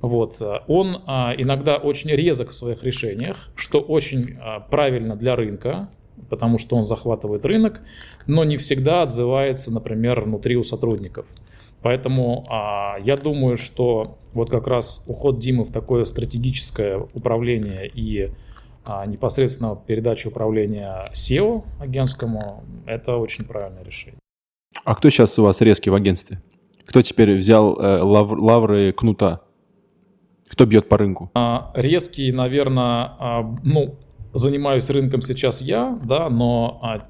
Вот, 0.00 0.40
он 0.68 0.96
э, 1.06 1.34
иногда 1.38 1.76
очень 1.76 2.10
резок 2.10 2.50
в 2.50 2.54
своих 2.54 2.82
решениях, 2.82 3.50
что 3.54 3.80
очень 3.80 4.38
правильно 4.70 5.16
для 5.16 5.36
рынка, 5.36 5.90
потому 6.28 6.58
что 6.58 6.76
он 6.76 6.84
захватывает 6.84 7.44
рынок, 7.44 7.80
но 8.26 8.44
не 8.44 8.56
всегда 8.56 9.02
отзывается, 9.02 9.72
например, 9.72 10.20
внутри 10.20 10.56
у 10.56 10.62
сотрудников. 10.62 11.26
Поэтому 11.82 12.46
а, 12.48 12.96
я 13.00 13.16
думаю, 13.16 13.56
что 13.56 14.18
вот 14.32 14.50
как 14.50 14.66
раз 14.66 15.02
уход 15.06 15.38
Димы 15.38 15.64
в 15.64 15.72
такое 15.72 16.04
стратегическое 16.04 16.98
управление 17.14 17.88
и 17.88 18.30
а, 18.84 19.06
непосредственно 19.06 19.76
передача 19.76 20.28
управления 20.28 21.10
SEO 21.12 21.64
агентскому, 21.78 22.64
это 22.86 23.16
очень 23.16 23.44
правильное 23.44 23.84
решение. 23.84 24.18
А 24.84 24.94
кто 24.94 25.10
сейчас 25.10 25.38
у 25.38 25.44
вас 25.44 25.60
резкий 25.60 25.90
в 25.90 25.94
агентстве? 25.94 26.42
Кто 26.84 27.02
теперь 27.02 27.36
взял 27.36 27.78
э, 27.78 28.02
лав, 28.02 28.32
лавры 28.32 28.92
кнута? 28.92 29.42
Кто 30.48 30.66
бьет 30.66 30.88
по 30.88 30.98
рынку? 30.98 31.30
А, 31.34 31.70
резкий, 31.74 32.32
наверное, 32.32 33.12
а, 33.18 33.56
ну, 33.62 33.94
занимаюсь 34.32 34.88
рынком 34.90 35.22
сейчас 35.22 35.62
я, 35.62 35.98
да, 36.04 36.28
но 36.28 36.78
а, 36.82 37.08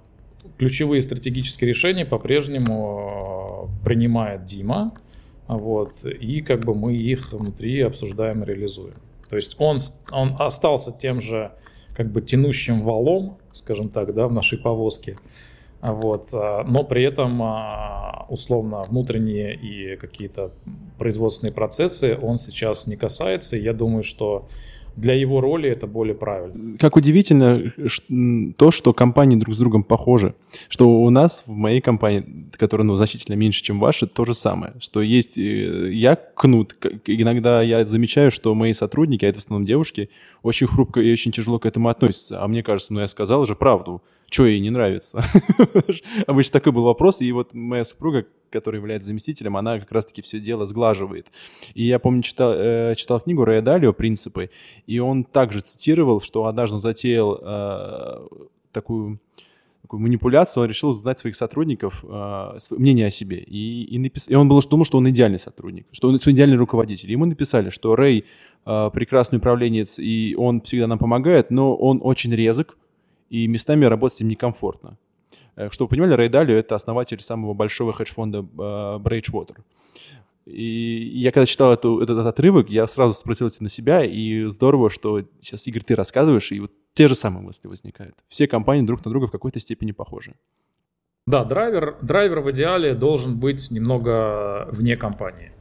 ключевые 0.59 1.03
стратегические 1.03 1.69
решения 1.69 2.05
по-прежнему 2.05 3.69
э, 3.83 3.85
принимает 3.85 4.45
Дима. 4.45 4.93
Вот, 5.49 6.05
и 6.05 6.43
как 6.43 6.65
бы 6.65 6.75
мы 6.75 6.95
их 6.95 7.33
внутри 7.33 7.81
обсуждаем 7.81 8.43
и 8.43 8.47
реализуем. 8.47 8.95
То 9.29 9.37
есть 9.37 9.57
он, 9.59 9.79
он 10.13 10.37
остался 10.39 10.93
тем 10.93 11.21
же 11.21 11.53
как 11.97 12.13
бы 12.13 12.23
тянущим 12.23 12.83
валом, 12.83 13.39
скажем 13.53 13.89
так, 13.89 14.15
да, 14.15 14.29
в 14.29 14.33
нашей 14.33 14.59
повозке. 14.59 15.17
Вот, 15.81 16.29
э, 16.33 16.63
но 16.67 16.85
при 16.85 17.05
этом 17.05 17.43
условно 18.29 18.83
внутренние 18.83 19.55
и 19.55 19.97
какие-то 19.97 20.53
производственные 20.99 21.53
процессы 21.53 22.17
он 22.21 22.39
сейчас 22.39 22.87
не 22.87 22.97
касается. 22.97 23.57
И 23.57 23.63
я 23.63 23.73
думаю, 23.73 24.03
что 24.03 24.49
для 25.01 25.15
его 25.15 25.41
роли 25.41 25.69
это 25.69 25.87
более 25.87 26.15
правильно. 26.15 26.79
Как 26.79 26.97
удивительно 26.97 27.73
то, 28.57 28.71
что 28.71 28.93
компании 28.93 29.37
друг 29.37 29.55
с 29.55 29.59
другом 29.59 29.83
похожи. 29.83 30.35
Что 30.69 30.89
у 30.89 31.11
нас 31.11 31.45
в 31.47 31.55
моей 31.55 31.81
компании, 31.81 32.49
которая 32.57 32.87
ну, 32.87 32.97
значительно 32.97 33.35
меньше, 33.37 33.63
чем 33.63 33.81
ваша, 33.81 34.07
то 34.07 34.25
же 34.25 34.35
самое. 34.35 34.75
Что 34.79 35.01
есть 35.01 35.39
э, 35.39 35.91
я 35.93 36.17
кнут. 36.17 36.77
Иногда 37.07 37.63
я 37.63 37.87
замечаю, 37.87 38.31
что 38.31 38.55
мои 38.55 38.73
сотрудники, 38.73 39.25
а 39.25 39.29
это 39.29 39.41
в 39.41 39.45
основном 39.45 39.67
девушки, 39.67 40.11
очень 40.43 40.67
хрупко 40.67 41.01
и 41.01 41.13
очень 41.13 41.33
тяжело 41.33 41.59
к 41.59 41.67
этому 41.67 41.89
относятся. 41.89 42.43
А 42.43 42.49
мне 42.49 42.63
кажется, 42.63 42.93
ну 42.93 43.01
я 43.01 43.09
сказал 43.09 43.47
же 43.47 43.57
правду 43.57 44.03
что 44.31 44.47
ей 44.47 44.61
не 44.61 44.71
нравится. 44.71 45.23
Обычно 46.27 46.53
такой 46.53 46.73
был 46.73 46.85
вопрос, 46.85 47.21
и 47.21 47.31
вот 47.33 47.53
моя 47.53 47.85
супруга, 47.85 48.27
которая 48.51 48.81
является 48.81 49.09
заместителем, 49.09 49.57
она 49.57 49.79
как 49.79 49.91
раз-таки 49.93 50.23
все 50.23 50.41
дело 50.41 50.65
сглаживает. 50.65 51.27
И 51.75 51.85
я 51.85 51.99
помню, 51.99 52.23
читал, 52.23 52.55
э, 52.55 52.95
читал 52.97 53.21
книгу 53.21 53.45
Рэя 53.45 53.61
Далио 53.61 53.93
«Принципы», 53.93 54.51
и 54.87 54.99
он 55.01 55.25
также 55.25 55.61
цитировал, 55.61 56.21
что 56.21 56.47
однажды 56.47 56.77
он 56.77 56.81
затеял 56.81 57.39
э, 57.43 58.29
такую 58.73 59.21
такую 59.83 60.03
манипуляцию, 60.03 60.63
он 60.63 60.69
решил 60.69 60.93
знать 60.93 61.19
своих 61.19 61.35
сотрудников 61.35 62.05
э, 62.09 62.59
мнение 62.71 63.07
о 63.09 63.11
себе. 63.11 63.39
И, 63.39 63.83
и, 63.85 63.99
напис... 63.99 64.31
и 64.31 64.37
он 64.37 64.49
был, 64.49 64.61
думал, 64.61 64.85
что 64.85 64.99
он 64.99 65.11
идеальный 65.11 65.41
сотрудник, 65.41 65.87
что 65.91 66.09
он 66.09 66.17
идеальный 66.17 66.57
руководитель. 66.57 67.11
Ему 67.11 67.25
написали, 67.25 67.71
что 67.71 67.97
Рэй 67.97 68.25
э, 68.67 68.91
прекрасный 68.93 69.39
управленец, 69.39 69.99
и 69.99 70.37
он 70.39 70.61
всегда 70.61 70.87
нам 70.87 71.01
помогает, 71.01 71.51
но 71.51 71.75
он 71.75 71.99
очень 72.05 72.33
резок, 72.33 72.77
и 73.31 73.47
местами 73.47 73.87
работать 73.87 74.19
с 74.19 74.21
ним 74.21 74.29
некомфортно. 74.29 74.99
Э, 75.57 75.71
Чтобы 75.71 75.87
вы 75.87 75.91
понимали, 75.91 76.13
Рэй 76.15 76.29
Далио— 76.29 76.57
это 76.59 76.75
основатель 76.75 77.21
самого 77.21 77.55
большого 77.55 77.93
хедж-фонда 77.93 78.39
э, 78.39 78.43
Bridgewater. 78.99 79.59
И 80.47 81.13
я 81.15 81.31
когда 81.33 81.47
читал 81.47 81.73
эту, 81.73 82.01
этот, 82.01 82.19
этот 82.19 82.27
отрывок, 82.27 82.71
я 82.71 82.87
сразу 82.87 83.15
спросился 83.15 83.63
на 83.63 83.69
себя, 83.69 84.05
и 84.05 84.45
здорово, 84.45 84.91
что 84.91 85.23
сейчас, 85.41 85.67
Игорь, 85.67 85.83
ты 85.83 85.95
рассказываешь, 85.95 86.51
и 86.51 86.61
вот 86.61 86.73
те 86.95 87.09
же 87.09 87.15
самые 87.15 87.43
мысли 87.43 87.69
возникают. 87.69 88.17
Все 88.29 88.49
компании 88.49 88.85
друг 88.85 89.05
на 89.05 89.11
друга 89.11 89.29
в 89.29 89.31
какой-то 89.31 89.61
степени 89.61 89.93
похожи. 89.93 90.35
Да, 91.27 91.45
драйвер, 91.45 91.99
драйвер 92.03 92.41
в 92.41 92.51
идеале 92.51 92.95
должен 92.95 93.39
быть 93.39 93.71
немного 93.71 94.69
вне 94.73 94.97
компании. 94.97 95.53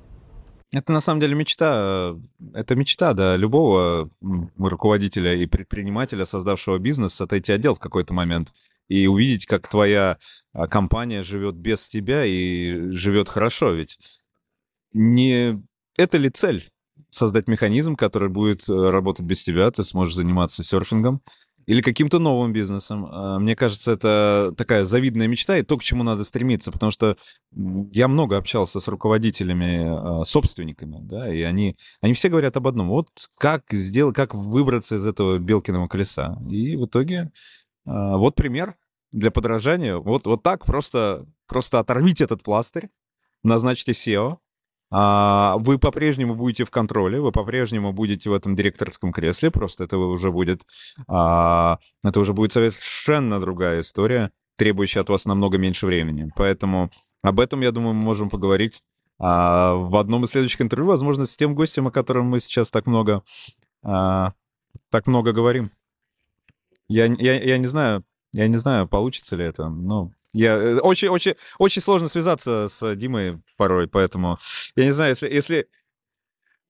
Это 0.72 0.92
на 0.94 1.02
самом 1.02 1.20
деле 1.20 1.34
мечта, 1.34 2.16
это 2.54 2.76
мечта, 2.76 3.14
да, 3.14 3.36
любого 3.36 4.10
руководителя 4.58 5.36
и 5.36 5.48
предпринимателя, 5.48 6.26
создавшего 6.26 6.78
бизнес, 6.78 7.20
отойти 7.20 7.52
отдел 7.52 7.74
в 7.76 7.80
какой-то 7.80 8.14
момент 8.14 8.54
и 8.88 9.08
увидеть, 9.08 9.46
как 9.46 9.68
твоя 9.68 10.18
а, 10.54 10.68
компания 10.68 11.24
живет 11.24 11.56
без 11.56 11.88
тебя 11.88 12.24
и 12.26 12.92
живет 12.92 13.30
хорошо, 13.30 13.72
ведь 13.72 13.98
не 14.94 15.62
это 15.98 16.18
ли 16.18 16.30
цель? 16.30 16.70
Создать 17.10 17.48
механизм, 17.48 17.96
который 17.96 18.30
будет 18.30 18.70
э, 18.70 18.90
работать 18.90 19.26
без 19.26 19.44
тебя, 19.44 19.72
ты 19.72 19.84
сможешь 19.84 20.16
заниматься 20.16 20.64
серфингом 20.64 21.22
или 21.70 21.82
каким-то 21.82 22.18
новым 22.18 22.52
бизнесом. 22.52 23.06
А, 23.12 23.38
мне 23.38 23.56
кажется, 23.56 23.92
это 23.92 24.56
такая 24.58 24.86
завидная 24.86 25.28
мечта 25.28 25.56
и 25.56 25.62
то, 25.62 25.78
к 25.78 25.84
чему 25.84 26.02
надо 26.02 26.24
стремиться, 26.24 26.72
потому 26.72 26.92
что 26.92 27.16
я 27.52 28.08
много 28.08 28.38
общался 28.38 28.80
с 28.80 28.88
руководителями, 28.88 29.84
а, 29.86 30.24
собственниками, 30.24 30.98
да, 31.00 31.32
и 31.32 31.44
они, 31.44 31.78
они 32.02 32.16
все 32.16 32.30
говорят 32.30 32.58
об 32.58 32.66
одном. 32.66 32.90
Вот 32.90 33.10
как 33.38 33.66
сделать, 33.70 34.16
как 34.16 34.34
выбраться 34.34 34.96
из 34.96 35.06
этого 35.06 35.38
белкиного 35.38 35.88
колеса. 35.88 36.40
И 36.50 36.76
в 36.76 36.88
итоге 36.88 37.30
а, 37.86 38.18
вот 38.18 38.34
пример 38.34 38.76
для 39.12 39.30
подражания. 39.30 39.98
Вот, 39.98 40.26
вот 40.26 40.42
так 40.42 40.66
просто, 40.66 41.28
просто 41.48 41.78
оторвите 41.78 42.24
этот 42.24 42.42
пластырь, 42.42 42.90
назначьте 43.44 43.92
SEO, 43.92 44.40
вы 44.92 45.78
по-прежнему 45.78 46.36
будете 46.36 46.66
в 46.66 46.72
контроле, 46.72 47.22
вы 47.22 47.32
по-прежнему 47.32 47.94
будете 47.94 48.30
в 48.30 48.34
этом 48.34 48.56
директорском 48.56 49.12
кресле, 49.14 49.52
просто 49.52 49.84
это 49.84 49.98
уже 49.98 50.32
будет, 50.32 50.66
а, 51.08 51.78
это 52.04 52.20
уже 52.20 52.34
будет 52.34 52.52
совершенно 52.52 53.40
другая 53.40 53.82
история, 53.82 54.32
требующая 54.56 55.02
от 55.02 55.10
вас 55.10 55.26
намного 55.26 55.58
меньше 55.58 55.86
времени. 55.86 56.32
Поэтому 56.36 56.90
об 57.22 57.40
этом, 57.40 57.62
я 57.62 57.72
думаю, 57.72 57.94
мы 57.94 58.02
можем 58.02 58.30
поговорить 58.30 58.82
а, 59.20 59.76
в 59.76 59.96
одном 59.96 60.24
из 60.24 60.30
следующих 60.30 60.62
интервью, 60.62 60.88
возможно, 60.88 61.26
с 61.26 61.38
тем 61.38 61.54
гостем, 61.54 61.88
о 61.88 61.92
котором 61.92 62.26
мы 62.26 62.40
сейчас 62.40 62.72
так 62.72 62.88
много, 62.88 63.24
так 63.82 65.06
много 65.06 65.34
говорим. 65.34 65.72
Я, 66.88 67.06
я, 67.06 67.40
я 67.40 67.58
не 67.60 67.68
знаю, 67.68 68.04
я 68.34 68.48
не 68.48 68.58
знаю, 68.58 68.88
получится 68.88 69.36
ли 69.36 69.46
это, 69.46 69.70
но 69.70 70.12
я 70.34 70.80
очень, 70.82 71.08
очень, 71.08 71.36
очень 71.58 71.82
сложно 71.82 72.08
связаться 72.08 72.68
с 72.68 72.96
Димой 72.96 73.42
порой, 73.58 73.88
поэтому 73.88 74.38
я 74.76 74.86
не 74.86 74.92
знаю, 74.92 75.10
если, 75.10 75.30
если, 75.30 75.68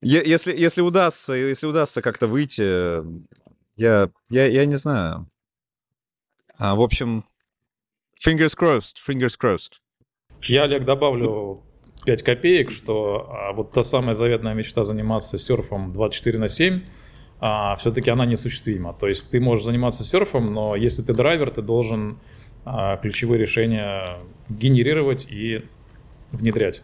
если, 0.02 0.56
если 0.56 0.82
удастся, 0.82 1.34
если 1.34 1.66
удастся 1.66 2.02
как-то 2.02 2.28
выйти, 2.28 3.04
я, 3.76 4.10
я, 4.30 4.46
я 4.46 4.66
не 4.66 4.76
знаю. 4.76 5.30
А, 6.58 6.76
в 6.76 6.82
общем, 6.82 7.24
fingers 8.26 8.58
crossed, 8.58 8.96
fingers 9.08 9.38
crossed. 9.42 9.80
Я, 10.44 10.64
Олег, 10.64 10.86
добавлю 10.86 11.64
5 12.06 12.24
копеек, 12.24 12.72
что 12.72 13.30
а, 13.30 13.54
вот 13.54 13.72
та 13.72 13.84
самая 13.84 14.16
заветная 14.16 14.54
мечта 14.54 14.84
заниматься 14.84 15.38
серфом 15.38 15.92
24 15.92 16.40
на 16.40 16.48
7, 16.48 16.82
а, 17.40 17.76
все-таки 17.76 18.10
она 18.10 18.26
несуществима. 18.26 18.94
То 18.94 19.08
есть 19.08 19.30
ты 19.30 19.40
можешь 19.40 19.66
заниматься 19.66 20.04
серфом, 20.04 20.54
но 20.54 20.76
если 20.76 21.02
ты 21.02 21.14
драйвер, 21.14 21.52
ты 21.52 21.62
должен 21.62 22.20
ключевые 23.02 23.40
решения 23.40 24.20
генерировать 24.50 25.28
и 25.30 25.64
внедрять. 26.32 26.84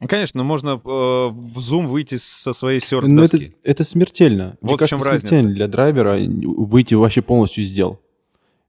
Ну, 0.00 0.08
конечно, 0.08 0.42
можно 0.44 0.70
э, 0.70 0.78
в 0.82 1.58
Zoom 1.58 1.86
выйти 1.86 2.16
со 2.16 2.54
своей 2.54 2.80
серф 2.80 3.06
Но 3.06 3.22
это, 3.22 3.36
это 3.62 3.84
смертельно. 3.84 4.56
Вот 4.62 4.80
Мне 4.80 4.86
в 4.86 4.88
чем 4.88 5.00
кажется, 5.00 5.10
разница. 5.10 5.28
смертельно 5.28 5.54
для 5.54 5.68
драйвера 5.68 6.18
выйти 6.18 6.94
вообще 6.94 7.20
полностью 7.20 7.64
из 7.64 7.72
дел. 7.72 8.00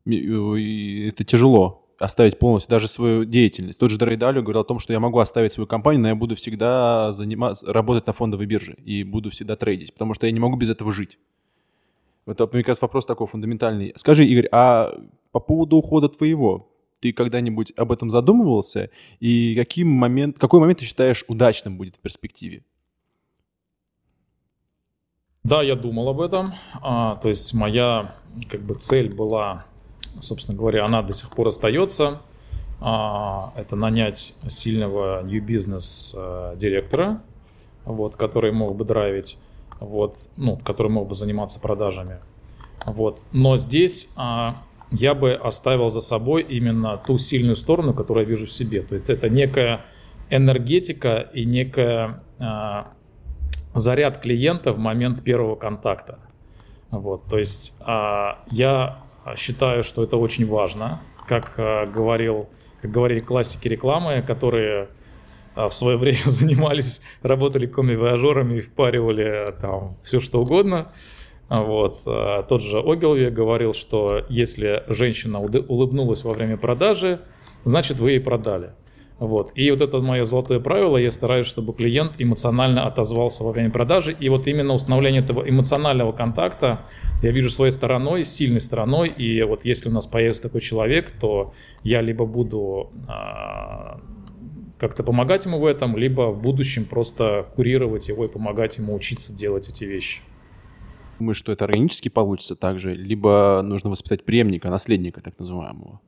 Это 0.06 1.24
тяжело 1.24 1.82
оставить 2.00 2.40
полностью 2.40 2.72
даже 2.72 2.88
свою 2.88 3.26
деятельность. 3.26 3.80
Тот 3.80 3.92
же 3.92 3.98
Дрей 4.00 4.18
Далио 4.18 4.42
говорил 4.42 4.62
о 4.62 4.66
том, 4.66 4.80
что 4.80 4.92
я 4.92 5.00
могу 5.00 5.20
оставить 5.20 5.54
свою 5.54 5.68
компанию, 5.68 6.02
но 6.02 6.08
я 6.10 6.16
буду 6.16 6.36
всегда 6.36 7.14
заниматься, 7.14 7.72
работать 7.72 8.08
на 8.08 8.14
фондовой 8.14 8.48
бирже 8.48 8.76
и 8.84 9.04
буду 9.04 9.30
всегда 9.30 9.56
трейдить, 9.56 9.94
потому 9.94 10.16
что 10.16 10.26
я 10.26 10.32
не 10.32 10.40
могу 10.40 10.56
без 10.58 10.72
этого 10.72 10.92
жить. 10.92 11.20
Это, 12.26 12.48
мне 12.52 12.64
кажется, 12.64 12.86
вопрос 12.86 13.06
такой 13.06 13.28
фундаментальный. 13.28 13.94
Скажи, 13.96 14.26
Игорь, 14.26 14.48
а 14.52 14.94
по 15.32 15.40
поводу 15.40 15.78
ухода 15.78 16.10
твоего, 16.10 16.70
ты 17.00 17.14
когда-нибудь 17.14 17.74
об 17.78 17.92
этом 17.92 18.10
задумывался? 18.10 18.90
И 19.20 19.56
каким 19.56 19.90
момент, 19.90 20.38
какой 20.38 20.60
момент 20.60 20.80
ты 20.80 20.86
считаешь 20.86 21.26
удачным 21.28 21.78
будет 21.78 21.96
в 21.96 22.00
перспективе? 22.00 22.64
Да, 25.44 25.64
я 25.64 25.76
думал 25.76 26.10
об 26.10 26.22
этом. 26.22 26.54
А, 26.82 27.16
то 27.16 27.30
есть 27.30 27.54
моя 27.54 28.16
как 28.48 28.62
бы 28.62 28.76
цель 28.76 29.12
была, 29.12 29.66
собственно 30.20 30.56
говоря, 30.56 30.86
она 30.86 31.02
до 31.02 31.14
сих 31.14 31.32
пор 31.32 31.48
остается. 31.48 32.22
А, 32.80 33.52
это 33.56 33.76
нанять 33.76 34.36
сильного 34.48 35.24
new 35.24 35.44
business 35.44 36.14
а, 36.16 36.56
директора, 36.56 37.24
вот, 37.86 38.16
который 38.16 38.52
мог 38.52 38.76
бы 38.76 38.86
драйвить, 38.86 39.40
вот, 39.82 40.30
ну, 40.38 40.58
который 40.64 40.92
мог 40.92 41.10
бы 41.10 41.16
заниматься 41.16 41.60
продажами. 41.60 42.20
Вот. 42.86 43.22
Но 43.34 43.58
здесь 43.58 44.08
а, 44.16 44.64
я 44.92 45.14
бы 45.14 45.34
оставил 45.34 45.90
за 45.90 46.00
собой 46.00 46.44
именно 46.44 46.98
ту 46.98 47.18
сильную 47.18 47.56
сторону, 47.56 47.94
которую 47.94 48.26
я 48.26 48.30
вижу 48.30 48.46
в 48.46 48.52
себе. 48.52 48.82
То 48.84 48.96
есть 48.96 49.10
это 49.10 49.28
некая 49.28 49.86
энергетика 50.30 51.30
и 51.34 51.46
некая 51.46 52.24
а, 52.40 52.94
заряд 53.74 54.20
клиента 54.20 54.72
в 54.72 54.78
момент 54.78 55.24
первого 55.24 55.56
контакта. 55.56 56.20
Вот, 56.92 57.26
то 57.26 57.40
есть 57.40 57.76
а, 57.82 58.44
я 58.52 59.00
считаю, 59.36 59.82
что 59.84 60.04
это 60.04 60.18
очень 60.18 60.46
важно, 60.46 61.02
как 61.28 61.56
а, 61.58 61.86
говорил, 61.88 62.50
как 62.82 62.92
говорили 62.92 63.20
классики 63.20 63.68
рекламы, 63.68 64.22
которые 64.22 64.90
а, 65.56 65.68
в 65.70 65.74
свое 65.74 65.98
время 65.98 66.20
занимались, 66.26 67.02
работали 67.22 67.66
коми-вояжерами 67.66 68.58
и 68.58 68.62
впаривали 68.62 69.54
там 69.62 69.98
все 70.04 70.20
что 70.20 70.42
угодно. 70.42 70.92
Вот. 71.50 72.02
а, 72.06 72.44
Тот 72.44 72.62
же 72.62 72.80
Огилви 72.80 73.30
говорил, 73.30 73.74
что 73.74 74.26
если 74.30 74.84
женщина 74.88 75.40
улыбнулась 75.40 76.24
во 76.24 76.34
время 76.34 76.58
продажи, 76.58 77.20
значит 77.66 78.00
вы 78.00 78.12
ей 78.12 78.20
продали. 78.20 78.72
Вот. 79.22 79.52
И 79.54 79.70
вот 79.70 79.82
это 79.82 80.00
мое 80.00 80.24
золотое 80.24 80.60
правило, 80.60 80.98
я 80.98 81.12
стараюсь, 81.12 81.46
чтобы 81.46 81.74
клиент 81.74 82.14
эмоционально 82.18 82.88
отозвался 82.88 83.44
во 83.44 83.52
время 83.52 83.70
продажи. 83.70 84.16
И 84.20 84.30
вот 84.30 84.48
именно 84.48 84.74
установление 84.74 85.22
этого 85.22 85.48
эмоционального 85.48 86.12
контакта 86.12 86.86
я 87.22 87.30
вижу 87.30 87.52
своей 87.52 87.72
стороной, 87.72 88.26
сильной 88.26 88.62
стороной. 88.62 89.10
И 89.10 89.44
вот 89.44 89.64
если 89.64 89.90
у 89.90 89.92
нас 89.92 90.08
появится 90.08 90.42
такой 90.42 90.62
человек, 90.62 91.12
то 91.12 91.54
я 91.84 92.02
либо 92.02 92.26
буду 92.26 92.90
а, 93.08 94.02
как-то 94.82 95.04
помогать 95.04 95.46
ему 95.46 95.60
в 95.60 95.66
этом, 95.66 95.96
либо 95.96 96.32
в 96.32 96.42
будущем 96.42 96.86
просто 96.86 97.46
курировать 97.56 98.08
его 98.08 98.26
и 98.26 98.28
помогать 98.28 98.80
ему 98.80 98.96
учиться 98.96 99.32
делать 99.32 99.70
эти 99.70 99.84
вещи. 99.84 100.22
Думаешь, 101.20 101.38
что 101.38 101.52
это 101.52 101.66
органически 101.66 102.10
получится 102.10 102.56
так 102.56 102.80
же, 102.80 102.96
либо 102.96 103.62
нужно 103.64 103.92
воспитать 103.92 104.26
преемника, 104.26 104.72
наследника 104.72 105.22
так 105.22 105.38
называемого? 105.38 106.02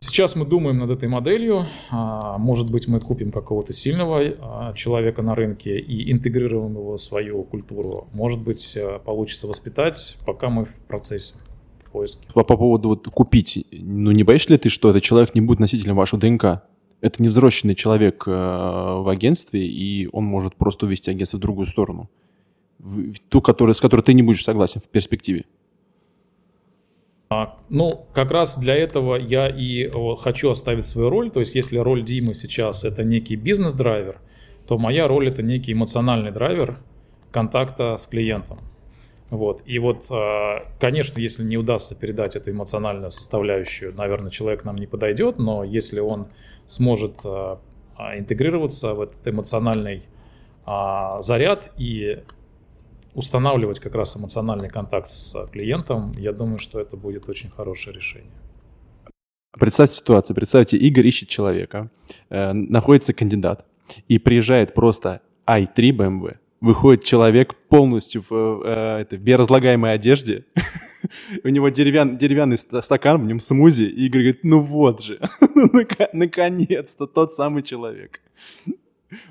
Сейчас 0.00 0.34
мы 0.34 0.46
думаем 0.46 0.78
над 0.78 0.88
этой 0.88 1.10
моделью. 1.10 1.66
А, 1.90 2.38
Может 2.38 2.70
быть, 2.70 2.88
мы 2.88 3.00
купим 3.00 3.32
какого-то 3.32 3.74
сильного 3.74 4.22
а, 4.40 4.72
человека 4.72 5.20
на 5.20 5.34
рынке 5.34 5.78
и 5.78 6.10
интегрируем 6.10 6.72
его 6.72 6.96
в 6.96 7.00
свою 7.00 7.44
культуру. 7.44 8.08
Может 8.14 8.40
быть, 8.42 8.78
а, 8.78 8.98
получится 8.98 9.46
воспитать, 9.46 10.16
пока 10.24 10.48
мы 10.48 10.64
в 10.64 10.74
процессе, 10.88 11.34
в 11.84 11.90
поиске. 11.90 12.26
По 12.32 12.44
по 12.44 12.56
поводу 12.56 12.88
вот 12.88 13.08
купить, 13.08 13.66
ну 13.72 14.10
не 14.10 14.22
боишься 14.22 14.52
ли 14.52 14.58
ты, 14.58 14.70
что 14.70 14.88
этот 14.88 15.02
человек 15.02 15.34
не 15.34 15.42
будет 15.42 15.58
носителем 15.60 15.96
вашего 15.96 16.18
ДНК? 16.18 16.62
Это 17.00 17.22
невзросшенный 17.22 17.74
человек 17.74 18.24
э, 18.26 18.30
в 18.30 19.08
агентстве, 19.08 19.66
и 19.66 20.08
он 20.12 20.24
может 20.24 20.56
просто 20.56 20.86
увести 20.86 21.10
агентство 21.10 21.36
в 21.36 21.40
другую 21.40 21.66
сторону. 21.66 22.10
В, 22.78 23.18
ту, 23.28 23.40
которая, 23.40 23.74
с 23.74 23.80
которой 23.80 24.02
ты 24.02 24.14
не 24.14 24.22
будешь 24.22 24.42
согласен 24.42 24.80
в 24.80 24.88
перспективе. 24.88 25.44
А, 27.30 27.58
Ну, 27.68 28.06
как 28.14 28.30
раз 28.30 28.58
для 28.58 28.74
этого 28.74 29.16
я 29.16 29.48
и 29.48 29.86
о, 29.88 30.16
хочу 30.16 30.50
оставить 30.50 30.86
свою 30.86 31.10
роль. 31.10 31.30
То 31.30 31.40
есть, 31.40 31.54
если 31.54 31.78
роль 31.78 32.02
Димы 32.02 32.34
сейчас 32.34 32.84
это 32.84 33.04
некий 33.04 33.36
бизнес-драйвер, 33.36 34.20
то 34.66 34.78
моя 34.78 35.06
роль 35.08 35.28
это 35.28 35.42
некий 35.42 35.72
эмоциональный 35.72 36.30
драйвер 36.30 36.78
контакта 37.30 37.96
с 37.96 38.06
клиентом. 38.06 38.58
Вот. 39.30 39.62
И 39.66 39.78
вот, 39.78 40.06
а, 40.10 40.64
конечно, 40.80 41.20
если 41.20 41.44
не 41.44 41.58
удастся 41.58 41.94
передать 41.94 42.34
эту 42.34 42.50
эмоциональную 42.50 43.10
составляющую, 43.10 43.94
наверное, 43.94 44.30
человек 44.30 44.64
нам 44.64 44.76
не 44.76 44.86
подойдет, 44.86 45.38
но 45.38 45.64
если 45.64 46.00
он 46.00 46.28
сможет 46.68 47.20
а, 47.24 47.58
а, 47.96 48.16
интегрироваться 48.16 48.94
в 48.94 49.00
этот 49.00 49.26
эмоциональный 49.26 50.04
а, 50.64 51.20
заряд 51.22 51.72
и 51.76 52.22
устанавливать 53.14 53.80
как 53.80 53.94
раз 53.94 54.16
эмоциональный 54.16 54.68
контакт 54.68 55.10
с 55.10 55.46
клиентом, 55.46 56.12
я 56.12 56.32
думаю, 56.32 56.58
что 56.58 56.78
это 56.80 56.96
будет 56.96 57.28
очень 57.28 57.50
хорошее 57.50 57.96
решение. 57.96 58.30
Представьте 59.58 59.96
ситуацию. 59.96 60.36
Представьте, 60.36 60.76
Игорь 60.76 61.06
ищет 61.06 61.28
человека, 61.28 61.90
э, 62.28 62.52
находится 62.52 63.12
кандидат, 63.12 63.66
и 64.06 64.18
приезжает 64.18 64.74
просто 64.74 65.22
i3 65.46 65.90
BMW, 65.90 66.36
выходит 66.60 67.04
человек 67.04 67.54
полностью 67.68 68.24
в, 68.28 68.62
э, 68.64 69.00
это, 69.00 69.16
в 69.16 69.20
биоразлагаемой 69.20 69.92
одежде, 69.92 70.44
у 71.44 71.48
него 71.48 71.68
деревян, 71.68 72.18
деревянный 72.18 72.58
стакан, 72.58 73.22
в 73.22 73.26
нем 73.26 73.40
смузи, 73.40 73.84
и 73.84 74.06
Игорь 74.06 74.22
говорит, 74.22 74.44
ну 74.44 74.60
вот 74.60 75.02
же, 75.02 75.20
наконец-то 76.12 77.06
тот 77.06 77.32
самый 77.32 77.62
человек. 77.62 78.20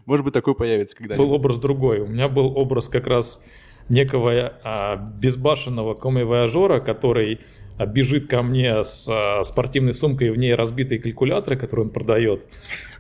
Может 0.05 0.25
быть, 0.25 0.34
такой 0.34 0.55
появится 0.55 0.95
когда-нибудь. 0.97 1.28
Был 1.28 1.34
образ 1.34 1.59
другой. 1.59 1.99
У 1.99 2.07
меня 2.07 2.30
был 2.30 2.57
образ 2.57 2.89
как 2.89 3.05
раз 3.05 3.43
некого 3.89 4.53
а, 4.63 4.95
безбашенного 4.95 5.93
комивояжера, 5.93 6.80
который 6.80 7.41
а, 7.78 7.86
бежит 7.86 8.28
ко 8.28 8.41
мне 8.41 8.84
с 8.84 9.07
а, 9.07 9.43
спортивной 9.43 9.93
сумкой, 9.93 10.32
в 10.32 10.38
ней 10.38 10.55
разбитые 10.55 10.99
калькуляторы, 10.99 11.57
которые 11.57 11.86
он 11.86 11.91
продает. 11.91 12.47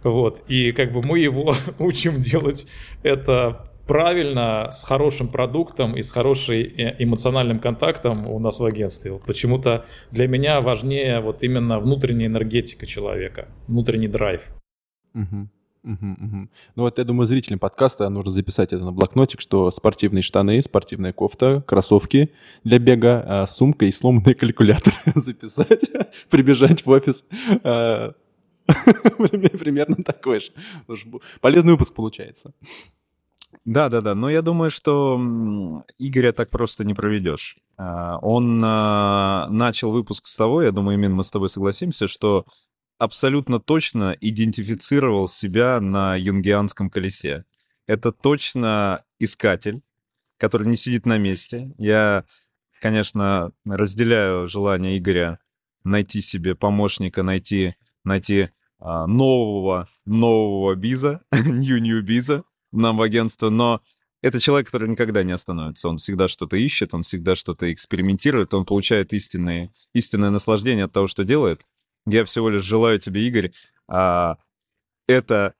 Вот. 0.03 0.43
И 0.47 0.71
как 0.71 0.91
бы 0.91 1.01
мы 1.01 1.19
его 1.19 1.55
учим 1.79 2.21
делать 2.21 2.67
это 3.03 3.71
правильно, 3.87 4.69
с 4.71 4.83
хорошим 4.83 5.29
продуктом 5.29 5.95
и 5.95 6.01
с 6.01 6.11
хорошим 6.11 6.55
э, 6.55 6.95
эмоциональным 6.99 7.59
контактом 7.59 8.27
у 8.27 8.39
нас 8.39 8.59
в 8.59 8.65
агентстве. 8.65 9.11
Вот 9.11 9.23
почему-то 9.23 9.85
для 10.11 10.27
меня 10.27 10.61
важнее 10.61 11.19
вот 11.19 11.43
именно 11.43 11.79
внутренняя 11.79 12.27
энергетика 12.27 12.85
человека, 12.85 13.47
внутренний 13.67 14.07
драйв. 14.07 14.41
Угу. 15.15 15.49
Угу, 15.83 16.05
угу. 16.05 16.49
Ну 16.75 16.83
вот 16.83 16.97
я 16.97 17.05
думаю, 17.05 17.25
зрителям 17.25 17.59
подкаста 17.59 18.09
нужно 18.09 18.29
записать 18.29 18.73
это 18.73 18.83
на 18.83 18.91
блокнотик, 18.91 19.39
что 19.39 19.71
спортивные 19.71 20.21
штаны, 20.21 20.61
спортивная 20.61 21.13
кофта, 21.13 21.63
кроссовки 21.65 22.31
для 22.65 22.77
бега, 22.77 23.23
а, 23.25 23.45
сумка 23.45 23.85
и 23.85 23.91
сломанный 23.91 24.33
калькулятор 24.33 24.93
записать, 25.15 25.89
прибежать 26.29 26.85
в 26.85 26.89
офис. 26.89 27.25
А, 27.63 28.13
примерно 28.67 30.03
такой 30.03 30.41
же. 30.41 30.51
Полезный 31.39 31.71
выпуск 31.71 31.93
получается. 31.93 32.53
Да, 33.65 33.89
да, 33.89 34.01
да. 34.01 34.15
Но 34.15 34.29
я 34.29 34.41
думаю, 34.41 34.71
что 34.71 35.19
Игоря 35.97 36.31
так 36.31 36.49
просто 36.49 36.83
не 36.83 36.93
проведешь. 36.93 37.57
А, 37.77 38.17
он 38.21 38.59
начал 38.59 39.91
выпуск 39.91 40.27
с 40.27 40.37
того, 40.37 40.61
я 40.61 40.71
думаю, 40.71 40.97
именно 40.97 41.15
мы 41.15 41.23
с 41.23 41.31
тобой 41.31 41.49
согласимся, 41.49 42.07
что 42.07 42.45
абсолютно 42.97 43.59
точно 43.59 44.15
идентифицировал 44.19 45.27
себя 45.27 45.79
на 45.79 46.15
юнгианском 46.15 46.89
колесе. 46.89 47.45
Это 47.85 48.11
точно 48.11 49.03
искатель, 49.19 49.81
который 50.37 50.67
не 50.67 50.77
сидит 50.77 51.05
на 51.05 51.17
месте. 51.17 51.73
Я, 51.77 52.25
конечно, 52.81 53.51
разделяю 53.65 54.47
желание 54.47 54.97
Игоря 54.97 55.39
найти 55.83 56.21
себе 56.21 56.55
помощника, 56.55 57.23
найти, 57.23 57.75
найти 58.03 58.49
а, 58.79 59.07
нового, 59.07 59.87
нового 60.05 60.75
биза, 60.75 61.21
new-new 61.31 62.01
биза 62.01 62.43
нам 62.71 62.97
в 62.97 63.01
агентство, 63.01 63.49
но 63.49 63.81
это 64.21 64.39
человек, 64.39 64.67
который 64.67 64.89
никогда 64.89 65.23
не 65.23 65.31
остановится. 65.31 65.89
Он 65.89 65.97
всегда 65.97 66.27
что-то 66.27 66.57
ищет, 66.57 66.93
он 66.93 67.03
всегда 67.03 67.35
что-то 67.35 67.71
экспериментирует, 67.71 68.53
он 68.53 68.65
получает 68.65 69.13
истинное, 69.13 69.71
истинное 69.93 70.31
наслаждение 70.31 70.85
от 70.85 70.91
того, 70.91 71.07
что 71.07 71.23
делает. 71.23 71.65
Я 72.05 72.25
всего 72.25 72.49
лишь 72.49 72.63
желаю 72.63 72.99
тебе, 72.99 73.27
Игорь, 73.27 73.51
а, 73.87 74.37
это 75.07 75.53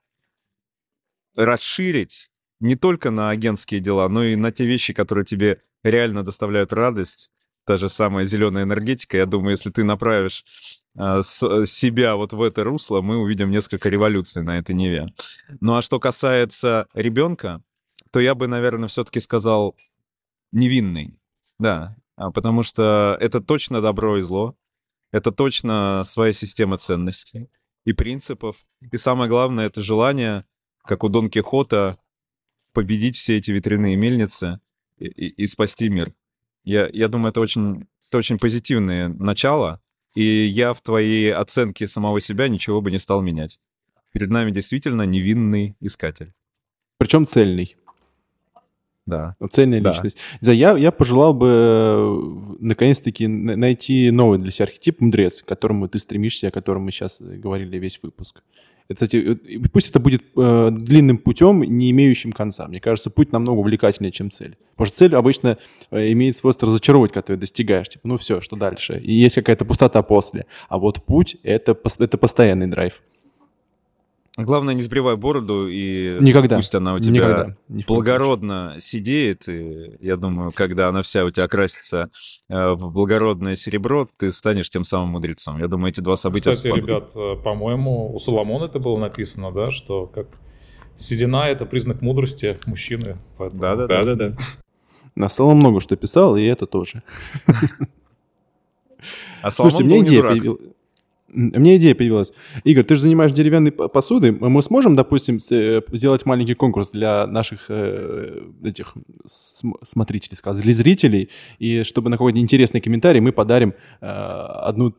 расширить 1.35 2.31
не 2.59 2.75
только 2.75 3.11
на 3.11 3.29
агентские 3.29 3.79
дела, 3.79 4.09
но 4.09 4.23
и 4.23 4.35
на 4.35 4.51
те 4.51 4.65
вещи, 4.65 4.93
которые 4.93 5.25
тебе 5.25 5.61
реально 5.83 6.23
доставляют 6.23 6.73
радость. 6.73 7.31
Та 7.65 7.77
же 7.77 7.89
самая 7.89 8.25
зеленая 8.25 8.63
энергетика. 8.63 9.17
Я 9.17 9.25
думаю, 9.25 9.51
если 9.51 9.69
ты 9.69 9.83
направишь 9.83 10.45
с, 10.97 11.65
себя 11.65 12.15
вот 12.15 12.33
в 12.33 12.41
это 12.41 12.63
русло, 12.63 13.01
мы 13.01 13.17
увидим 13.17 13.51
несколько 13.51 13.89
революций 13.89 14.43
на 14.43 14.57
этой 14.57 14.73
Неве. 14.73 15.07
Ну 15.59 15.75
а 15.75 15.81
что 15.81 15.99
касается 15.99 16.87
ребенка, 16.93 17.61
то 18.11 18.19
я 18.19 18.35
бы, 18.35 18.47
наверное, 18.47 18.87
все-таки 18.87 19.19
сказал 19.19 19.75
невинный. 20.51 21.19
Да, 21.59 21.95
а, 22.15 22.31
потому 22.31 22.63
что 22.63 23.17
это 23.19 23.41
точно 23.41 23.81
добро 23.81 24.17
и 24.17 24.21
зло. 24.21 24.55
Это 25.11 25.31
точно 25.31 26.03
своя 26.03 26.33
система 26.33 26.77
ценностей 26.77 27.49
и 27.85 27.93
принципов. 27.93 28.57
И 28.91 28.97
самое 28.97 29.29
главное, 29.29 29.67
это 29.67 29.81
желание, 29.81 30.45
как 30.83 31.03
у 31.03 31.09
Дон 31.09 31.29
Кихота, 31.29 31.97
победить 32.73 33.15
все 33.15 33.37
эти 33.37 33.51
ветряные 33.51 33.95
мельницы 33.95 34.59
и, 34.97 35.05
и, 35.05 35.27
и 35.43 35.47
спасти 35.47 35.89
мир. 35.89 36.13
Я, 36.63 36.89
я 36.91 37.07
думаю, 37.07 37.29
это 37.29 37.39
очень, 37.39 37.87
это 38.07 38.17
очень 38.17 38.37
позитивное 38.37 39.07
начало, 39.07 39.81
и 40.17 40.47
я 40.47 40.73
в 40.73 40.81
твоей 40.81 41.31
оценке 41.31 41.85
самого 41.87 42.19
себя 42.19 42.47
ничего 42.47 42.81
бы 42.81 42.89
не 42.89 42.97
стал 42.97 43.21
менять. 43.21 43.59
Перед 44.13 44.31
нами 44.31 44.49
действительно 44.49 45.03
невинный 45.03 45.75
искатель. 45.79 46.31
Причем 46.97 47.27
цельный. 47.27 47.75
Да. 49.05 49.35
Цельная 49.51 49.79
да. 49.79 49.91
личность. 49.91 50.17
Я, 50.41 50.75
я 50.75 50.91
пожелал 50.91 51.35
бы 51.35 51.47
э, 51.47 52.55
наконец-таки 52.59 53.27
найти 53.27 54.09
новый 54.09 54.39
для 54.39 54.49
себя 54.49 54.65
архетип 54.65 55.01
мудрец, 55.01 55.43
к 55.43 55.45
которому 55.45 55.87
ты 55.87 55.99
стремишься, 55.99 56.47
о 56.47 56.51
котором 56.51 56.85
мы 56.85 56.91
сейчас 56.91 57.21
говорили 57.21 57.77
весь 57.77 57.99
выпуск. 58.01 58.41
Это, 58.89 59.05
кстати, 59.05 59.35
пусть 59.71 59.89
это 59.89 59.99
будет 59.99 60.23
э, 60.37 60.69
длинным 60.71 61.17
путем, 61.17 61.61
не 61.61 61.91
имеющим 61.91 62.31
конца. 62.31 62.67
Мне 62.67 62.79
кажется, 62.79 63.09
путь 63.09 63.31
намного 63.31 63.59
увлекательнее, 63.59 64.11
чем 64.11 64.31
цель. 64.31 64.57
Потому 64.71 64.87
что 64.87 64.97
цель 64.97 65.15
обычно 65.15 65.57
э, 65.91 66.11
имеет 66.13 66.37
свойство 66.37 66.67
разочаровывать, 66.67 67.11
когда 67.11 67.27
ты 67.27 67.33
ее 67.33 67.37
достигаешь. 67.37 67.89
Типа, 67.89 68.07
ну 68.07 68.17
все, 68.17 68.39
что 68.39 68.55
дальше? 68.55 68.99
И 69.03 69.13
есть 69.13 69.35
какая-то 69.35 69.65
пустота 69.65 70.01
после. 70.03 70.45
А 70.69 70.77
вот 70.77 71.03
путь 71.05 71.37
это,— 71.43 71.77
это 71.99 72.17
постоянный 72.17 72.67
драйв. 72.67 73.01
Главное, 74.37 74.75
не 74.75 74.83
сбривай 74.83 75.15
бороду, 75.15 75.67
и 75.67 76.15
Никогда. 76.21 76.57
пусть 76.57 76.75
она 76.75 76.93
у 76.93 76.99
тебя 76.99 77.11
Никогда. 77.11 77.55
благородно 77.87 78.75
сидеет. 78.77 79.49
И 79.49 79.97
я 79.99 80.15
думаю, 80.15 80.51
когда 80.53 80.89
она 80.89 81.01
вся 81.01 81.25
у 81.25 81.31
тебя 81.31 81.45
окрасится 81.45 82.11
э, 82.47 82.71
в 82.73 82.91
благородное 82.91 83.55
серебро, 83.55 84.07
ты 84.15 84.31
станешь 84.31 84.69
тем 84.69 84.83
самым 84.83 85.09
мудрецом. 85.09 85.57
Я 85.57 85.67
думаю, 85.67 85.89
эти 85.89 86.01
два 86.01 86.15
события 86.15 86.51
Кстати, 86.51 86.67
совпадут. 86.67 86.87
ребят, 86.87 87.11
э, 87.15 87.41
по-моему, 87.43 88.13
у 88.13 88.19
Соломона 88.19 88.65
это 88.65 88.77
было 88.77 88.99
написано, 88.99 89.51
да, 89.51 89.71
что 89.71 90.05
как 90.05 90.27
седина— 90.95 91.47
это 91.49 91.65
признак 91.65 92.01
мудрости 92.01 92.59
мужчины. 92.67 93.17
Да-да-да. 93.39 94.13
да 94.15 94.37
На 95.15 95.29
Соломон 95.29 95.57
много 95.57 95.81
что 95.81 95.95
писал, 95.95 96.37
и 96.37 96.43
это 96.43 96.67
тоже. 96.67 97.01
А 99.41 99.51
Слушайте, 99.51 99.83
мне 99.83 99.99
идея 99.99 100.23
появилась. 100.23 100.59
Мне 101.37 101.75
идея 101.75 101.93
появилась. 101.93 102.33
Игорь, 102.63 102.83
ты 102.83 102.95
же 102.95 103.01
занимаешь 103.01 103.31
деревянной 103.31 103.71
посудой. 103.71 104.31
Мы 104.31 104.61
сможем, 104.63 104.95
допустим, 104.95 105.37
э, 105.51 105.81
сделать 105.91 106.25
маленький 106.25 106.55
конкурс 106.55 106.89
для 106.89 107.27
наших 107.27 107.65
э, 107.69 108.41
этих 108.63 108.95
смотрителей, 109.27 110.35
сказать, 110.35 110.63
для 110.63 110.73
зрителей, 110.73 111.29
и 111.59 111.83
чтобы 111.83 112.09
на 112.09 112.17
какой-то 112.17 112.39
интересный 112.39 112.81
комментарий 112.81 113.19
мы 113.19 113.31
подарим 113.33 113.75
э, 114.01 114.07
одну, 114.07 114.91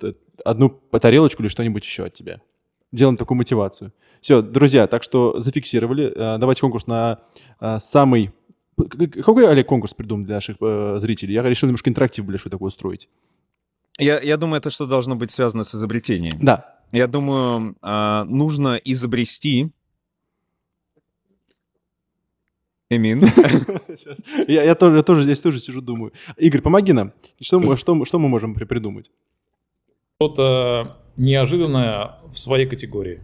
одну 0.45 0.69
тарелочку 1.01 1.43
или 1.43 1.49
что-нибудь 1.49 1.85
еще 1.85 2.05
от 2.05 2.13
тебя. 2.13 2.41
Делаем 2.93 3.17
такую 3.17 3.37
мотивацию. 3.37 3.93
Все, 4.21 4.41
друзья, 4.41 4.87
так 4.87 5.03
что 5.03 5.41
зафиксировали. 5.41 6.13
Давайте 6.39 6.61
конкурс 6.61 6.87
на 6.87 7.19
самый... 7.79 8.31
Какой, 8.77 9.47
Олег, 9.47 9.67
конкурс 9.67 9.93
придумал 9.93 10.25
для 10.25 10.37
наших 10.37 10.57
зрителей? 11.01 11.35
Я 11.35 11.43
решил 11.43 11.67
немножко 11.67 11.91
интерактив 11.91 12.25
большой 12.25 12.51
такой 12.51 12.69
устроить. 12.69 13.09
Я, 13.99 14.21
я 14.21 14.37
думаю, 14.37 14.59
это 14.59 14.71
что 14.71 14.87
должно 14.87 15.17
быть 15.17 15.31
связано 15.31 15.65
с 15.65 15.75
изобретением. 15.75 16.39
Да. 16.41 16.77
Я 16.93 17.07
думаю, 17.07 17.77
э, 17.83 18.25
нужно 18.25 18.81
изобрести... 18.85 19.71
Эмин. 22.91 23.21
Я, 24.49 24.63
я, 24.63 24.75
тоже, 24.75 24.97
я 24.97 25.03
тоже 25.03 25.23
здесь 25.25 25.41
тоже 25.41 25.59
сижу, 25.59 25.83
думаю. 25.83 26.13
Игорь, 26.39 26.63
помоги 26.63 26.93
нам. 26.93 27.13
Что 27.39 27.61
мы, 27.61 27.77
что, 27.77 28.05
что 28.07 28.19
мы 28.19 28.29
можем 28.29 28.55
придумать? 28.55 29.11
Что-то 30.17 30.97
неожиданное 31.17 32.17
в 32.33 32.39
своей 32.39 32.67
категории. 32.67 33.23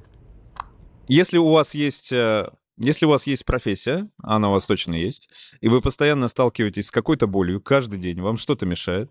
Если 1.08 1.38
у 1.38 1.50
вас 1.50 1.74
есть 1.74 2.12
э, 2.12 2.50
если 2.76 3.06
у 3.06 3.10
вас 3.10 3.26
есть 3.26 3.44
профессия, 3.44 4.08
она 4.20 4.48
у 4.48 4.52
вас 4.52 4.66
точно 4.66 4.94
есть, 4.94 5.56
и 5.60 5.68
вы 5.68 5.80
постоянно 5.80 6.26
сталкиваетесь 6.26 6.88
с 6.88 6.90
какой-то 6.90 7.28
болью 7.28 7.60
каждый 7.60 8.00
день, 8.00 8.20
вам 8.20 8.36
что-то 8.36 8.66
мешает, 8.66 9.10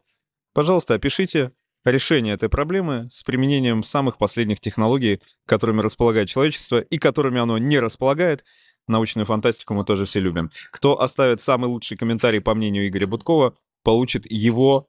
Пожалуйста, 0.54 0.93
опишите 0.93 1.51
решение 1.84 2.36
этой 2.36 2.49
проблемы 2.49 3.08
с 3.10 3.24
применением 3.24 3.84
самых 3.84 4.18
последних 4.18 4.60
технологий, 4.60 5.20
которыми 5.45 5.82
располагает 5.82 6.30
человечество 6.30 6.80
и 6.80 6.97
которыми 6.97 7.39
оно 7.39 7.58
не 7.58 7.80
располагает. 7.80 8.43
Научную 8.88 9.26
фантастику 9.26 9.74
мы 9.74 9.86
тоже 9.86 10.06
все 10.06 10.20
любим. 10.20 10.51
Кто 10.72 11.01
оставит 11.01 11.41
самый 11.41 11.66
лучший 11.66 11.97
комментарий, 11.97 12.41
по 12.41 12.54
мнению 12.54 12.88
Игоря 12.88 13.08
Будкова, 13.08 13.56
получит 13.84 14.30
его 14.30 14.88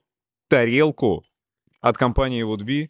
тарелку 0.49 1.25
от 1.81 1.97
компании 1.97 2.45
Woodbee, 2.45 2.89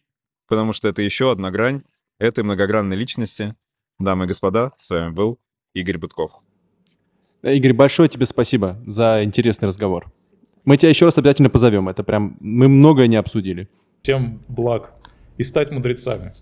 потому 0.49 0.73
что 0.73 0.89
это 0.89 1.03
еще 1.03 1.31
одна 1.31 1.51
грань 1.51 1.83
этой 2.19 2.45
многогранной 2.45 2.97
личности. 2.97 3.55
Дамы 3.99 4.25
и 4.25 4.29
господа, 4.29 4.73
с 4.77 4.91
вами 4.91 5.11
был 5.11 5.39
Игорь 5.75 5.99
Будков. 5.99 6.33
Игорь, 7.43 7.73
большое 7.75 8.09
тебе 8.09 8.27
спасибо 8.27 8.83
за 8.87 9.23
интересный 9.23 9.69
разговор. 9.69 10.11
Мы 10.65 10.77
тебя 10.77 10.89
еще 10.89 11.05
раз 11.05 11.19
обязательно 11.19 11.51
позовем. 11.51 11.89
Это 11.89 12.03
прям 12.03 12.37
мы 12.41 12.69
многое 12.69 13.07
не 13.07 13.17
обсудили. 13.17 13.69
Всем 14.03 14.41
благ 14.49 14.93
и 15.37 15.43
стать 15.43 15.71
мудрецами. 15.71 16.33